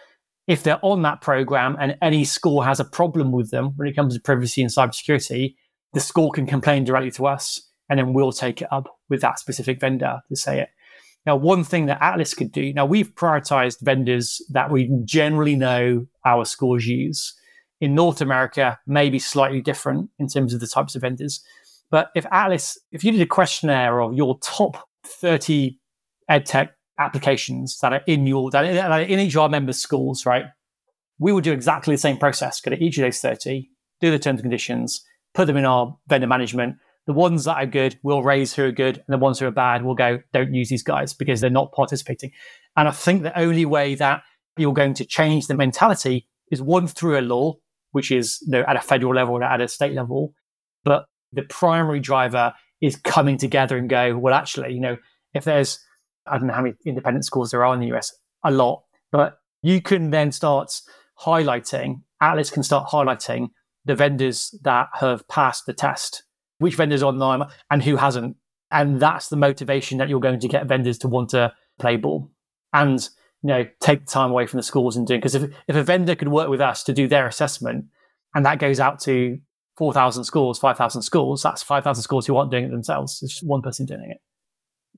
If 0.47 0.63
they're 0.63 0.83
on 0.83 1.01
that 1.03 1.21
program 1.21 1.75
and 1.79 1.97
any 2.01 2.23
school 2.23 2.61
has 2.61 2.79
a 2.79 2.85
problem 2.85 3.31
with 3.31 3.51
them 3.51 3.73
when 3.75 3.87
it 3.87 3.95
comes 3.95 4.15
to 4.15 4.21
privacy 4.21 4.61
and 4.61 4.71
cybersecurity, 4.71 5.55
the 5.93 5.99
school 5.99 6.31
can 6.31 6.47
complain 6.47 6.83
directly 6.83 7.11
to 7.11 7.27
us 7.27 7.61
and 7.89 7.99
then 7.99 8.13
we'll 8.13 8.31
take 8.31 8.61
it 8.61 8.67
up 8.71 8.87
with 9.09 9.21
that 9.21 9.39
specific 9.39 9.79
vendor 9.79 10.21
to 10.29 10.35
say 10.35 10.59
it. 10.61 10.69
Now, 11.27 11.35
one 11.35 11.65
thing 11.65 11.87
that 11.87 12.01
ATLIS 12.01 12.33
could 12.33 12.53
do, 12.53 12.71
now 12.71 12.85
we've 12.85 13.13
prioritized 13.13 13.81
vendors 13.81 14.41
that 14.49 14.71
we 14.71 14.89
generally 15.03 15.57
know 15.57 16.07
our 16.25 16.45
schools 16.45 16.85
use. 16.85 17.35
In 17.81 17.93
North 17.93 18.21
America, 18.21 18.79
maybe 18.87 19.19
slightly 19.19 19.61
different 19.61 20.09
in 20.17 20.29
terms 20.29 20.53
of 20.53 20.61
the 20.61 20.67
types 20.67 20.95
of 20.95 21.01
vendors. 21.01 21.43
But 21.91 22.11
if 22.15 22.25
ATLIS, 22.31 22.79
if 22.93 23.03
you 23.03 23.11
did 23.11 23.19
a 23.19 23.25
questionnaire 23.25 23.99
of 23.99 24.13
your 24.13 24.39
top 24.39 24.87
30 25.05 25.77
edtech 26.31 26.69
applications 26.97 27.77
that 27.79 27.91
are 27.91 28.01
in 28.07 28.25
your 28.25 28.49
that 28.51 28.65
are 28.65 29.01
in 29.01 29.19
each 29.19 29.35
of 29.35 29.41
our 29.41 29.49
member 29.49 29.73
schools, 29.73 30.25
right? 30.25 30.45
We 31.19 31.33
would 31.33 31.43
do 31.43 31.51
exactly 31.51 31.93
the 31.93 31.99
same 31.99 32.17
process. 32.17 32.61
Go 32.61 32.71
to 32.71 32.81
each 32.81 32.97
of 32.97 33.01
those 33.01 33.19
30, 33.19 33.69
do 33.99 34.11
the 34.11 34.17
terms 34.17 34.39
and 34.39 34.43
conditions, 34.45 35.03
put 35.33 35.47
them 35.47 35.57
in 35.57 35.65
our 35.65 35.97
vendor 36.07 36.27
management. 36.27 36.77
The 37.07 37.13
ones 37.13 37.45
that 37.45 37.55
are 37.55 37.65
good, 37.65 37.97
we'll 38.03 38.21
raise 38.21 38.53
who 38.53 38.65
are 38.65 38.71
good, 38.71 38.97
and 38.97 39.13
the 39.13 39.17
ones 39.17 39.39
who 39.39 39.47
are 39.47 39.51
bad, 39.51 39.83
we'll 39.83 39.95
go, 39.95 40.19
don't 40.33 40.53
use 40.53 40.69
these 40.69 40.83
guys 40.83 41.13
because 41.13 41.41
they're 41.41 41.49
not 41.49 41.71
participating. 41.71 42.31
And 42.75 42.87
I 42.87 42.91
think 42.91 43.23
the 43.23 43.37
only 43.39 43.65
way 43.65 43.95
that 43.95 44.23
you're 44.57 44.73
going 44.73 44.93
to 44.95 45.05
change 45.05 45.47
the 45.47 45.55
mentality 45.55 46.27
is 46.51 46.61
one 46.61 46.87
through 46.87 47.19
a 47.19 47.21
law, 47.21 47.55
which 47.91 48.11
is 48.11 48.39
you 48.45 48.51
know, 48.51 48.65
at 48.67 48.75
a 48.75 48.81
federal 48.81 49.15
level 49.15 49.35
or 49.35 49.43
at 49.43 49.61
a 49.61 49.67
state 49.67 49.93
level. 49.93 50.33
But 50.83 51.05
the 51.31 51.43
primary 51.43 51.99
driver 51.99 52.53
is 52.81 52.95
coming 52.95 53.37
together 53.37 53.77
and 53.77 53.89
go, 53.89 54.17
well, 54.17 54.33
actually, 54.33 54.73
you 54.73 54.79
know, 54.79 54.97
if 55.33 55.43
there's, 55.43 55.79
I 56.25 56.37
don't 56.37 56.47
know 56.47 56.53
how 56.53 56.61
many 56.61 56.75
independent 56.85 57.25
schools 57.25 57.51
there 57.51 57.65
are 57.65 57.73
in 57.73 57.79
the 57.79 57.93
US, 57.95 58.13
a 58.43 58.51
lot, 58.51 58.83
but 59.11 59.39
you 59.61 59.81
can 59.81 60.11
then 60.11 60.31
start 60.31 60.81
highlighting, 61.21 62.01
ATLIS 62.21 62.51
can 62.51 62.63
start 62.63 62.89
highlighting 62.89 63.49
the 63.85 63.95
vendors 63.95 64.53
that 64.63 64.89
have 64.93 65.27
passed 65.27 65.65
the 65.65 65.73
test, 65.73 66.23
which 66.59 66.75
vendors 66.75 67.03
online 67.03 67.43
and 67.69 67.83
who 67.83 67.95
hasn't. 67.95 68.35
And 68.71 68.99
that's 68.99 69.29
the 69.29 69.37
motivation 69.37 69.97
that 69.97 70.09
you're 70.09 70.19
going 70.19 70.39
to 70.39 70.47
get 70.47 70.65
vendors 70.67 70.97
to 70.99 71.07
want 71.07 71.29
to 71.29 71.53
play 71.79 71.95
ball 71.95 72.31
and, 72.73 72.99
you 73.43 73.47
know, 73.47 73.65
take 73.79 74.05
time 74.05 74.31
away 74.31 74.45
from 74.45 74.57
the 74.57 74.63
schools 74.63 74.97
and 74.97 75.07
doing, 75.07 75.19
because 75.19 75.35
if, 75.35 75.51
if 75.67 75.75
a 75.75 75.83
vendor 75.83 76.15
could 76.15 76.27
work 76.27 76.49
with 76.49 76.59
us 76.59 76.83
to 76.83 76.93
do 76.93 77.07
their 77.07 77.27
assessment 77.27 77.85
and 78.35 78.45
that 78.45 78.59
goes 78.59 78.79
out 78.79 78.99
to 79.01 79.37
4,000 79.77 80.23
schools, 80.25 80.59
5,000 80.59 81.01
schools, 81.01 81.41
that's 81.41 81.63
5,000 81.63 82.01
schools 82.01 82.27
who 82.27 82.35
aren't 82.35 82.51
doing 82.51 82.65
it 82.65 82.71
themselves. 82.71 83.19
It's 83.21 83.33
just 83.33 83.47
one 83.47 83.61
person 83.61 83.85
doing 83.85 84.11
it. 84.11 84.17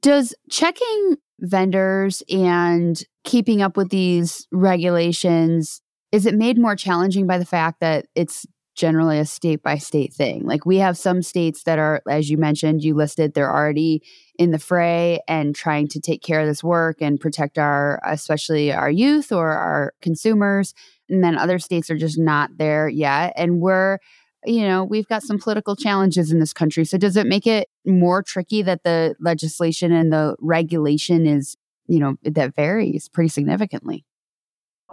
Does 0.02 0.34
checking 0.50 1.18
vendors 1.42 2.24
and 2.30 3.02
keeping 3.24 3.62
up 3.62 3.78
with 3.78 3.90
these 3.90 4.48
regulations 4.52 5.82
is 6.12 6.26
it 6.26 6.36
made 6.36 6.58
more 6.58 6.76
challenging 6.76 7.28
by 7.28 7.38
the 7.38 7.46
fact 7.46 7.82
that 7.82 8.08
it's 8.16 8.46
generally 8.80 9.20
a 9.20 9.26
state 9.26 9.62
by 9.62 9.78
state 9.78 10.14
thing. 10.14 10.46
Like 10.46 10.66
we 10.66 10.78
have 10.78 10.98
some 10.98 11.22
states 11.22 11.64
that 11.64 11.78
are, 11.78 12.02
as 12.10 12.30
you 12.30 12.38
mentioned, 12.38 12.82
you 12.82 12.96
listed, 12.96 13.34
they're 13.34 13.54
already 13.54 14.02
in 14.38 14.52
the 14.52 14.58
fray 14.58 15.20
and 15.28 15.54
trying 15.54 15.90
to 15.90 16.00
take 16.00 16.24
care 16.24 16.40
of 16.40 16.48
this 16.48 16.64
work 16.64 17.02
and 17.02 17.20
protect 17.20 17.58
our, 17.58 18.02
especially 18.06 18.72
our 18.72 18.90
youth 18.90 19.34
or 19.34 19.52
our 19.52 19.94
consumers. 20.02 20.74
And 21.10 21.22
then 21.22 21.38
other 21.38 21.60
states 21.60 21.90
are 21.90 21.98
just 21.98 22.18
not 22.18 22.52
there 22.58 22.88
yet. 22.88 23.34
And 23.36 23.60
we're, 23.60 23.98
you 24.46 24.62
know, 24.62 24.86
we've 24.86 25.08
got 25.10 25.24
some 25.24 25.40
political 25.40 25.76
challenges 25.76 26.32
in 26.32 26.40
this 26.40 26.54
country. 26.54 26.86
So 26.86 26.98
does 26.98 27.18
it 27.18 27.28
make 27.28 27.46
it 27.46 27.68
more 27.86 28.24
tricky 28.24 28.62
that 28.62 28.84
the 28.84 29.14
legislation 29.20 29.92
and 29.92 30.14
the 30.14 30.38
regulation 30.40 31.28
is, 31.28 31.58
you 31.88 32.00
know, 32.00 32.16
that 32.24 32.56
varies 32.56 33.10
pretty 33.10 33.28
significantly? 33.28 34.06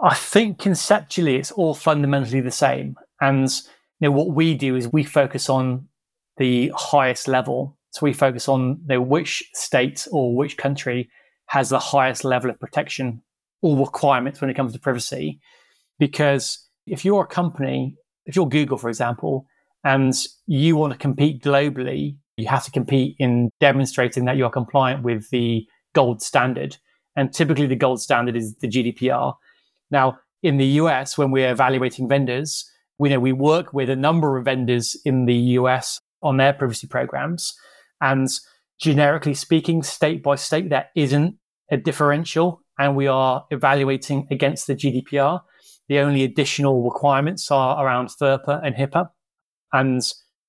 I 0.03 0.13
think 0.13 0.59
conceptually 0.59 1.37
it's 1.37 1.53
all 1.53 1.73
fundamentally 1.73 2.41
the 2.41 2.51
same. 2.51 2.97
And 3.21 3.49
you 3.99 4.07
know, 4.07 4.11
what 4.11 4.31
we 4.31 4.53
do 4.53 4.75
is 4.75 4.91
we 4.91 5.03
focus 5.03 5.49
on 5.49 5.87
the 6.37 6.71
highest 6.75 7.27
level. 7.27 7.77
So 7.91 8.01
we 8.03 8.13
focus 8.13 8.47
on 8.47 8.81
you 8.87 8.95
know, 8.95 9.01
which 9.01 9.43
state 9.53 10.07
or 10.11 10.35
which 10.35 10.57
country 10.57 11.09
has 11.47 11.69
the 11.69 11.79
highest 11.79 12.23
level 12.23 12.49
of 12.49 12.59
protection 12.59 13.21
or 13.61 13.77
requirements 13.77 14.39
when 14.39 14.49
it 14.49 14.53
comes 14.53 14.73
to 14.73 14.79
privacy. 14.79 15.39
Because 15.97 16.67
if 16.85 17.03
you're 17.03 17.23
a 17.23 17.27
company, 17.27 17.95
if 18.25 18.35
you're 18.35 18.47
Google, 18.47 18.77
for 18.77 18.89
example, 18.89 19.47
and 19.83 20.13
you 20.45 20.75
want 20.75 20.93
to 20.93 20.99
compete 20.99 21.41
globally, 21.41 22.17
you 22.35 22.47
have 22.47 22.65
to 22.65 22.71
compete 22.71 23.15
in 23.19 23.49
demonstrating 23.59 24.25
that 24.25 24.37
you're 24.37 24.49
compliant 24.49 25.03
with 25.03 25.29
the 25.31 25.65
gold 25.93 26.21
standard. 26.21 26.77
And 27.15 27.33
typically 27.33 27.65
the 27.65 27.75
gold 27.75 28.01
standard 28.01 28.35
is 28.35 28.55
the 28.57 28.67
GDPR. 28.67 29.33
Now, 29.89 30.19
in 30.43 30.57
the 30.57 30.65
US, 30.81 31.17
when 31.17 31.31
we're 31.31 31.51
evaluating 31.51 32.07
vendors, 32.07 32.69
we 32.97 33.09
know 33.09 33.19
we 33.19 33.33
work 33.33 33.73
with 33.73 33.89
a 33.89 33.95
number 33.95 34.37
of 34.37 34.45
vendors 34.45 34.95
in 35.05 35.25
the 35.25 35.35
US 35.35 35.99
on 36.21 36.37
their 36.37 36.53
privacy 36.53 36.87
programs. 36.87 37.53
And 38.01 38.27
generically 38.79 39.33
speaking, 39.33 39.83
state 39.83 40.23
by 40.23 40.35
state, 40.35 40.69
there 40.69 40.87
isn't 40.95 41.35
a 41.71 41.77
differential. 41.77 42.61
And 42.79 42.95
we 42.95 43.07
are 43.07 43.45
evaluating 43.49 44.27
against 44.31 44.67
the 44.67 44.75
GDPR. 44.75 45.41
The 45.89 45.99
only 45.99 46.23
additional 46.23 46.83
requirements 46.83 47.49
are 47.49 47.83
around 47.83 48.09
FERPA 48.09 48.61
and 48.63 48.75
HIPAA. 48.75 49.09
And 49.73 50.01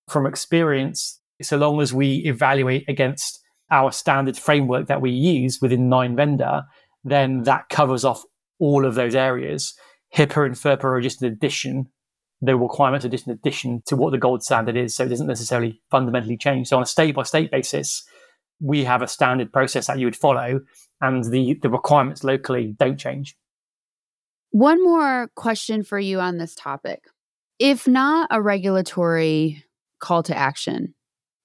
from 0.08 0.26
experience, 0.26 1.20
so 1.40 1.56
long 1.56 1.80
as 1.80 1.94
we 1.94 2.16
evaluate 2.26 2.84
against 2.88 3.40
our 3.70 3.92
standard 3.92 4.36
framework 4.36 4.88
that 4.88 5.00
we 5.00 5.10
use 5.10 5.58
within 5.60 5.88
9ine 5.88 6.16
vendor, 6.16 6.62
then 7.04 7.42
that 7.42 7.68
covers 7.68 8.04
off 8.04 8.22
all 8.58 8.84
of 8.84 8.94
those 8.94 9.14
areas. 9.14 9.74
HIPAA 10.16 10.46
and 10.46 10.54
FERPA 10.54 10.84
are 10.84 11.00
just 11.00 11.22
an 11.22 11.30
addition 11.30 11.88
the 12.40 12.56
requirements 12.56 13.04
are 13.04 13.08
just 13.08 13.26
an 13.26 13.32
addition 13.32 13.82
to 13.86 13.96
what 13.96 14.12
the 14.12 14.18
gold 14.18 14.42
standard 14.42 14.76
is. 14.76 14.94
So 14.94 15.04
it 15.04 15.08
doesn't 15.08 15.26
necessarily 15.26 15.80
fundamentally 15.90 16.36
change. 16.36 16.68
So 16.68 16.76
on 16.76 16.82
a 16.82 16.86
state 16.86 17.14
by 17.14 17.24
state 17.24 17.50
basis, 17.50 18.04
we 18.60 18.84
have 18.84 19.02
a 19.02 19.08
standard 19.08 19.52
process 19.52 19.86
that 19.86 19.98
you 19.98 20.06
would 20.06 20.16
follow 20.16 20.60
and 21.00 21.24
the, 21.24 21.58
the 21.62 21.70
requirements 21.70 22.24
locally 22.24 22.74
don't 22.78 22.98
change. 22.98 23.36
One 24.50 24.82
more 24.82 25.30
question 25.34 25.82
for 25.82 25.98
you 25.98 26.20
on 26.20 26.38
this 26.38 26.54
topic. 26.54 27.04
If 27.58 27.86
not 27.86 28.28
a 28.30 28.40
regulatory 28.40 29.64
call 30.00 30.22
to 30.24 30.36
action, 30.36 30.94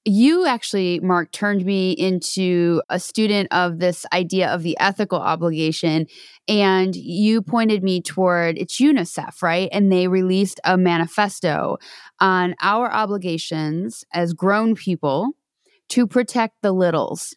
you 0.06 0.46
actually, 0.46 1.00
Mark, 1.00 1.32
turned 1.32 1.66
me 1.66 1.92
into 1.92 2.82
a 2.90 3.00
student 3.00 3.48
of 3.52 3.80
this 3.80 4.06
idea 4.12 4.50
of 4.50 4.62
the 4.62 4.78
ethical 4.80 5.20
obligation. 5.20 6.08
And 6.48 6.96
you 6.96 7.42
pointed 7.42 7.84
me 7.84 8.02
toward 8.02 8.58
it's 8.58 8.80
UNICEF, 8.80 9.42
right? 9.42 9.70
And 9.72 9.92
they 9.92 10.08
released 10.08 10.60
a 10.66 10.78
manifesto 10.78 11.78
on 12.20 12.56
our 12.62 12.92
obligations 12.92 14.04
as 14.14 14.34
grown 14.34 14.76
people 14.76 15.32
to 15.90 16.06
protect 16.06 16.62
the 16.62 16.74
littles. 16.74 17.36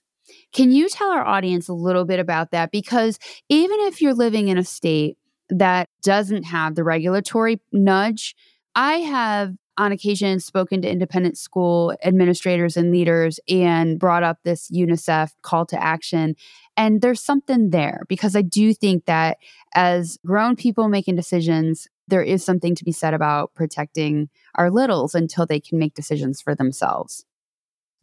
Can 0.53 0.73
you 0.73 0.89
tell 0.89 1.11
our 1.11 1.25
audience 1.25 1.69
a 1.69 1.75
little 1.75 2.05
bit 2.05 2.19
about 2.19 2.51
that? 2.51 2.73
Because 2.73 3.19
even 3.49 3.79
if 3.81 4.03
you're 4.03 4.15
living 4.15 4.49
in 4.49 4.59
a 4.59 4.65
state 4.65 5.19
that 5.51 5.89
doesn't 6.03 6.45
have 6.45 6.75
the 6.75 6.83
regulatory 6.83 7.61
nudge, 7.71 8.35
I 8.75 8.95
have 8.95 9.55
on 9.79 9.93
occasion 9.93 10.41
spoken 10.41 10.83
to 10.83 10.91
independent 10.91 11.37
school 11.37 11.95
administrators 12.03 12.77
and 12.77 12.91
leaders 12.91 13.39
and 13.49 13.99
brought 13.99 14.23
up 14.23 14.39
this 14.43 14.71
UNICEF 14.71 15.33
call 15.43 15.67
to 15.67 15.83
action. 15.83 16.35
And 16.77 17.01
there's 17.03 17.23
something 17.23 17.71
there 17.71 18.03
because 18.09 18.37
I 18.37 18.43
do 18.43 18.73
think 18.73 19.07
that 19.07 19.39
as 19.75 20.19
grown 20.25 20.57
people 20.57 20.89
making 20.89 21.17
decisions, 21.17 21.89
there 22.09 22.23
is 22.23 22.45
something 22.45 22.75
to 22.75 22.85
be 22.85 22.93
said 22.93 23.15
about 23.15 23.55
protecting 23.55 24.29
our 24.55 24.71
littles 24.71 25.15
until 25.15 25.47
they 25.47 25.61
can 25.61 25.79
make 25.79 25.95
decisions 25.95 26.41
for 26.41 26.55
themselves. 26.55 27.25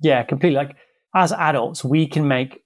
Yeah, 0.01 0.23
completely. 0.23 0.57
Like 0.57 0.75
as 1.15 1.31
adults, 1.31 1.83
we 1.83 2.07
can 2.07 2.27
make 2.27 2.63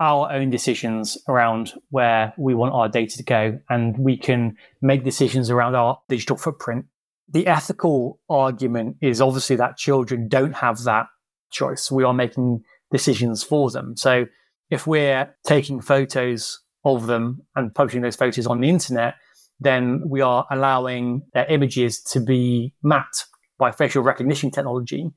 our 0.00 0.32
own 0.32 0.48
decisions 0.48 1.18
around 1.28 1.74
where 1.90 2.32
we 2.38 2.54
want 2.54 2.72
our 2.72 2.88
data 2.88 3.18
to 3.18 3.22
go, 3.22 3.60
and 3.68 3.98
we 3.98 4.16
can 4.16 4.56
make 4.80 5.04
decisions 5.04 5.50
around 5.50 5.74
our 5.74 6.00
digital 6.08 6.38
footprint 6.38 6.86
the 7.30 7.46
ethical 7.46 8.18
argument 8.28 8.96
is 9.00 9.20
obviously 9.20 9.56
that 9.56 9.76
children 9.76 10.28
don't 10.28 10.54
have 10.54 10.82
that 10.84 11.06
choice. 11.50 11.90
We 11.90 12.04
are 12.04 12.14
making 12.14 12.62
decisions 12.90 13.42
for 13.42 13.70
them. 13.70 13.96
So 13.96 14.26
if 14.70 14.86
we're 14.86 15.34
taking 15.44 15.80
photos 15.80 16.60
of 16.84 17.06
them 17.06 17.42
and 17.54 17.74
publishing 17.74 18.02
those 18.02 18.16
photos 18.16 18.46
on 18.46 18.60
the 18.60 18.68
internet, 18.68 19.14
then 19.60 20.02
we 20.06 20.20
are 20.20 20.46
allowing 20.50 21.22
their 21.34 21.46
images 21.46 22.00
to 22.02 22.20
be 22.20 22.74
mapped 22.82 23.26
by 23.58 23.70
facial 23.70 24.02
recognition 24.02 24.50
technology 24.50 25.10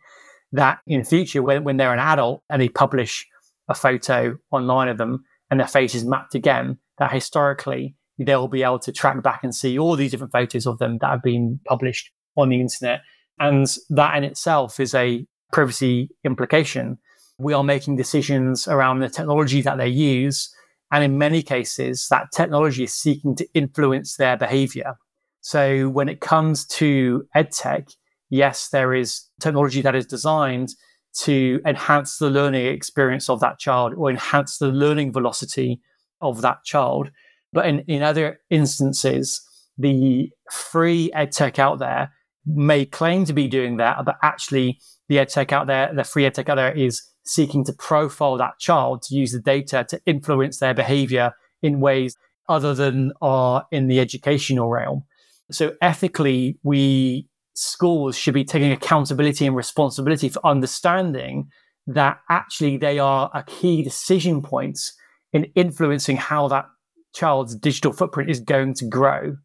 that 0.51 0.80
in 0.86 0.99
the 0.99 1.05
future, 1.05 1.41
when, 1.41 1.64
when 1.64 1.78
they're 1.78 1.93
an 1.93 1.99
adult 1.99 2.43
and 2.49 2.61
they 2.61 2.70
publish 2.70 3.26
a 3.70 3.74
photo 3.74 4.38
online 4.51 4.89
of 4.89 4.97
them 4.97 5.24
and 5.49 5.59
their 5.59 5.68
face 5.68 5.95
is 5.95 6.05
mapped 6.05 6.36
again, 6.36 6.78
that 6.99 7.11
historically 7.11 7.95
they'll 8.18 8.47
be 8.47 8.64
able 8.64 8.80
to 8.80 8.91
track 8.91 9.22
back 9.24 9.43
and 9.43 9.55
see 9.55 9.78
all 9.78 9.95
these 9.95 10.11
different 10.11 10.32
photos 10.32 10.68
of 10.68 10.78
them 10.80 10.97
that 10.99 11.09
have 11.09 11.24
been 11.24 11.59
published 11.66 12.11
on 12.38 12.49
the 12.49 12.61
internet. 12.61 13.01
And 13.39 13.68
that 13.89 14.16
in 14.16 14.24
itself 14.24 14.80
is 14.80 14.93
a 14.93 15.26
privacy 15.51 16.09
implication. 16.24 16.97
we 17.38 17.53
are 17.53 17.64
making 17.64 17.95
decisions 17.95 18.68
around 18.68 18.99
the 18.99 19.09
technology 19.09 19.61
that 19.61 19.78
they 19.78 19.88
use. 19.88 20.53
And 20.91 21.03
in 21.03 21.18
many 21.18 21.41
cases, 21.41 22.07
that 22.09 22.32
technology 22.32 22.84
is 22.84 22.93
seeking 22.93 23.36
to 23.38 23.47
influence 23.53 24.16
their 24.16 24.38
behavior. 24.38 24.95
So 25.41 25.89
when 25.89 26.09
it 26.09 26.22
comes 26.22 26.66
to 26.68 27.26
edtech, 27.36 27.95
yes, 28.30 28.70
there 28.70 28.93
is 28.93 29.24
technology 29.41 29.82
that 29.82 29.95
is 29.95 30.05
designed 30.05 30.70
to 31.16 31.59
enhance 31.66 32.18
the 32.18 32.30
learning 32.30 32.66
experience 32.68 33.30
of 33.30 33.39
that 33.39 33.59
child 33.59 33.93
or 33.95 34.09
enhance 34.09 34.57
the 34.57 34.68
learning 34.68 35.11
velocity 35.11 35.82
of 36.22 36.41
that 36.41 36.64
child. 36.64 37.11
But 37.54 37.68
in, 37.68 37.80
in 37.82 38.01
other 38.01 38.39
instances, 38.49 39.41
the 39.78 40.30
free 40.51 41.12
edtech 41.16 41.60
out 41.60 41.80
there 41.80 42.12
may 42.45 42.86
claim 42.86 43.26
to 43.26 43.34
be 43.34 43.47
doing 43.47 43.78
that, 43.78 44.04
but 44.06 44.16
actually 44.22 44.80
the 45.08 45.18
edtech 45.18 45.51
out 45.51 45.68
there, 45.68 45.93
the 45.93 46.04
free 46.04 46.24
edtech 46.24 46.49
out 46.49 46.56
there 46.56 46.74
is 46.74 47.01
seeking 47.26 47.64
to 47.66 47.74
profile 47.74 48.38
that 48.38 48.60
child 48.60 49.01
to 49.04 49.16
use 49.16 49.32
the 49.32 49.39
data 49.39 49.86
to 49.88 50.01
influence 50.06 50.60
their 50.60 50.74
behavior 50.74 51.34
in 51.62 51.80
ways 51.80 52.16
other 52.49 52.74
than 52.74 53.14
are 53.22 53.66
in 53.72 53.88
the 53.88 53.99
educational 53.99 54.70
realm. 54.70 55.04
So 55.51 55.74
ethically, 55.82 56.58
we 56.64 57.28
schools 57.56 58.18
should 58.18 58.34
be 58.34 58.43
taking 58.43 58.72
accountability 58.72 59.45
and 59.45 59.56
responsibility 59.56 60.28
for 60.28 60.45
understanding 60.45 61.47
that 61.86 62.18
actually 62.30 62.78
they 62.78 62.99
are 62.99 63.30
a 63.34 63.43
key 63.43 63.84
decision 63.84 64.41
points 64.41 64.93
in 65.32 65.45
influencing 65.56 66.18
how 66.18 66.47
that 66.47 66.66
child's 67.14 67.55
digital 67.55 67.93
footprint 67.93 68.30
is 68.30 68.39
going 68.39 68.74
to 68.74 68.86
grow 68.86 69.36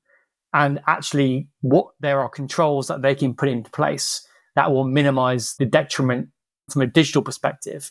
and 0.55 0.81
actually 0.87 1.49
what 1.61 1.89
there 2.01 2.21
are 2.21 2.29
controls 2.29 2.89
that 2.89 3.03
they 3.03 3.15
can 3.15 3.35
put 3.35 3.49
into 3.49 3.71
place 3.71 4.27
that 4.57 4.73
will 4.73 4.85
minimize 4.85 5.55
the 5.59 5.67
detriment 5.67 6.29
from 6.71 6.83
a 6.83 6.87
digital 6.87 7.23
perspective 7.23 7.91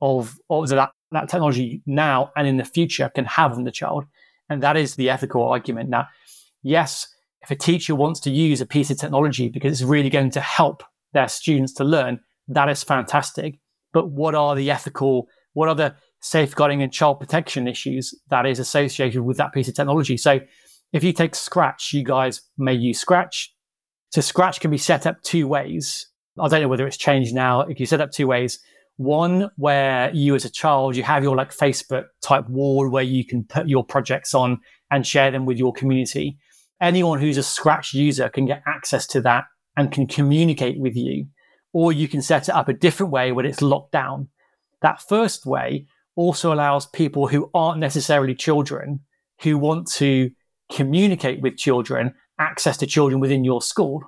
of, 0.00 0.38
of 0.50 0.68
that, 0.68 0.90
that 1.12 1.28
technology 1.28 1.82
now 1.86 2.30
and 2.36 2.46
in 2.46 2.56
the 2.56 2.64
future 2.64 3.10
can 3.14 3.24
have 3.24 3.52
on 3.52 3.64
the 3.64 3.70
child. 3.70 4.04
And 4.48 4.62
that 4.62 4.76
is 4.76 4.94
the 4.94 5.10
ethical 5.10 5.42
argument. 5.42 5.90
Now, 5.90 6.08
yes, 6.62 7.06
if 7.42 7.50
a 7.50 7.56
teacher 7.56 7.94
wants 7.94 8.20
to 8.20 8.30
use 8.30 8.60
a 8.60 8.66
piece 8.66 8.90
of 8.90 8.98
technology 8.98 9.48
because 9.48 9.72
it's 9.72 9.88
really 9.88 10.10
going 10.10 10.30
to 10.30 10.40
help 10.40 10.82
their 11.12 11.28
students 11.28 11.72
to 11.74 11.84
learn, 11.84 12.20
that 12.48 12.68
is 12.68 12.82
fantastic. 12.82 13.58
But 13.92 14.10
what 14.10 14.34
are 14.34 14.54
the 14.54 14.70
ethical, 14.70 15.28
what 15.52 15.68
are 15.68 15.74
the 15.74 15.94
safeguarding 16.20 16.82
and 16.82 16.92
child 16.92 17.20
protection 17.20 17.68
issues 17.68 18.14
that 18.30 18.46
is 18.46 18.58
associated 18.58 19.22
with 19.22 19.36
that 19.36 19.52
piece 19.52 19.68
of 19.68 19.74
technology? 19.74 20.16
So 20.16 20.40
if 20.92 21.04
you 21.04 21.12
take 21.12 21.34
Scratch, 21.34 21.92
you 21.92 22.02
guys 22.02 22.42
may 22.56 22.74
use 22.74 22.98
Scratch. 22.98 23.54
So 24.10 24.20
Scratch 24.20 24.60
can 24.60 24.70
be 24.70 24.78
set 24.78 25.06
up 25.06 25.22
two 25.22 25.46
ways. 25.46 26.06
I 26.40 26.48
don't 26.48 26.62
know 26.62 26.68
whether 26.68 26.86
it's 26.86 26.96
changed 26.96 27.34
now. 27.34 27.62
If 27.62 27.78
you 27.80 27.86
set 27.86 28.00
up 28.00 28.10
two 28.10 28.26
ways, 28.26 28.58
one 28.96 29.50
where 29.56 30.10
you 30.12 30.34
as 30.34 30.44
a 30.44 30.50
child, 30.50 30.96
you 30.96 31.02
have 31.02 31.22
your 31.22 31.36
like 31.36 31.54
Facebook 31.54 32.06
type 32.20 32.48
wall 32.48 32.88
where 32.88 33.02
you 33.02 33.24
can 33.24 33.44
put 33.44 33.68
your 33.68 33.84
projects 33.84 34.34
on 34.34 34.60
and 34.90 35.06
share 35.06 35.30
them 35.30 35.46
with 35.46 35.58
your 35.58 35.72
community. 35.72 36.38
Anyone 36.80 37.20
who's 37.20 37.38
a 37.38 37.42
Scratch 37.42 37.92
user 37.92 38.28
can 38.28 38.46
get 38.46 38.62
access 38.66 39.06
to 39.08 39.20
that 39.22 39.44
and 39.76 39.92
can 39.92 40.06
communicate 40.06 40.80
with 40.80 40.96
you. 40.96 41.26
Or 41.72 41.92
you 41.92 42.08
can 42.08 42.22
set 42.22 42.48
it 42.48 42.54
up 42.54 42.68
a 42.68 42.72
different 42.72 43.12
way 43.12 43.30
where 43.30 43.44
it's 43.44 43.62
locked 43.62 43.92
down. 43.92 44.28
That 44.80 45.02
first 45.02 45.44
way 45.44 45.86
also 46.18 46.52
allows 46.52 46.84
people 46.86 47.28
who 47.28 47.48
aren't 47.54 47.78
necessarily 47.78 48.34
children 48.34 48.98
who 49.42 49.56
want 49.56 49.86
to 49.86 50.28
communicate 50.72 51.40
with 51.40 51.56
children 51.56 52.12
access 52.40 52.76
to 52.76 52.86
children 52.86 53.20
within 53.20 53.44
your 53.44 53.62
school. 53.62 54.02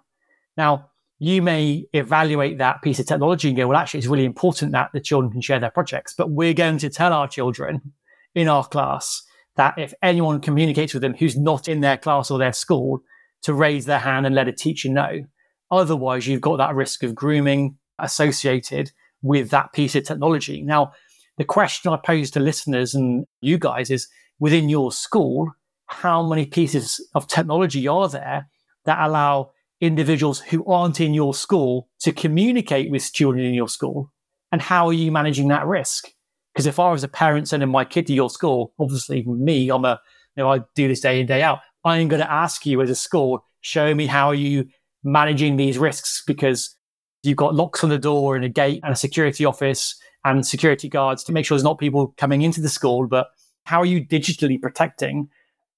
Now, 0.57 0.91
you 1.21 1.41
may 1.41 1.87
evaluate 1.93 2.59
that 2.59 2.83
piece 2.83 2.99
of 2.99 3.07
technology 3.07 3.47
and 3.47 3.57
go, 3.57 3.69
well, 3.69 3.79
actually, 3.79 3.99
it's 3.99 4.09
really 4.09 4.25
important 4.25 4.73
that 4.73 4.91
the 4.93 5.01
children 5.01 5.31
can 5.31 5.41
share 5.41 5.61
their 5.61 5.71
projects. 5.71 6.13
But 6.19 6.33
we're 6.33 6.53
going 6.53 6.79
to 6.79 6.91
tell 6.91 7.13
our 7.13 7.29
children 7.29 7.93
in 8.35 8.49
our 8.49 8.67
class 8.67 9.23
that 9.55 9.79
if 9.79 9.95
anyone 10.03 10.41
communicates 10.41 10.93
with 10.93 11.03
them 11.03 11.15
who's 11.15 11.37
not 11.37 11.69
in 11.69 11.81
their 11.81 11.97
class 11.97 12.29
or 12.29 12.41
their 12.41 12.53
school, 12.53 13.03
to 13.43 13.55
raise 13.55 13.87
their 13.87 14.01
hand 14.01 14.27
and 14.27 14.35
let 14.35 14.49
a 14.49 14.53
teacher 14.53 14.89
know. 14.89 15.25
Otherwise, 15.71 16.27
you've 16.27 16.41
got 16.41 16.57
that 16.57 16.75
risk 16.75 17.05
of 17.05 17.15
grooming 17.15 17.79
associated 18.01 18.91
with 19.23 19.51
that 19.51 19.73
piece 19.73 19.95
of 19.95 20.05
technology. 20.05 20.63
Now, 20.63 20.93
the 21.41 21.45
question 21.47 21.91
I 21.91 21.97
pose 21.97 22.31
to 22.33 22.39
listeners 22.39 22.95
and 22.95 23.25
you 23.41 23.57
guys 23.57 23.91
is 23.91 24.09
within 24.41 24.69
your 24.69 24.93
school, 24.93 25.51
how 25.87 26.23
many 26.23 26.45
pieces 26.45 27.01
of 27.15 27.27
technology 27.29 27.89
are 27.89 28.11
there 28.11 28.47
that 28.85 28.99
allow 29.01 29.53
individuals 29.81 30.39
who 30.39 30.63
aren't 30.67 31.01
in 31.01 31.15
your 31.15 31.33
school 31.33 31.89
to 32.01 32.13
communicate 32.13 32.91
with 32.91 33.11
children 33.15 33.43
in 33.43 33.55
your 33.55 33.71
school? 33.71 34.13
And 34.53 34.61
how 34.61 34.87
are 34.89 34.93
you 34.93 35.11
managing 35.11 35.49
that 35.49 35.67
risk? 35.67 36.11
Because 36.53 36.67
if 36.67 36.79
I 36.79 36.93
was 36.93 37.05
a 37.05 37.09
parent 37.09 37.49
sending 37.49 37.71
my 37.71 37.87
kid 37.87 38.07
to 38.09 38.13
your 38.13 38.29
school, 38.29 38.75
obviously 38.79 39.23
me, 39.23 39.71
I'm 39.71 39.87
a, 39.87 39.99
you 40.37 40.43
know, 40.43 40.53
I 40.53 40.61
do 40.75 40.89
this 40.89 41.01
day 41.01 41.21
in, 41.21 41.27
day 41.27 41.43
out. 41.43 41.61
I'm 41.87 42.09
going 42.09 42.21
to 42.21 42.31
ask 42.31 42.67
you 42.67 42.83
as 42.83 42.91
a 42.91 42.95
school, 42.95 43.47
show 43.63 43.95
me 43.95 44.05
how 44.05 44.27
are 44.27 44.35
you 44.35 44.69
managing 45.05 45.57
these 45.57 45.79
risks 45.79 46.23
because 46.27 46.77
you've 47.23 47.39
got 47.39 47.55
locks 47.55 47.83
on 47.83 47.89
the 47.89 47.97
door 47.97 48.37
and 48.37 48.45
a 48.45 48.51
gate 48.51 48.81
and 48.85 48.93
a 48.93 48.97
security 48.97 49.47
office 49.47 49.99
and 50.25 50.47
security 50.47 50.89
guards 50.89 51.25
to 51.25 51.33
make 51.33 51.47
sure 51.47 51.57
there's 51.57 51.65
not 51.65 51.79
people 51.79 52.15
coming 52.17 52.43
into 52.43 52.61
the 52.61 52.69
school. 52.69 53.07
But 53.07 53.29
how 53.65 53.81
are 53.81 53.87
you 53.87 54.05
digitally 54.05 54.61
protecting 54.61 55.29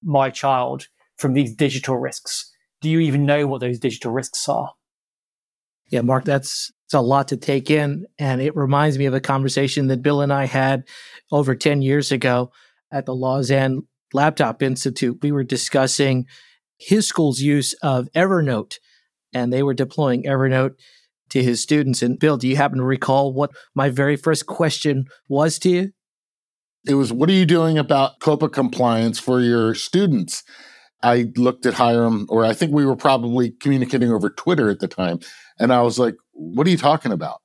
my 0.01 0.29
child 0.29 0.87
from 1.17 1.33
these 1.33 1.53
digital 1.55 1.97
risks? 1.97 2.53
do 2.83 2.89
you 2.89 2.99
even 2.99 3.25
know 3.25 3.47
what 3.47 3.61
those 3.61 3.79
digital 3.79 4.11
risks 4.11 4.47
are? 4.47 4.73
Yeah, 5.89 6.01
Mark, 6.01 6.25
that's 6.25 6.71
it's 6.85 6.93
a 6.93 6.99
lot 6.99 7.29
to 7.29 7.37
take 7.37 7.71
in. 7.71 8.05
And 8.19 8.41
it 8.41 8.55
reminds 8.55 8.99
me 8.99 9.05
of 9.05 9.13
a 9.13 9.21
conversation 9.21 9.87
that 9.87 10.03
Bill 10.03 10.21
and 10.21 10.33
I 10.33 10.45
had 10.45 10.83
over 11.31 11.55
10 11.55 11.81
years 11.81 12.11
ago 12.11 12.51
at 12.91 13.05
the 13.05 13.15
Lausanne 13.15 13.87
Laptop 14.11 14.61
Institute. 14.61 15.19
We 15.23 15.31
were 15.31 15.45
discussing 15.45 16.27
his 16.77 17.07
school's 17.07 17.39
use 17.39 17.73
of 17.81 18.09
Evernote, 18.13 18.79
and 19.33 19.51
they 19.51 19.63
were 19.63 19.73
deploying 19.73 20.23
Evernote 20.23 20.75
to 21.29 21.43
his 21.43 21.61
students. 21.61 22.01
And 22.01 22.19
Bill, 22.19 22.37
do 22.37 22.47
you 22.47 22.55
happen 22.55 22.77
to 22.77 22.83
recall 22.83 23.33
what 23.33 23.51
my 23.75 23.89
very 23.89 24.15
first 24.15 24.45
question 24.45 25.05
was 25.27 25.59
to 25.59 25.69
you? 25.69 25.91
It 26.85 26.95
was, 26.95 27.13
What 27.13 27.29
are 27.29 27.33
you 27.33 27.45
doing 27.45 27.77
about 27.77 28.19
COPPA 28.19 28.51
compliance 28.51 29.19
for 29.19 29.39
your 29.39 29.73
students? 29.73 30.43
I 31.03 31.31
looked 31.35 31.65
at 31.65 31.73
Hiram, 31.73 32.25
or 32.29 32.45
I 32.45 32.53
think 32.53 32.71
we 32.71 32.85
were 32.85 32.95
probably 32.95 33.51
communicating 33.51 34.11
over 34.11 34.29
Twitter 34.29 34.69
at 34.69 34.79
the 34.79 34.87
time. 34.87 35.19
And 35.59 35.73
I 35.73 35.81
was 35.81 35.99
like, 35.99 36.15
what 36.31 36.65
are 36.65 36.69
you 36.69 36.77
talking 36.77 37.11
about? 37.11 37.41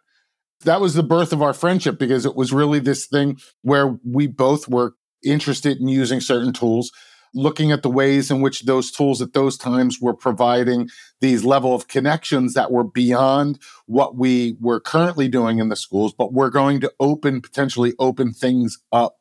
That 0.64 0.80
was 0.80 0.94
the 0.94 1.02
birth 1.02 1.32
of 1.32 1.42
our 1.42 1.52
friendship 1.52 1.98
because 1.98 2.24
it 2.24 2.36
was 2.36 2.52
really 2.52 2.78
this 2.78 3.06
thing 3.06 3.36
where 3.62 3.98
we 4.04 4.26
both 4.28 4.68
were 4.68 4.94
interested 5.24 5.78
in 5.78 5.88
using 5.88 6.20
certain 6.20 6.52
tools, 6.52 6.90
looking 7.34 7.72
at 7.72 7.82
the 7.82 7.90
ways 7.90 8.30
in 8.30 8.40
which 8.40 8.62
those 8.62 8.90
tools 8.90 9.20
at 9.22 9.32
those 9.32 9.56
times 9.56 10.00
were 10.00 10.14
providing 10.14 10.88
these 11.20 11.44
level 11.44 11.74
of 11.74 11.88
connections 11.88 12.54
that 12.54 12.70
were 12.70 12.84
beyond 12.84 13.58
what 13.86 14.16
we 14.16 14.56
were 14.60 14.80
currently 14.80 15.28
doing 15.28 15.58
in 15.58 15.68
the 15.68 15.76
schools, 15.76 16.12
but 16.12 16.32
we're 16.32 16.50
going 16.50 16.80
to 16.80 16.92
open, 17.00 17.40
potentially 17.40 17.94
open 17.98 18.32
things 18.32 18.78
up 18.92 19.16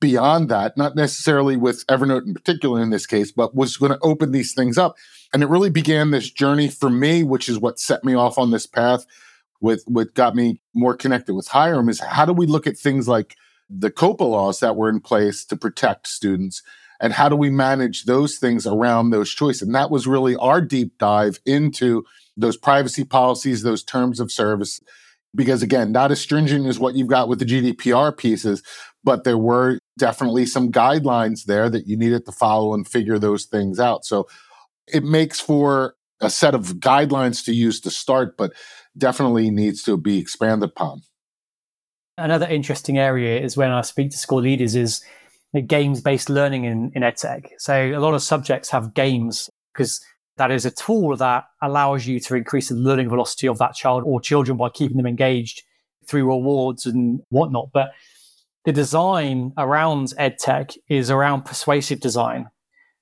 beyond 0.00 0.48
that, 0.48 0.76
not 0.76 0.94
necessarily 0.94 1.56
with 1.56 1.86
Evernote 1.88 2.26
in 2.26 2.34
particular 2.34 2.80
in 2.80 2.90
this 2.90 3.06
case, 3.06 3.32
but 3.32 3.54
was 3.54 3.76
going 3.76 3.92
to 3.92 3.98
open 4.02 4.32
these 4.32 4.54
things 4.54 4.78
up. 4.78 4.96
And 5.32 5.42
it 5.42 5.48
really 5.48 5.70
began 5.70 6.10
this 6.10 6.30
journey 6.30 6.68
for 6.68 6.88
me, 6.88 7.22
which 7.22 7.48
is 7.48 7.58
what 7.58 7.80
set 7.80 8.04
me 8.04 8.14
off 8.14 8.38
on 8.38 8.50
this 8.50 8.66
path 8.66 9.04
with 9.60 9.82
what 9.86 10.14
got 10.14 10.34
me 10.34 10.60
more 10.74 10.96
connected 10.96 11.34
with 11.34 11.48
Hiram 11.48 11.88
is 11.88 12.00
how 12.00 12.24
do 12.24 12.32
we 12.32 12.46
look 12.46 12.66
at 12.66 12.78
things 12.78 13.08
like 13.08 13.36
the 13.68 13.90
COPPA 13.90 14.20
laws 14.20 14.60
that 14.60 14.76
were 14.76 14.88
in 14.88 15.00
place 15.00 15.44
to 15.46 15.56
protect 15.56 16.06
students 16.06 16.62
and 17.00 17.12
how 17.12 17.28
do 17.28 17.36
we 17.36 17.50
manage 17.50 18.04
those 18.04 18.38
things 18.38 18.66
around 18.66 19.10
those 19.10 19.30
choices? 19.30 19.62
And 19.62 19.74
that 19.74 19.90
was 19.90 20.06
really 20.06 20.36
our 20.36 20.60
deep 20.60 20.98
dive 20.98 21.38
into 21.46 22.04
those 22.36 22.56
privacy 22.56 23.04
policies, 23.04 23.62
those 23.62 23.84
terms 23.84 24.20
of 24.20 24.32
service. 24.32 24.80
Because 25.34 25.62
again, 25.62 25.92
not 25.92 26.10
as 26.10 26.20
stringent 26.20 26.66
as 26.66 26.78
what 26.78 26.94
you've 26.94 27.08
got 27.08 27.28
with 27.28 27.38
the 27.38 27.44
GDPR 27.44 28.16
pieces, 28.16 28.62
but 29.04 29.24
there 29.24 29.38
were 29.38 29.78
definitely 29.98 30.46
some 30.46 30.72
guidelines 30.72 31.44
there 31.44 31.68
that 31.68 31.86
you 31.86 31.96
needed 31.96 32.24
to 32.26 32.32
follow 32.32 32.74
and 32.74 32.88
figure 32.88 33.18
those 33.18 33.44
things 33.44 33.78
out. 33.78 34.04
So 34.04 34.26
it 34.86 35.04
makes 35.04 35.38
for 35.38 35.94
a 36.20 36.30
set 36.30 36.54
of 36.54 36.74
guidelines 36.78 37.44
to 37.44 37.52
use 37.52 37.80
to 37.82 37.90
start, 37.90 38.36
but 38.36 38.52
definitely 38.96 39.50
needs 39.50 39.82
to 39.84 39.96
be 39.96 40.18
expanded 40.18 40.70
upon. 40.70 41.02
Another 42.16 42.46
interesting 42.46 42.98
area 42.98 43.40
is 43.40 43.56
when 43.56 43.70
I 43.70 43.82
speak 43.82 44.10
to 44.10 44.18
school 44.18 44.40
leaders 44.40 44.74
is 44.74 45.04
games 45.66 46.00
based 46.00 46.28
learning 46.28 46.64
in, 46.64 46.92
in 46.94 47.02
EdTech. 47.02 47.48
So 47.58 47.74
a 47.74 47.98
lot 47.98 48.14
of 48.14 48.22
subjects 48.22 48.70
have 48.70 48.94
games 48.94 49.50
because 49.72 50.00
that 50.36 50.50
is 50.50 50.66
a 50.66 50.70
tool 50.70 51.16
that 51.16 51.44
allows 51.62 52.06
you 52.06 52.20
to 52.20 52.36
increase 52.36 52.68
the 52.68 52.74
learning 52.74 53.08
velocity 53.08 53.48
of 53.48 53.58
that 53.58 53.74
child 53.74 54.04
or 54.06 54.20
children 54.20 54.56
by 54.56 54.68
keeping 54.68 54.96
them 54.96 55.06
engaged 55.06 55.62
through 56.06 56.26
rewards 56.26 56.86
and 56.86 57.20
whatnot. 57.30 57.70
But 57.72 57.92
the 58.64 58.72
design 58.72 59.52
around 59.56 60.12
edtech 60.18 60.76
is 60.88 61.10
around 61.10 61.44
persuasive 61.44 62.00
design. 62.00 62.48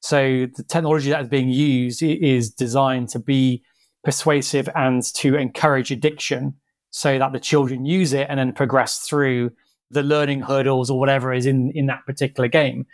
So 0.00 0.46
the 0.54 0.62
technology 0.62 1.10
that 1.10 1.22
is 1.22 1.28
being 1.28 1.50
used 1.50 2.02
is 2.02 2.50
designed 2.50 3.08
to 3.10 3.18
be 3.18 3.62
persuasive 4.04 4.68
and 4.74 5.02
to 5.14 5.34
encourage 5.34 5.90
addiction. 5.90 6.54
so 6.96 7.18
that 7.18 7.32
the 7.32 7.40
children 7.40 7.84
use 7.84 8.14
it 8.14 8.26
and 8.30 8.38
then 8.38 8.52
progress 8.54 9.00
through 9.00 9.50
the 9.90 10.02
learning 10.02 10.42
hurdles 10.42 10.90
or 10.90 10.98
whatever 10.98 11.32
is 11.32 11.46
in, 11.46 11.70
in 11.74 11.86
that 11.86 12.04
particular 12.06 12.48
game. 12.48 12.86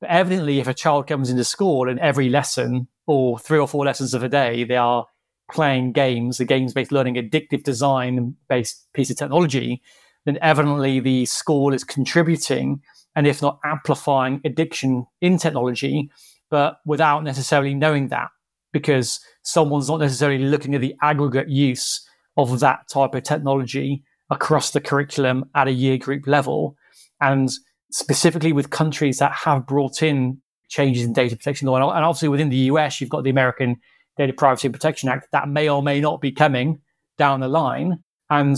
But 0.00 0.10
evidently, 0.10 0.58
if 0.58 0.66
a 0.66 0.74
child 0.74 1.06
comes 1.06 1.30
into 1.30 1.44
school 1.44 1.88
and 1.88 1.98
every 2.00 2.28
lesson 2.28 2.88
or 3.06 3.38
three 3.38 3.58
or 3.58 3.68
four 3.68 3.84
lessons 3.84 4.14
of 4.14 4.22
a 4.22 4.28
day, 4.28 4.64
they 4.64 4.76
are 4.76 5.06
playing 5.50 5.92
games, 5.92 6.38
the 6.38 6.44
games 6.44 6.72
based 6.72 6.92
learning, 6.92 7.14
addictive 7.14 7.62
design 7.62 8.34
based 8.48 8.86
piece 8.94 9.10
of 9.10 9.16
technology, 9.16 9.82
then 10.24 10.38
evidently 10.40 11.00
the 11.00 11.26
school 11.26 11.72
is 11.72 11.84
contributing 11.84 12.80
and 13.14 13.26
if 13.26 13.42
not 13.42 13.58
amplifying 13.64 14.40
addiction 14.44 15.06
in 15.20 15.36
technology, 15.36 16.10
but 16.50 16.78
without 16.86 17.22
necessarily 17.22 17.74
knowing 17.74 18.08
that 18.08 18.28
because 18.72 19.20
someone's 19.42 19.88
not 19.88 20.00
necessarily 20.00 20.44
looking 20.44 20.74
at 20.74 20.80
the 20.80 20.94
aggregate 21.02 21.48
use 21.48 22.06
of 22.36 22.60
that 22.60 22.88
type 22.88 23.14
of 23.14 23.22
technology 23.22 24.02
across 24.32 24.70
the 24.70 24.80
curriculum 24.80 25.44
at 25.54 25.68
a 25.68 25.72
year 25.72 25.98
group 25.98 26.26
level. 26.26 26.76
And 27.20 27.50
specifically 27.92 28.52
with 28.52 28.70
countries 28.70 29.18
that 29.18 29.32
have 29.32 29.66
brought 29.66 30.02
in 30.02 30.40
changes 30.68 31.04
in 31.04 31.12
data 31.12 31.36
protection 31.36 31.68
law. 31.68 31.76
And 31.76 32.04
obviously 32.04 32.28
within 32.28 32.48
the 32.48 32.56
US, 32.56 33.00
you've 33.00 33.10
got 33.10 33.22
the 33.22 33.30
American 33.30 33.76
Data 34.16 34.32
Privacy 34.32 34.66
and 34.66 34.74
Protection 34.74 35.08
Act 35.08 35.28
that 35.32 35.48
may 35.48 35.68
or 35.68 35.82
may 35.82 36.00
not 36.00 36.20
be 36.20 36.32
coming 36.32 36.80
down 37.18 37.40
the 37.40 37.48
line. 37.48 38.02
And 38.30 38.56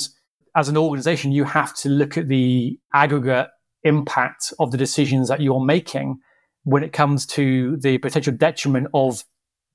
as 0.56 0.68
an 0.68 0.76
organization, 0.76 1.32
you 1.32 1.44
have 1.44 1.74
to 1.78 1.88
look 1.88 2.16
at 2.16 2.28
the 2.28 2.78
aggregate 2.94 3.48
impact 3.82 4.52
of 4.58 4.70
the 4.70 4.78
decisions 4.78 5.28
that 5.28 5.40
you're 5.40 5.64
making 5.64 6.18
when 6.62 6.84
it 6.84 6.92
comes 6.92 7.26
to 7.26 7.76
the 7.78 7.98
potential 7.98 8.32
detriment 8.32 8.86
of 8.94 9.24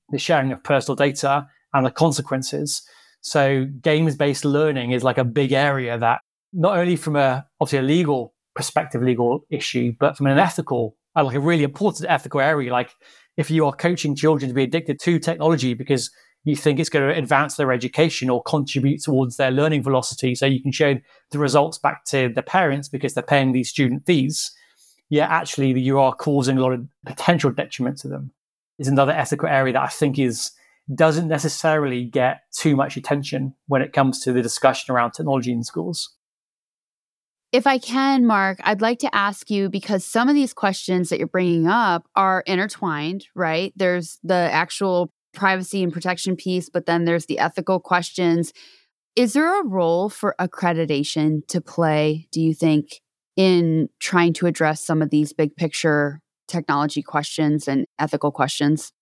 the 0.08 0.18
sharing 0.18 0.50
of 0.50 0.64
personal 0.64 0.96
data 0.96 1.46
and 1.72 1.86
the 1.86 1.90
consequences. 1.90 2.82
So 3.20 3.66
games 3.82 4.16
based 4.16 4.44
learning 4.44 4.92
is 4.92 5.04
like 5.04 5.18
a 5.18 5.24
big 5.24 5.52
area 5.52 5.98
that 5.98 6.20
not 6.52 6.76
only 6.76 6.96
from 6.96 7.16
a 7.16 7.46
obviously 7.60 7.78
a 7.78 7.82
legal 7.82 8.34
perspective, 8.54 9.02
legal 9.02 9.44
issue, 9.50 9.92
but 9.98 10.16
from 10.16 10.26
an 10.26 10.38
ethical, 10.38 10.96
uh, 11.16 11.24
like 11.24 11.36
a 11.36 11.40
really 11.40 11.64
important 11.64 12.10
ethical 12.10 12.40
area. 12.40 12.72
Like 12.72 12.90
if 13.36 13.50
you 13.50 13.66
are 13.66 13.72
coaching 13.72 14.16
children 14.16 14.48
to 14.48 14.54
be 14.54 14.64
addicted 14.64 15.00
to 15.00 15.18
technology 15.18 15.74
because 15.74 16.10
you 16.44 16.56
think 16.56 16.80
it's 16.80 16.88
going 16.88 17.06
to 17.06 17.18
advance 17.18 17.56
their 17.56 17.70
education 17.70 18.30
or 18.30 18.42
contribute 18.42 19.02
towards 19.02 19.36
their 19.36 19.50
learning 19.50 19.82
velocity, 19.82 20.34
so 20.34 20.46
you 20.46 20.62
can 20.62 20.72
show 20.72 20.98
the 21.30 21.38
results 21.38 21.78
back 21.78 22.04
to 22.06 22.30
the 22.34 22.42
parents 22.42 22.88
because 22.88 23.12
they're 23.12 23.22
paying 23.22 23.52
these 23.52 23.68
student 23.68 24.06
fees. 24.06 24.50
Yeah, 25.10 25.26
actually, 25.26 25.78
you 25.78 25.98
are 25.98 26.14
causing 26.14 26.56
a 26.56 26.62
lot 26.62 26.72
of 26.72 26.86
potential 27.04 27.50
detriment 27.50 27.98
to 27.98 28.08
them. 28.08 28.32
Is 28.78 28.88
another 28.88 29.12
ethical 29.12 29.48
area 29.48 29.74
that 29.74 29.82
I 29.82 29.88
think 29.88 30.18
is 30.18 30.52
doesn't 30.94 31.28
necessarily 31.28 32.04
get 32.04 32.40
too 32.52 32.76
much 32.76 32.96
attention 32.96 33.54
when 33.66 33.82
it 33.82 33.92
comes 33.92 34.20
to 34.20 34.32
the 34.32 34.42
discussion 34.42 34.94
around 34.94 35.12
technology 35.12 35.52
in 35.52 35.62
schools. 35.62 36.16
If 37.52 37.66
I 37.66 37.78
can, 37.78 38.26
Mark, 38.26 38.58
I'd 38.62 38.80
like 38.80 39.00
to 39.00 39.14
ask 39.14 39.50
you 39.50 39.68
because 39.68 40.04
some 40.04 40.28
of 40.28 40.36
these 40.36 40.54
questions 40.54 41.08
that 41.08 41.18
you're 41.18 41.26
bringing 41.26 41.66
up 41.66 42.06
are 42.14 42.44
intertwined, 42.46 43.26
right? 43.34 43.72
There's 43.74 44.18
the 44.22 44.34
actual 44.34 45.12
privacy 45.32 45.82
and 45.82 45.92
protection 45.92 46.36
piece, 46.36 46.68
but 46.68 46.86
then 46.86 47.04
there's 47.04 47.26
the 47.26 47.40
ethical 47.40 47.80
questions. 47.80 48.52
Is 49.16 49.32
there 49.32 49.60
a 49.60 49.66
role 49.66 50.08
for 50.08 50.36
accreditation 50.40 51.46
to 51.48 51.60
play, 51.60 52.28
do 52.30 52.40
you 52.40 52.54
think, 52.54 53.00
in 53.36 53.88
trying 53.98 54.32
to 54.34 54.46
address 54.46 54.84
some 54.84 55.02
of 55.02 55.10
these 55.10 55.32
big 55.32 55.56
picture 55.56 56.20
technology 56.46 57.02
questions 57.02 57.66
and 57.66 57.84
ethical 57.98 58.30
questions? 58.30 58.92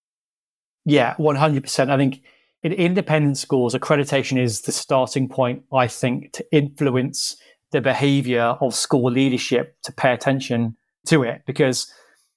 Yeah, 0.89 1.15
100%. 1.17 1.91
I 1.91 1.97
think 1.99 2.23
in 2.63 2.73
independent 2.73 3.37
schools, 3.37 3.75
accreditation 3.75 4.41
is 4.41 4.63
the 4.63 4.73
starting 4.73 5.29
point, 5.29 5.63
I 5.71 5.87
think, 5.87 6.33
to 6.33 6.47
influence 6.51 7.37
the 7.73 7.83
behavior 7.83 8.57
of 8.63 8.75
school 8.75 9.11
leadership 9.11 9.77
to 9.83 9.93
pay 9.93 10.15
attention 10.15 10.77
to 11.07 11.25
it. 11.25 11.43
Because 11.47 11.93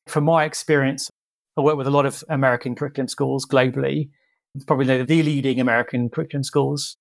from 0.06 0.26
my 0.26 0.44
experience, 0.44 1.10
I 1.58 1.62
work 1.62 1.78
with 1.78 1.88
a 1.88 1.92
lot 1.92 2.06
of 2.06 2.26
American 2.28 2.76
curriculum 2.76 3.08
schools 3.08 3.46
globally, 3.46 4.10
probably 4.68 5.04
the 5.04 5.24
leading 5.24 5.62
American 5.62 6.10
curriculum 6.10 6.44
schools. 6.44 6.98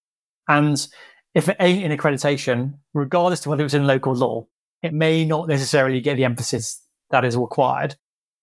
And 0.47 0.87
if 1.35 1.49
it 1.49 1.57
ain't 1.59 1.83
in 1.83 1.97
accreditation, 1.97 2.75
regardless 2.95 3.41
of 3.41 3.51
whether 3.51 3.65
it's 3.65 3.75
in 3.75 3.89
local 3.89 4.15
law, 4.15 4.47
it 4.83 4.93
may 4.95 5.25
not 5.25 5.49
necessarily 5.49 6.01
get 6.01 6.17
the 6.17 6.25
emphasis 6.25 6.81
that 7.11 7.25
is 7.25 7.37
required. 7.37 7.97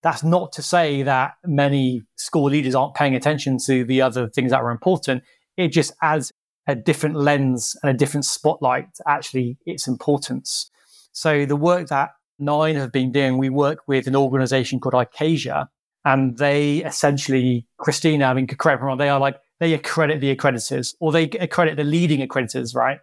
That's 0.03 0.23
not 0.23 0.51
to 0.53 0.61
say 0.61 1.03
that 1.03 1.33
many 1.45 2.03
school 2.15 2.49
leaders 2.49 2.75
aren't 2.75 2.95
paying 2.95 3.15
attention 3.15 3.57
to 3.65 3.83
the 3.83 4.01
other 4.01 4.29
things 4.29 4.51
that 4.51 4.61
are 4.61 4.71
important. 4.71 5.23
It 5.57 5.69
just 5.69 5.93
adds 6.01 6.31
a 6.67 6.75
different 6.75 7.15
lens 7.15 7.75
and 7.81 7.89
a 7.89 7.97
different 7.97 8.25
spotlight 8.25 8.93
to 8.95 9.03
actually 9.07 9.57
its 9.65 9.87
importance. 9.87 10.69
So 11.13 11.45
the 11.45 11.55
work 11.55 11.87
that 11.87 12.09
9ine 12.39 12.75
have 12.75 12.91
been 12.91 13.11
doing, 13.11 13.37
we 13.37 13.49
work 13.49 13.79
with 13.87 14.05
an 14.05 14.15
organization 14.15 14.79
called 14.79 14.93
ICAISA, 14.93 15.67
and 16.05 16.37
they 16.37 16.77
essentially, 16.77 17.65
Christina, 17.77 18.25
I 18.25 18.33
mean, 18.33 18.47
correct 18.47 18.81
me 18.81 18.87
wrong, 18.87 18.97
they 18.97 19.09
are 19.09 19.19
like, 19.19 19.39
they 19.59 19.73
accredit 19.73 20.21
the 20.21 20.35
accreditors 20.35 20.93
or 20.99 21.11
they 21.11 21.23
accredit 21.23 21.77
the 21.77 21.83
leading 21.83 22.25
accreditors, 22.25 22.75
right? 22.75 22.99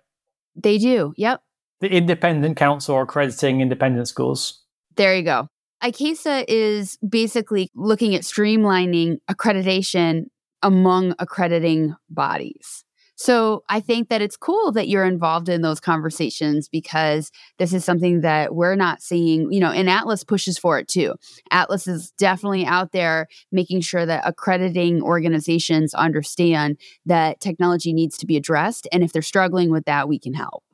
They 0.55 0.79
do. 0.79 1.13
Yep. 1.17 1.43
The 1.81 1.89
independent 1.89 2.57
council 2.57 2.95
are 2.95 3.03
accrediting 3.03 3.61
independent 3.61 4.07
schools. 4.09 4.63
There 4.97 5.17
you 5.17 5.25
go. 5.25 5.49
ICAISA 5.85 6.47
is 6.49 6.97
basically 7.07 7.71
looking 7.75 8.15
at 8.15 8.23
streamlining 8.23 9.19
accreditation 9.31 10.25
among 10.63 11.15
accrediting 11.19 11.95
bodies. 12.09 12.85
So 13.17 13.63
I 13.69 13.81
think 13.81 14.09
that 14.09 14.23
it's 14.23 14.37
cool 14.37 14.73
that 14.73 14.89
you're 14.89 15.05
involved 15.05 15.49
in 15.49 15.61
those 15.61 15.79
conversations 15.81 16.69
because 16.69 17.31
this 17.59 17.73
is 17.73 17.85
something 17.85 18.23
that 18.23 18.55
we're 18.55 18.75
not 18.75 19.03
seeing, 19.03 19.53
you 19.53 19.61
know, 19.61 19.71
and 19.71 19.89
ATLIS 19.89 20.25
pushes 20.25 20.59
for 20.59 20.79
it 20.79 20.89
too. 20.89 21.15
ATLIS 21.53 21.87
is 21.87 22.11
definitely 22.19 22.65
out 22.65 22.93
there 22.93 23.29
making 23.53 23.83
sure 23.83 24.05
that 24.07 24.27
accrediting 24.27 25.03
organizations 25.03 25.95
understand 25.95 26.79
that 27.07 27.41
technology 27.41 27.93
needs 27.93 28.17
to 28.17 28.27
be 28.27 28.37
addressed. 28.37 28.89
And 28.91 29.05
if 29.05 29.13
they're 29.13 29.23
struggling 29.23 29.71
with 29.71 29.85
that, 29.85 30.09
we 30.09 30.19
can 30.19 30.33
help. 30.35 30.65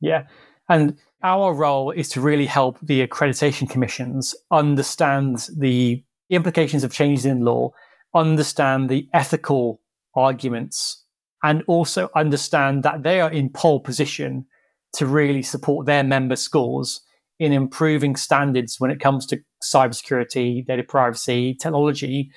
Yeah. 0.00 0.26
And 0.68 0.98
our 1.22 1.52
role 1.52 1.90
is 1.90 2.08
to 2.10 2.20
really 2.20 2.46
help 2.46 2.78
the 2.80 3.06
accreditation 3.06 3.68
commissions 3.68 4.34
understand 4.50 5.48
the 5.56 6.02
implications 6.30 6.84
of 6.84 6.92
changes 6.92 7.26
in 7.26 7.40
law, 7.40 7.70
understand 8.14 8.88
the 8.88 9.08
ethical 9.12 9.80
arguments, 10.14 11.04
and 11.42 11.62
also 11.66 12.08
understand 12.14 12.82
that 12.82 13.02
they 13.02 13.20
are 13.20 13.30
in 13.30 13.50
pole 13.50 13.80
position 13.80 14.46
to 14.94 15.06
really 15.06 15.42
support 15.42 15.86
their 15.86 16.02
member 16.02 16.36
schools 16.36 17.02
in 17.38 17.52
improving 17.52 18.16
standards 18.16 18.78
when 18.78 18.90
it 18.90 19.00
comes 19.00 19.26
to 19.26 19.40
cybersecurity, 19.62 20.66
data 20.66 20.82
privacy, 20.82 21.54
technology. 21.54 22.30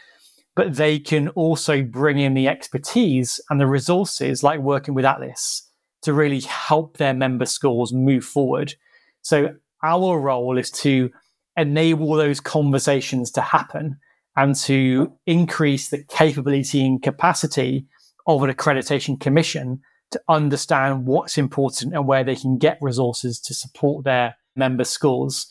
But 0.55 0.75
they 0.75 0.99
can 0.99 1.29
also 1.29 1.81
bring 1.81 2.19
in 2.19 2.35
the 2.35 2.47
expertise 2.47 3.39
and 3.49 3.59
the 3.59 3.67
resources, 3.67 4.43
like 4.43 4.59
working 4.59 4.93
with 4.93 5.03
ATLIS, 5.03 5.63
to 6.03 6.13
really 6.13 6.41
help 6.41 6.97
their 6.97 7.13
member 7.13 7.45
schools 7.45 7.91
move 7.91 8.23
forward. 8.23 8.75
So 9.21 9.55
our 9.81 10.19
role 10.19 10.57
is 10.57 10.71
to 10.71 11.11
enable 11.57 12.13
those 12.13 12.39
conversations 12.39 13.31
to 13.31 13.41
happen 13.41 13.97
and 14.35 14.55
to 14.55 15.11
increase 15.25 15.89
the 15.89 16.03
capability 16.03 16.85
and 16.85 17.01
capacity 17.01 17.85
of 18.25 18.43
an 18.43 18.51
accreditation 18.51 19.19
commission 19.19 19.81
to 20.11 20.21
understand 20.27 21.05
what's 21.05 21.37
important 21.37 21.93
and 21.93 22.07
where 22.07 22.23
they 22.23 22.35
can 22.35 22.57
get 22.57 22.77
resources 22.81 23.39
to 23.39 23.53
support 23.53 24.03
their 24.03 24.35
member 24.55 24.83
schools. 24.83 25.47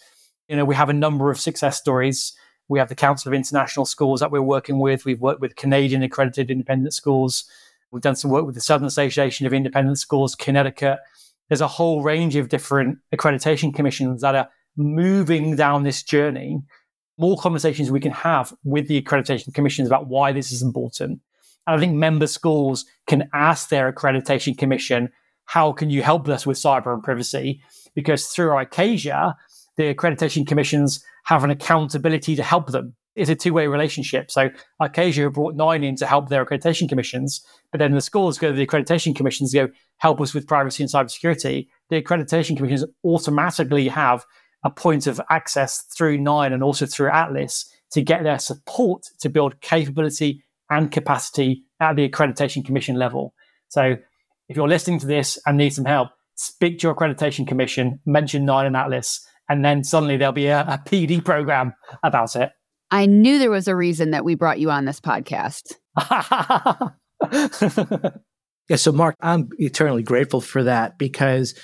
You 0.48 0.57
know, 0.57 0.64
we 0.64 0.74
have 0.74 0.88
a 0.88 0.94
number 0.94 1.30
of 1.30 1.40
success 1.40 1.78
stories. 1.78 2.34
We 2.68 2.78
have 2.78 2.88
the 2.88 2.94
Council 2.94 3.28
of 3.28 3.34
International 3.34 3.84
Schools 3.84 4.20
that 4.20 4.30
we're 4.30 4.42
working 4.42 4.78
with. 4.78 5.05
We've 5.05 5.20
worked 5.20 5.40
with 5.40 5.57
Canadian 5.57 6.03
accredited 6.03 6.50
independent 6.50 6.94
schools. 6.94 7.44
We've 7.93 8.03
done 8.03 8.16
some 8.16 8.30
work 8.30 8.47
with 8.47 8.55
the 8.55 8.61
Southern 8.62 8.86
Association 8.86 9.47
of 9.47 9.53
Independent 9.53 9.99
Schools, 9.99 10.34
Connecticut. 10.34 10.99
There's 11.49 11.61
a 11.61 11.68
whole 11.68 12.03
range 12.03 12.36
of 12.36 12.49
different 12.49 12.99
accreditation 13.14 13.74
commissions 13.74 14.22
that 14.22 14.34
are 14.34 14.49
moving 14.78 15.57
down 15.57 15.82
this 15.82 16.03
journey. 16.03 16.62
More 17.18 17.36
conversations 17.36 17.90
we 17.90 18.01
can 18.01 18.12
have 18.12 18.55
with 18.64 18.88
the 18.88 19.01
accreditation 19.01 19.53
commissions 19.53 19.88
about 19.88 20.09
why 20.09 20.32
this 20.32 20.51
is 20.53 20.62
important. 20.62 21.20
And 21.66 21.76
I 21.76 21.78
think 21.78 21.93
member 21.93 22.26
schools 22.26 22.86
can 23.07 23.28
ask 23.34 23.68
their 23.68 23.93
accreditation 23.93 24.57
commission, 24.57 25.11
how 25.45 25.72
can 25.72 25.90
you 25.90 26.03
help 26.03 26.26
us 26.28 26.47
with 26.47 26.57
cyber 26.57 26.95
and 26.95 27.03
privacy? 27.03 27.61
Because 27.95 28.26
through 28.28 28.51
ICAISA, 28.51 29.34
the 29.76 29.95
accreditation 29.95 30.47
commissions 30.47 31.05
have 31.24 31.45
an 31.45 31.51
accountability 31.51 32.36
to 32.36 32.43
help 32.43 32.68
them 32.68 32.95
it's 33.14 33.30
a 33.30 33.34
two 33.34 33.52
way 33.52 33.66
relationship. 33.66 34.30
So 34.30 34.50
ICAISA 34.80 35.32
brought 35.32 35.56
9ine 35.56 35.84
in 35.84 35.96
to 35.96 36.06
help 36.06 36.28
their 36.28 36.44
accreditation 36.44 36.88
commissions, 36.88 37.44
but 37.70 37.78
then 37.78 37.92
the 37.92 38.00
schools 38.00 38.38
go 38.38 38.50
to 38.50 38.56
the 38.56 38.66
accreditation 38.66 39.14
commissions 39.14 39.52
go 39.52 39.68
help 39.98 40.20
us 40.20 40.34
with 40.34 40.46
privacy 40.46 40.82
and 40.82 40.92
cybersecurity. 40.92 41.68
The 41.90 42.02
accreditation 42.02 42.56
commissions 42.56 42.84
automatically 43.04 43.88
have 43.88 44.24
a 44.64 44.70
point 44.70 45.06
of 45.06 45.20
access 45.30 45.82
through 45.96 46.18
9ine 46.18 46.52
and 46.52 46.62
also 46.62 46.86
through 46.86 47.10
ATLIS 47.10 47.68
to 47.92 48.02
get 48.02 48.22
their 48.22 48.38
support 48.38 49.04
to 49.20 49.28
build 49.28 49.60
capability 49.60 50.42
and 50.70 50.90
capacity 50.90 51.64
at 51.80 51.96
the 51.96 52.08
accreditation 52.08 52.64
commission 52.64 52.96
level. 52.96 53.34
So 53.68 53.96
if 54.48 54.56
you're 54.56 54.68
listening 54.68 54.98
to 55.00 55.06
this 55.06 55.38
and 55.46 55.58
need 55.58 55.74
some 55.74 55.84
help, 55.84 56.10
speak 56.34 56.78
to 56.78 56.86
your 56.88 56.94
accreditation 56.94 57.46
commission, 57.46 58.00
mention 58.06 58.46
9ine 58.46 58.68
and 58.68 58.76
ATLIS, 58.76 59.26
and 59.48 59.64
then 59.64 59.84
suddenly 59.84 60.16
there'll 60.16 60.32
be 60.32 60.46
a, 60.46 60.60
a 60.60 60.82
PD 60.86 61.22
program 61.22 61.74
about 62.02 62.36
it. 62.36 62.50
I 62.93 63.07
knew 63.07 63.38
there 63.38 63.51
was 63.51 63.68
a 63.68 63.74
reason 63.74 64.11
that 64.11 64.22
we 64.22 64.34
brought 64.34 64.61
you 64.61 64.70
on 64.70 64.84
this 64.84 65.01
podcast. 65.01 65.76
yeah, 68.68 68.76
so 68.76 68.93
Mark, 68.93 69.16
I'm 69.18 69.49
eternally 69.57 70.03
grateful 70.03 70.43
for 70.43 70.62
that 70.64 70.99
because 70.99 71.59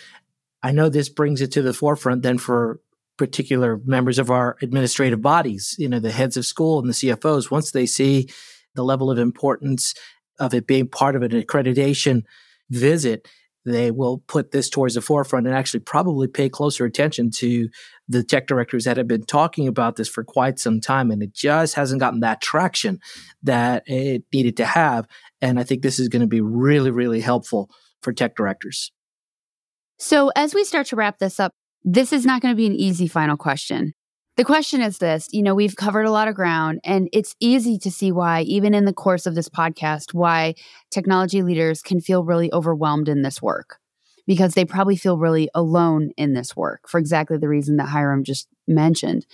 I 0.62 0.72
know 0.72 0.88
this 0.88 1.10
brings 1.10 1.42
it 1.42 1.52
to 1.52 1.62
the 1.62 1.74
forefront 1.74 2.22
then 2.22 2.38
for 2.38 2.80
particular 3.18 3.78
members 3.84 4.18
of 4.18 4.30
our 4.30 4.56
administrative 4.62 5.20
bodies, 5.20 5.76
you 5.78 5.86
know, 5.88 6.00
the 6.00 6.12
heads 6.12 6.38
of 6.38 6.46
school 6.46 6.78
and 6.78 6.88
the 6.88 6.94
CFOs, 6.94 7.50
once 7.50 7.72
they 7.72 7.84
see 7.84 8.30
the 8.74 8.82
level 8.82 9.10
of 9.10 9.18
importance 9.18 9.94
of 10.40 10.54
it 10.54 10.66
being 10.66 10.88
part 10.88 11.14
of 11.14 11.22
an 11.22 11.32
accreditation 11.32 12.22
visit, 12.70 13.28
they 13.66 13.90
will 13.90 14.18
put 14.28 14.52
this 14.52 14.70
towards 14.70 14.94
the 14.94 15.02
forefront 15.02 15.46
and 15.46 15.54
actually 15.54 15.80
probably 15.80 16.26
pay 16.26 16.48
closer 16.48 16.86
attention 16.86 17.30
to 17.32 17.68
the 18.08 18.22
tech 18.22 18.46
directors 18.46 18.84
that 18.84 18.96
have 18.96 19.08
been 19.08 19.24
talking 19.24 19.68
about 19.68 19.96
this 19.96 20.08
for 20.08 20.24
quite 20.24 20.58
some 20.58 20.80
time. 20.80 21.10
And 21.10 21.22
it 21.22 21.34
just 21.34 21.74
hasn't 21.74 22.00
gotten 22.00 22.20
that 22.20 22.40
traction 22.40 23.00
that 23.42 23.82
it 23.86 24.24
needed 24.32 24.56
to 24.58 24.64
have. 24.64 25.06
And 25.40 25.60
I 25.60 25.64
think 25.64 25.82
this 25.82 25.98
is 25.98 26.08
going 26.08 26.22
to 26.22 26.28
be 26.28 26.40
really, 26.40 26.90
really 26.90 27.20
helpful 27.20 27.70
for 28.02 28.12
tech 28.12 28.34
directors. 28.36 28.92
So, 29.98 30.30
as 30.36 30.54
we 30.54 30.64
start 30.64 30.86
to 30.88 30.96
wrap 30.96 31.18
this 31.18 31.40
up, 31.40 31.52
this 31.84 32.12
is 32.12 32.24
not 32.24 32.40
going 32.40 32.52
to 32.52 32.56
be 32.56 32.66
an 32.66 32.74
easy 32.74 33.08
final 33.08 33.36
question. 33.36 33.94
The 34.36 34.44
question 34.44 34.80
is 34.80 34.98
this 34.98 35.26
you 35.32 35.42
know, 35.42 35.54
we've 35.56 35.74
covered 35.74 36.06
a 36.06 36.12
lot 36.12 36.28
of 36.28 36.36
ground, 36.36 36.80
and 36.84 37.08
it's 37.12 37.34
easy 37.40 37.78
to 37.78 37.90
see 37.90 38.12
why, 38.12 38.42
even 38.42 38.74
in 38.74 38.84
the 38.84 38.92
course 38.92 39.26
of 39.26 39.34
this 39.34 39.48
podcast, 39.48 40.14
why 40.14 40.54
technology 40.92 41.42
leaders 41.42 41.82
can 41.82 42.00
feel 42.00 42.24
really 42.24 42.52
overwhelmed 42.52 43.08
in 43.08 43.22
this 43.22 43.42
work 43.42 43.80
because 44.28 44.52
they 44.52 44.66
probably 44.66 44.94
feel 44.94 45.16
really 45.16 45.48
alone 45.54 46.10
in 46.18 46.34
this 46.34 46.54
work 46.54 46.86
for 46.86 46.98
exactly 46.98 47.38
the 47.38 47.48
reason 47.48 47.78
that 47.78 47.88
Hiram 47.88 48.22
just 48.22 48.46
mentioned. 48.68 49.26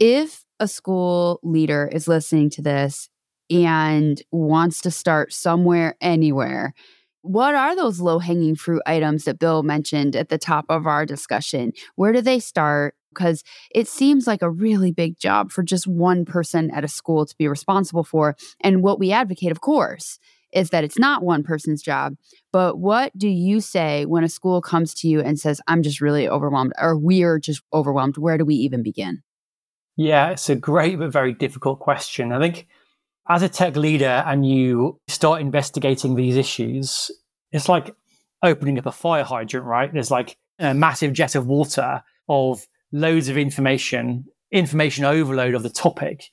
If 0.00 0.44
a 0.58 0.66
school 0.66 1.38
leader 1.44 1.88
is 1.90 2.08
listening 2.08 2.50
to 2.50 2.62
this 2.62 3.08
and 3.48 4.20
wants 4.32 4.80
to 4.82 4.90
start 4.90 5.32
somewhere, 5.32 5.94
anywhere, 6.00 6.74
what 7.22 7.54
are 7.54 7.76
those 7.76 8.00
low 8.00 8.18
hanging 8.18 8.56
fruit 8.56 8.82
items 8.84 9.24
that 9.24 9.38
Bill 9.38 9.62
mentioned 9.62 10.16
at 10.16 10.28
the 10.28 10.38
top 10.38 10.64
of 10.68 10.88
our 10.88 11.06
discussion? 11.06 11.72
Where 11.94 12.12
do 12.12 12.20
they 12.20 12.40
start? 12.40 12.96
Because 13.10 13.44
it 13.72 13.86
seems 13.86 14.26
like 14.26 14.42
a 14.42 14.50
really 14.50 14.90
big 14.90 15.18
job 15.18 15.52
for 15.52 15.62
just 15.62 15.86
one 15.86 16.24
person 16.24 16.70
at 16.72 16.84
a 16.84 16.88
school 16.88 17.26
to 17.26 17.34
be 17.38 17.46
responsible 17.46 18.04
for. 18.04 18.36
And 18.60 18.82
what 18.82 18.98
we 18.98 19.12
advocate, 19.12 19.52
of 19.52 19.60
course, 19.60 20.18
is 20.52 20.70
that 20.70 20.84
it's 20.84 20.98
not 20.98 21.22
one 21.22 21.42
person's 21.42 21.82
job. 21.82 22.14
But 22.52 22.78
what 22.78 23.16
do 23.16 23.28
you 23.28 23.60
say 23.60 24.06
when 24.06 24.24
a 24.24 24.28
school 24.28 24.62
comes 24.62 24.94
to 24.94 25.08
you 25.08 25.20
and 25.20 25.38
says, 25.38 25.60
I'm 25.66 25.82
just 25.82 26.00
really 26.00 26.28
overwhelmed, 26.28 26.72
or 26.78 26.96
we're 26.96 27.38
just 27.38 27.62
overwhelmed? 27.72 28.16
Where 28.16 28.38
do 28.38 28.44
we 28.44 28.54
even 28.54 28.82
begin? 28.82 29.22
Yeah, 29.96 30.30
it's 30.30 30.50
a 30.50 30.56
great 30.56 30.98
but 30.98 31.10
very 31.10 31.32
difficult 31.32 31.80
question. 31.80 32.32
I 32.32 32.38
think 32.38 32.66
as 33.28 33.42
a 33.42 33.48
tech 33.48 33.76
leader 33.76 34.22
and 34.26 34.46
you 34.46 35.00
start 35.08 35.40
investigating 35.40 36.14
these 36.14 36.36
issues, 36.36 37.10
it's 37.50 37.68
like 37.68 37.94
opening 38.42 38.78
up 38.78 38.86
a 38.86 38.92
fire 38.92 39.24
hydrant, 39.24 39.66
right? 39.66 39.92
There's 39.92 40.10
like 40.10 40.36
a 40.58 40.74
massive 40.74 41.12
jet 41.12 41.34
of 41.34 41.46
water 41.46 42.02
of 42.28 42.66
loads 42.92 43.28
of 43.28 43.36
information, 43.36 44.26
information 44.52 45.04
overload 45.04 45.54
of 45.54 45.62
the 45.62 45.70
topic. 45.70 46.24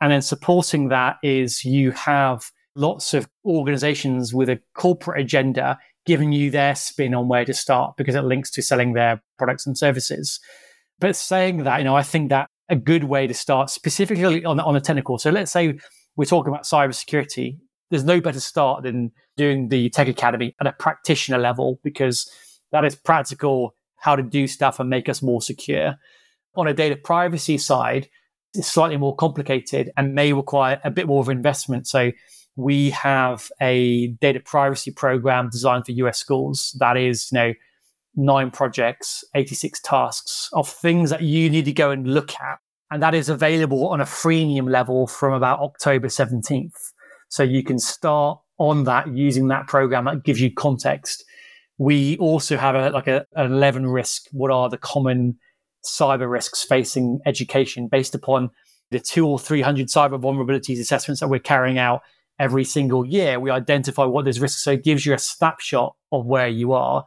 And 0.00 0.10
then 0.10 0.22
supporting 0.22 0.88
that 0.88 1.16
is 1.22 1.64
you 1.64 1.92
have 1.92 2.50
lots 2.74 3.14
of 3.14 3.28
organizations 3.44 4.32
with 4.34 4.48
a 4.48 4.60
corporate 4.74 5.20
agenda 5.20 5.78
giving 6.06 6.32
you 6.32 6.50
their 6.50 6.74
spin 6.74 7.14
on 7.14 7.28
where 7.28 7.44
to 7.44 7.54
start 7.54 7.96
because 7.96 8.14
it 8.14 8.22
links 8.22 8.50
to 8.50 8.62
selling 8.62 8.92
their 8.92 9.22
products 9.38 9.66
and 9.66 9.76
services. 9.78 10.40
But 10.98 11.16
saying 11.16 11.64
that, 11.64 11.78
you 11.78 11.84
know, 11.84 11.96
I 11.96 12.02
think 12.02 12.30
that 12.30 12.48
a 12.68 12.76
good 12.76 13.04
way 13.04 13.26
to 13.26 13.34
start 13.34 13.70
specifically 13.70 14.44
on, 14.44 14.58
on 14.58 14.74
the 14.74 14.80
technical. 14.80 15.18
So 15.18 15.30
let's 15.30 15.52
say 15.52 15.78
we're 16.16 16.24
talking 16.24 16.52
about 16.52 16.64
cybersecurity, 16.64 17.58
there's 17.90 18.04
no 18.04 18.20
better 18.20 18.40
start 18.40 18.82
than 18.82 19.12
doing 19.36 19.68
the 19.68 19.90
Tech 19.90 20.08
Academy 20.08 20.54
at 20.60 20.66
a 20.66 20.72
practitioner 20.72 21.38
level 21.38 21.78
because 21.82 22.30
that 22.70 22.84
is 22.84 22.94
practical 22.94 23.74
how 23.96 24.16
to 24.16 24.22
do 24.22 24.46
stuff 24.46 24.80
and 24.80 24.90
make 24.90 25.08
us 25.08 25.22
more 25.22 25.42
secure. 25.42 25.96
On 26.54 26.66
a 26.66 26.74
data 26.74 26.96
privacy 26.96 27.58
side, 27.58 28.08
it's 28.54 28.68
slightly 28.68 28.96
more 28.96 29.14
complicated 29.14 29.90
and 29.96 30.14
may 30.14 30.32
require 30.32 30.80
a 30.84 30.90
bit 30.90 31.06
more 31.06 31.20
of 31.20 31.28
investment. 31.28 31.86
So 31.86 32.12
we 32.56 32.90
have 32.90 33.50
a 33.60 34.08
data 34.20 34.40
privacy 34.40 34.90
program 34.90 35.48
designed 35.50 35.86
for 35.86 35.92
US 35.92 36.18
schools 36.18 36.76
that 36.78 36.96
is, 36.96 37.30
you 37.32 37.38
know, 37.38 37.54
nine 38.14 38.50
projects, 38.50 39.24
86 39.34 39.80
tasks 39.80 40.50
of 40.52 40.68
things 40.68 41.10
that 41.10 41.22
you 41.22 41.48
need 41.48 41.64
to 41.64 41.72
go 41.72 41.90
and 41.90 42.06
look 42.06 42.34
at 42.40 42.58
and 42.92 43.02
that 43.02 43.14
is 43.14 43.30
available 43.30 43.88
on 43.88 44.02
a 44.02 44.04
freemium 44.04 44.70
level 44.70 45.06
from 45.06 45.32
about 45.32 45.60
October 45.60 46.08
17th. 46.08 46.92
So 47.30 47.42
you 47.42 47.64
can 47.64 47.78
start 47.78 48.38
on 48.58 48.84
that 48.84 49.08
using 49.08 49.48
that 49.48 49.66
program 49.66 50.04
that 50.04 50.24
gives 50.24 50.42
you 50.42 50.52
context. 50.52 51.24
We 51.78 52.18
also 52.18 52.58
have 52.58 52.74
a, 52.74 52.90
like 52.90 53.06
a, 53.06 53.24
an 53.34 53.50
11 53.50 53.86
risk. 53.86 54.26
What 54.32 54.50
are 54.50 54.68
the 54.68 54.76
common 54.76 55.38
cyber 55.82 56.30
risks 56.30 56.62
facing 56.62 57.20
education 57.24 57.88
based 57.88 58.14
upon 58.14 58.50
the 58.90 59.00
two 59.00 59.26
or 59.26 59.38
300 59.38 59.86
cyber 59.86 60.20
vulnerabilities 60.20 60.78
assessments 60.78 61.20
that 61.20 61.28
we're 61.28 61.40
carrying 61.40 61.78
out 61.78 62.02
every 62.38 62.64
single 62.64 63.04
year? 63.04 63.38
We 63.38 63.50
identify 63.50 64.04
what 64.04 64.24
those 64.24 64.40
risks. 64.40 64.64
So 64.64 64.72
it 64.72 64.84
gives 64.84 65.06
you 65.06 65.14
a 65.14 65.18
snapshot 65.18 65.94
of 66.10 66.26
where 66.26 66.48
you 66.48 66.72
are. 66.72 67.04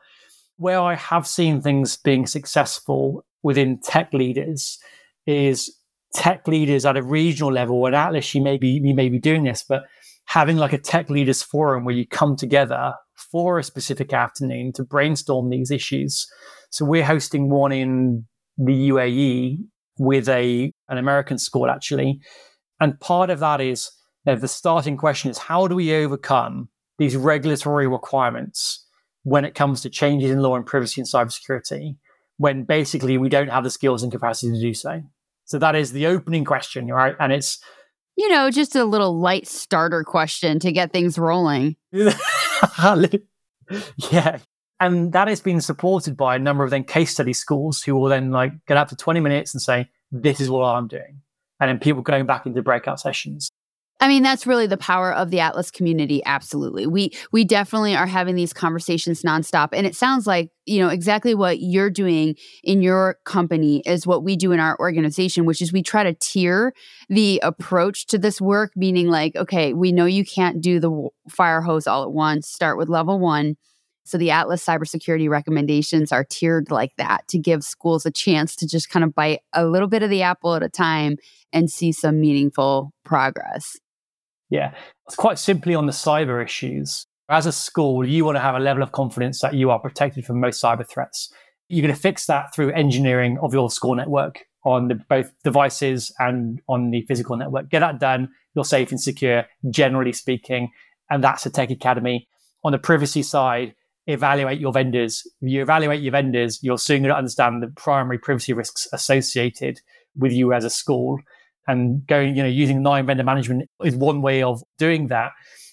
Where 0.58 0.80
I 0.80 0.96
have 0.96 1.28
seen 1.28 1.62
things 1.62 1.98
being 1.98 2.26
successful 2.26 3.26
within 3.44 3.80
tech 3.80 4.14
leaders 4.14 4.80
is 5.28 5.76
tech 6.14 6.48
leaders 6.48 6.86
at 6.86 6.98
a 6.98 7.04
regional 7.04 7.52
level. 7.52 7.86
At 7.88 7.94
ATLIS, 7.94 8.34
you 8.34 8.42
may 8.42 8.58
be 8.58 8.82
you 8.84 8.96
may 8.96 9.10
be 9.10 9.20
doing 9.20 9.44
this, 9.44 9.64
but 9.68 9.84
having 10.26 10.58
like 10.58 10.74
a 10.74 10.78
tech 10.78 11.10
leaders 11.10 11.44
forum 11.44 11.86
where 11.86 11.96
you 11.96 12.08
come 12.08 12.36
together 12.36 12.94
for 13.32 13.60
a 13.60 13.64
specific 13.64 14.14
afternoon 14.14 14.72
to 14.74 14.84
brainstorm 14.84 15.50
these 15.50 15.72
issues. 15.72 16.28
So 16.72 16.86
we're 16.86 17.06
hosting 17.06 17.50
one 17.50 17.72
in 17.72 18.26
the 18.58 18.90
UAE 18.90 19.58
with 19.98 20.28
a 20.30 20.72
an 20.90 20.98
American 20.98 21.38
school 21.38 21.70
actually, 21.70 22.20
and 22.80 23.00
part 23.00 23.30
of 23.30 23.40
that 23.40 23.62
is 23.62 23.92
know, 24.26 24.36
the 24.36 24.48
starting 24.48 24.98
question 24.98 25.30
is 25.30 25.38
how 25.38 25.68
do 25.68 25.76
we 25.76 25.94
overcome 25.94 26.70
these 26.98 27.16
regulatory 27.16 27.88
requirements 27.88 28.86
when 29.24 29.46
it 29.46 29.56
comes 29.56 29.82
to 29.82 29.90
changes 29.90 30.32
in 30.32 30.40
law 30.40 30.56
and 30.56 30.66
privacy 30.66 31.02
and 31.02 31.08
cybersecurity, 31.08 31.98
when 32.38 32.64
basically 32.64 33.18
we 33.18 33.30
don't 33.30 33.50
have 33.50 33.64
the 33.64 33.70
skills 33.70 34.04
and 34.04 34.12
capacity 34.12 34.54
to 34.54 34.62
do 34.62 34.74
so. 34.74 35.02
So 35.46 35.60
that 35.60 35.76
is 35.76 35.92
the 35.92 36.08
opening 36.08 36.46
question, 36.46 36.88
right? 36.88 37.16
And 37.20 37.32
it's 37.32 37.60
you 38.18 38.30
know, 38.30 38.50
just 38.50 38.76
a 38.76 38.86
little 38.86 39.20
light 39.20 39.48
starter 39.48 40.04
question 40.04 40.60
to 40.60 40.72
get 40.72 40.92
things 40.92 41.18
rolling. 41.18 41.76
yeah. 44.12 44.38
And 44.80 45.14
that 45.14 45.28
has 45.28 45.42
been 45.42 45.62
supported 45.62 46.18
by 46.18 46.36
a 46.36 46.40
number 46.40 46.64
of 46.64 46.70
then 46.70 46.84
case 46.84 47.12
study 47.12 47.34
schools 47.34 47.82
who 47.82 47.96
will 47.96 48.10
then 48.10 48.32
like 48.32 48.54
get 48.68 48.78
up 48.78 48.90
to 48.90 48.96
20 48.96 49.20
minutes 49.20 49.54
and 49.54 49.62
say, 49.62 49.90
this 50.12 50.40
is 50.40 50.50
what 50.50 50.64
I'm 50.64 50.88
doing. 50.88 51.22
And 51.60 51.70
then 51.70 51.80
people 51.80 52.02
going 52.02 52.26
back 52.26 52.46
into 52.46 52.62
breakout 52.62 53.00
sessions. 53.00 53.50
I 54.02 54.10
mean, 54.10 54.24
that's 54.24 54.46
really 54.46 54.68
the 54.68 54.78
power 54.78 55.14
of 55.14 55.32
the 55.32 55.40
ATLIS 55.40 55.72
community. 55.72 56.22
Absolutely. 56.26 56.86
We 56.86 57.12
we 57.32 57.46
definitely 57.46 57.96
are 57.96 58.06
having 58.06 58.36
these 58.36 58.52
conversations 58.52 59.22
nonstop. 59.22 59.70
And 59.72 59.88
it 59.88 59.96
sounds 59.96 60.28
like, 60.28 60.52
you 60.66 60.80
know, 60.80 60.90
exactly 60.90 61.34
what 61.34 61.62
you're 61.62 61.90
doing 61.90 62.36
in 62.62 62.82
your 62.82 63.18
company 63.24 63.82
is 63.86 64.06
what 64.06 64.24
we 64.24 64.36
do 64.36 64.52
in 64.52 64.60
our 64.60 64.78
organization, 64.80 65.46
which 65.46 65.62
is 65.62 65.72
we 65.72 65.82
try 65.82 66.04
to 66.04 66.14
tier 66.14 66.74
the 67.08 67.40
approach 67.42 68.06
to 68.08 68.18
this 68.18 68.42
work, 68.42 68.74
meaning 68.76 69.08
like, 69.08 69.36
okay, 69.38 69.72
we 69.74 69.94
know 69.94 70.06
you 70.06 70.26
can't 70.26 70.62
do 70.62 70.80
the 70.80 71.10
fire 71.30 71.62
hose 71.62 71.88
all 71.88 72.04
at 72.04 72.12
once. 72.12 72.50
Start 72.50 72.78
with 72.78 72.90
level 72.90 73.18
one. 73.18 73.56
So 74.04 74.18
the 74.18 74.30
ATLIS 74.30 74.64
cybersecurity 74.64 75.30
recommendations 75.30 76.12
are 76.12 76.24
tiered 76.24 76.70
like 76.70 76.92
that 76.98 77.28
to 77.30 77.40
give 77.40 77.64
schools 77.64 78.06
a 78.06 78.12
chance 78.12 78.56
to 78.58 78.68
just 78.68 78.90
kind 78.90 79.04
of 79.04 79.16
bite 79.16 79.40
a 79.54 79.66
little 79.66 79.88
bit 79.88 80.04
of 80.04 80.10
the 80.10 80.22
apple 80.22 80.54
at 80.54 80.62
a 80.62 80.70
time 80.70 81.16
and 81.52 81.72
see 81.72 81.92
some 81.92 82.20
meaningful 82.20 82.92
progress. 83.04 83.78
Yeah, 84.50 84.74
it's 85.08 85.16
quite 85.16 85.40
simply 85.40 85.76
on 85.76 85.86
the 85.86 85.92
cyber 85.92 86.44
issues. 86.44 87.06
As 87.30 87.46
a 87.46 87.52
school, 87.52 88.08
you 88.08 88.24
want 88.24 88.36
to 88.36 88.42
have 88.42 88.56
a 88.56 88.60
level 88.60 88.84
of 88.84 88.92
confidence 88.92 89.42
that 89.42 89.56
you 89.56 89.72
are 89.72 89.80
protected 89.80 90.26
from 90.26 90.40
most 90.40 90.62
cyber 90.62 90.88
threats. 90.88 91.34
You're 91.70 91.82
going 91.82 91.94
to 91.94 92.00
fix 92.00 92.28
that 92.28 92.54
through 92.54 92.72
engineering 92.74 93.40
of 93.42 93.54
your 93.54 93.72
school 93.72 93.96
network 93.96 94.46
on 94.64 94.88
the, 94.88 94.96
both 94.96 95.32
devices 95.44 96.14
and 96.20 96.62
on 96.68 96.92
the 96.92 97.02
physical 97.04 97.36
network. 97.36 97.70
Get 97.70 97.80
that 97.80 98.00
done. 98.00 98.30
You're 98.54 98.66
safe 98.66 98.92
and 98.92 99.02
secure, 99.02 99.46
generally 99.72 100.14
speaking. 100.14 100.72
And 101.10 101.24
that's 101.24 101.46
a 101.46 101.50
tech 101.50 101.72
academy. 101.72 102.28
On 102.64 102.72
the 102.72 102.78
privacy 102.78 103.24
side, 103.24 103.74
evaluate 104.08 104.60
your 104.60 104.72
vendors. 104.72 105.24
If 105.42 105.50
you 105.50 105.62
evaluate 105.64 106.02
your 106.02 106.12
vendors, 106.12 106.60
you're 106.64 106.78
soon 106.78 107.02
going 107.02 107.10
to 107.10 107.18
understand 107.18 107.64
the 107.64 107.68
primary 107.68 108.20
privacy 108.20 108.54
risks 108.54 108.88
associated 108.94 109.82
with 110.16 110.32
you 110.32 110.54
as 110.54 110.64
a 110.64 110.70
school 110.70 111.20
and 111.68 112.06
going, 112.08 112.36
you 112.36 112.44
know, 112.44 112.50
using 112.50 112.82
9ine 112.82 113.06
vendor 113.06 113.24
management 113.24 113.70
is 113.84 113.96
one 113.96 114.22
way 114.22 114.44
of 114.44 114.64
doing 114.78 115.08
that. 115.08 115.32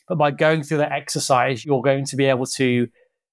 But 0.09 0.19
by 0.19 0.31
going 0.31 0.63
through 0.63 0.79
that 0.79 0.93
exercise, 0.93 1.65
you're 1.65 1.83
going 1.83 2.07
to 2.07 2.17
be 2.17 2.27
able 2.27 2.47
to 2.47 2.89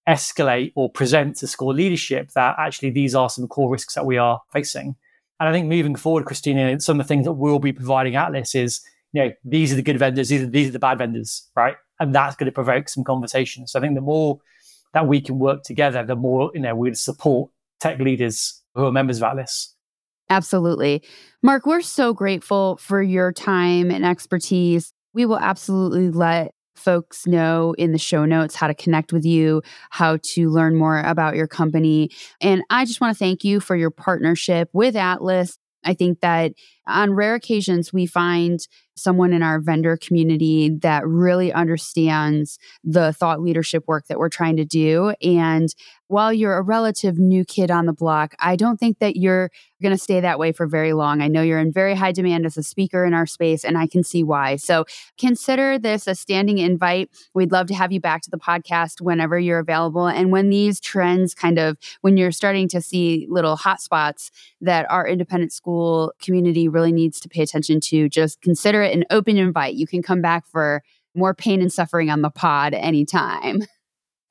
escalate 0.08 0.72
or 0.76 0.90
present 0.90 1.38
to 1.38 1.48
school 1.48 1.74
leadership 1.74 2.32
that 2.32 2.56
actually 2.58 2.90
these 2.90 3.14
are 3.14 3.30
some 3.30 3.48
core 3.48 3.72
risks 3.72 3.96
that 3.96 4.06
we 4.06 4.18
are 4.18 4.42
facing. 4.52 4.96
And 5.40 5.48
I 5.48 5.52
think 5.52 5.68
moving 5.68 5.96
forward, 5.96 6.26
Christina, 6.26 6.80
some 6.82 7.00
of 7.00 7.06
the 7.06 7.08
things 7.08 7.26
that 7.26 7.34
we'll 7.34 7.60
be 7.60 7.72
providing 7.72 8.16
ATLIS 8.16 8.56
is, 8.56 8.82
you 9.14 9.24
know, 9.24 9.32
these 9.44 9.72
are 9.72 9.76
the 9.76 9.82
good 9.82 9.98
vendors, 9.98 10.30
these 10.30 10.42
are, 10.42 10.48
these 10.48 10.70
are 10.70 10.72
the 10.72 10.80
bad 10.80 10.98
vendors, 10.98 11.48
right? 11.56 11.76
And 12.00 12.14
that's 12.14 12.36
going 12.36 12.46
to 12.46 12.52
provoke 12.52 12.90
some 12.90 13.04
conversations. 13.04 13.72
So 13.72 13.80
I 13.80 13.82
think 13.82 13.96
the 13.96 14.02
more 14.02 14.40
that 14.94 15.08
we 15.08 15.22
can 15.22 15.40
work 15.40 15.64
together, 15.64 16.04
the 16.04 16.16
more, 16.16 16.52
you 16.54 16.62
know, 16.62 16.76
we'd 16.76 16.98
support 16.98 17.52
tech 17.80 18.00
leaders 18.00 18.62
who 18.76 18.86
are 18.86 18.92
members 18.92 19.18
of 19.18 19.24
ATLIS. 19.24 19.76
Absolutely. 20.30 21.04
Mark, 21.42 21.66
we're 21.66 21.82
so 21.82 22.14
grateful 22.14 22.78
for 22.78 23.02
your 23.02 23.32
time 23.32 23.90
and 23.90 24.06
expertise. 24.06 24.94
We 25.14 25.26
will 25.26 25.40
absolutely 25.40 26.12
let 26.12 26.54
folks 26.76 27.28
know 27.28 27.76
in 27.78 27.92
the 27.92 27.98
show 27.98 28.26
notes 28.26 28.56
how 28.56 28.68
to 28.68 28.74
connect 28.74 29.12
with 29.12 29.26
you, 29.26 29.62
how 29.90 30.18
to 30.24 30.50
learn 30.50 30.76
more 30.76 31.00
about 31.02 31.36
your 31.36 31.48
company. 31.48 32.10
And 32.42 32.62
I 32.70 32.86
just 32.86 33.02
want 33.02 33.16
to 33.16 33.20
thank 33.20 33.44
you 33.44 33.60
for 33.60 33.76
your 33.76 33.92
partnership 33.92 34.70
with 34.72 34.96
ATLIS. 34.96 35.58
I 35.84 35.94
think 35.94 36.20
that 36.22 36.54
on 36.88 37.14
rare 37.14 37.36
occasions, 37.36 37.94
we 37.94 38.06
find 38.06 38.60
someone 38.98 39.32
in 39.32 39.42
our 39.42 39.60
vendor 39.60 39.98
community 39.98 40.70
that 40.82 41.08
really 41.08 41.54
understands 41.54 42.60
the 42.84 43.14
thought 43.14 43.42
leadership 43.42 43.86
work 43.88 44.08
that 44.08 44.20
we're 44.20 44.30
trying 44.30 44.58
to 44.58 44.66
do. 44.66 45.14
And 45.22 45.70
while 46.10 46.34
you're 46.34 46.58
a 46.58 46.64
relative 46.64 47.20
new 47.20 47.46
kid 47.46 47.70
on 47.70 47.86
the 47.86 47.94
block, 47.94 48.34
I 48.40 48.56
don't 48.56 48.80
think 48.80 48.98
that 48.98 49.16
you're 49.16 49.52
going 49.80 49.94
to 49.94 49.98
stay 49.98 50.20
that 50.20 50.40
way 50.40 50.52
for 50.52 50.66
very 50.66 50.92
long. 50.92 51.22
I 51.22 51.28
know 51.28 51.44
you're 51.44 51.60
in 51.60 51.72
very 51.72 51.94
high 51.94 52.12
demand 52.12 52.48
as 52.48 52.58
a 52.58 52.64
speaker 52.64 53.06
in 53.06 53.14
our 53.14 53.28
space, 53.28 53.64
and 53.64 53.78
I 53.78 53.86
can 53.86 54.04
see 54.04 54.24
why. 54.24 54.56
So 54.56 54.86
consider 55.20 55.78
this 55.78 56.08
a 56.08 56.16
standing 56.16 56.58
invite. 56.58 57.12
We'd 57.36 57.52
love 57.52 57.68
to 57.68 57.76
have 57.76 57.92
you 57.92 58.02
back 58.02 58.24
to 58.24 58.32
the 58.32 58.40
podcast 58.40 59.02
whenever 59.02 59.38
you're 59.38 59.60
available. 59.60 60.08
And 60.08 60.32
when 60.32 60.50
these 60.50 60.80
trends 60.80 61.36
kind 61.36 61.60
of, 61.60 61.78
when 62.02 62.18
you're 62.18 62.32
starting 62.32 62.68
to 62.70 62.82
see 62.82 63.28
little 63.30 63.56
hotspots 63.56 64.32
that 64.62 64.90
our 64.90 65.08
independent 65.08 65.54
school 65.54 66.12
community 66.20 66.68
really 66.68 66.92
needs 66.92 67.20
to 67.20 67.30
pay 67.30 67.44
attention 67.44 67.80
to, 67.82 68.10
just 68.10 68.42
consider 68.42 68.82
it 68.82 68.96
an 68.96 69.06
open 69.12 69.38
invite. 69.38 69.76
You 69.76 69.86
can 69.86 70.02
come 70.02 70.24
back 70.24 70.48
for 70.48 70.82
more 71.14 71.36
pain 71.36 71.62
and 71.62 71.72
suffering 71.72 72.10
on 72.10 72.24
the 72.24 72.32
pod 72.32 72.74
anytime. 72.74 73.62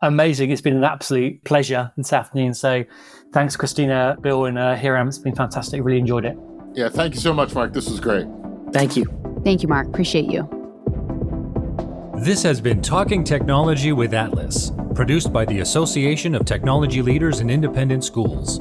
amazing. 0.00 0.50
It's 0.50 0.60
been 0.60 0.76
an 0.76 0.84
absolute 0.84 1.42
pleasure 1.44 1.92
this 1.96 2.12
afternoon. 2.12 2.54
So 2.54 2.84
thanks, 3.32 3.56
Christina, 3.56 4.16
Bill, 4.20 4.44
and 4.44 4.58
uh, 4.58 4.76
Hiram. 4.76 5.08
It's 5.08 5.18
been 5.18 5.34
fantastic. 5.34 5.82
Really 5.82 5.98
enjoyed 5.98 6.24
it. 6.24 6.36
Yeah, 6.74 6.88
thank 6.88 7.14
you 7.14 7.20
so 7.20 7.32
much, 7.32 7.54
Mark. 7.54 7.72
This 7.72 7.88
was 7.88 8.00
great. 8.00 8.26
Thank 8.72 8.96
you. 8.96 9.06
Thank 9.44 9.62
you, 9.62 9.68
Mark. 9.68 9.88
Appreciate 9.88 10.30
you. 10.30 10.48
This 12.18 12.42
has 12.42 12.60
been 12.60 12.82
Talking 12.82 13.22
Technology 13.22 13.92
with 13.92 14.12
ATLIS, 14.12 14.72
produced 14.94 15.32
by 15.32 15.44
the 15.44 15.60
Association 15.60 16.34
of 16.34 16.44
Technology 16.44 17.00
Leaders 17.00 17.40
in 17.40 17.48
Independent 17.48 18.04
Schools. 18.04 18.58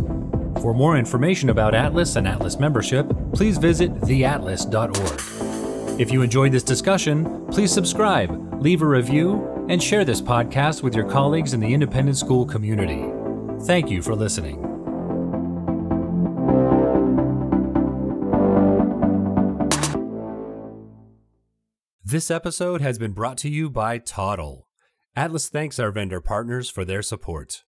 For 0.61 0.73
more 0.73 0.97
information 0.97 1.49
about 1.49 1.73
ATLIS 1.73 2.15
and 2.17 2.27
ATLIS 2.27 2.59
membership, 2.59 3.11
please 3.33 3.57
visit 3.57 3.93
theatlis.org. 3.95 5.99
If 5.99 6.11
you 6.11 6.21
enjoyed 6.21 6.51
this 6.51 6.63
discussion, 6.63 7.47
please 7.47 7.71
subscribe, 7.71 8.61
leave 8.61 8.83
a 8.83 8.85
review, 8.85 9.56
and 9.69 9.81
share 9.81 10.05
this 10.05 10.21
podcast 10.21 10.81
with 10.81 10.95
your 10.95 11.09
colleagues 11.09 11.53
in 11.53 11.59
the 11.59 11.73
independent 11.73 12.17
school 12.17 12.45
community. 12.45 13.05
Thank 13.65 13.89
you 13.89 14.01
for 14.01 14.15
listening. 14.15 14.63
This 22.03 22.31
episode 22.31 22.79
has 22.79 22.97
been 22.97 23.11
brought 23.11 23.37
to 23.39 23.49
you 23.49 23.69
by 23.69 23.97
Toddle. 23.97 24.69
ATLIS 25.17 25.49
thanks 25.49 25.77
our 25.77 25.91
vendor 25.91 26.21
partners 26.21 26.69
for 26.69 26.85
their 26.85 27.01
support. 27.01 27.63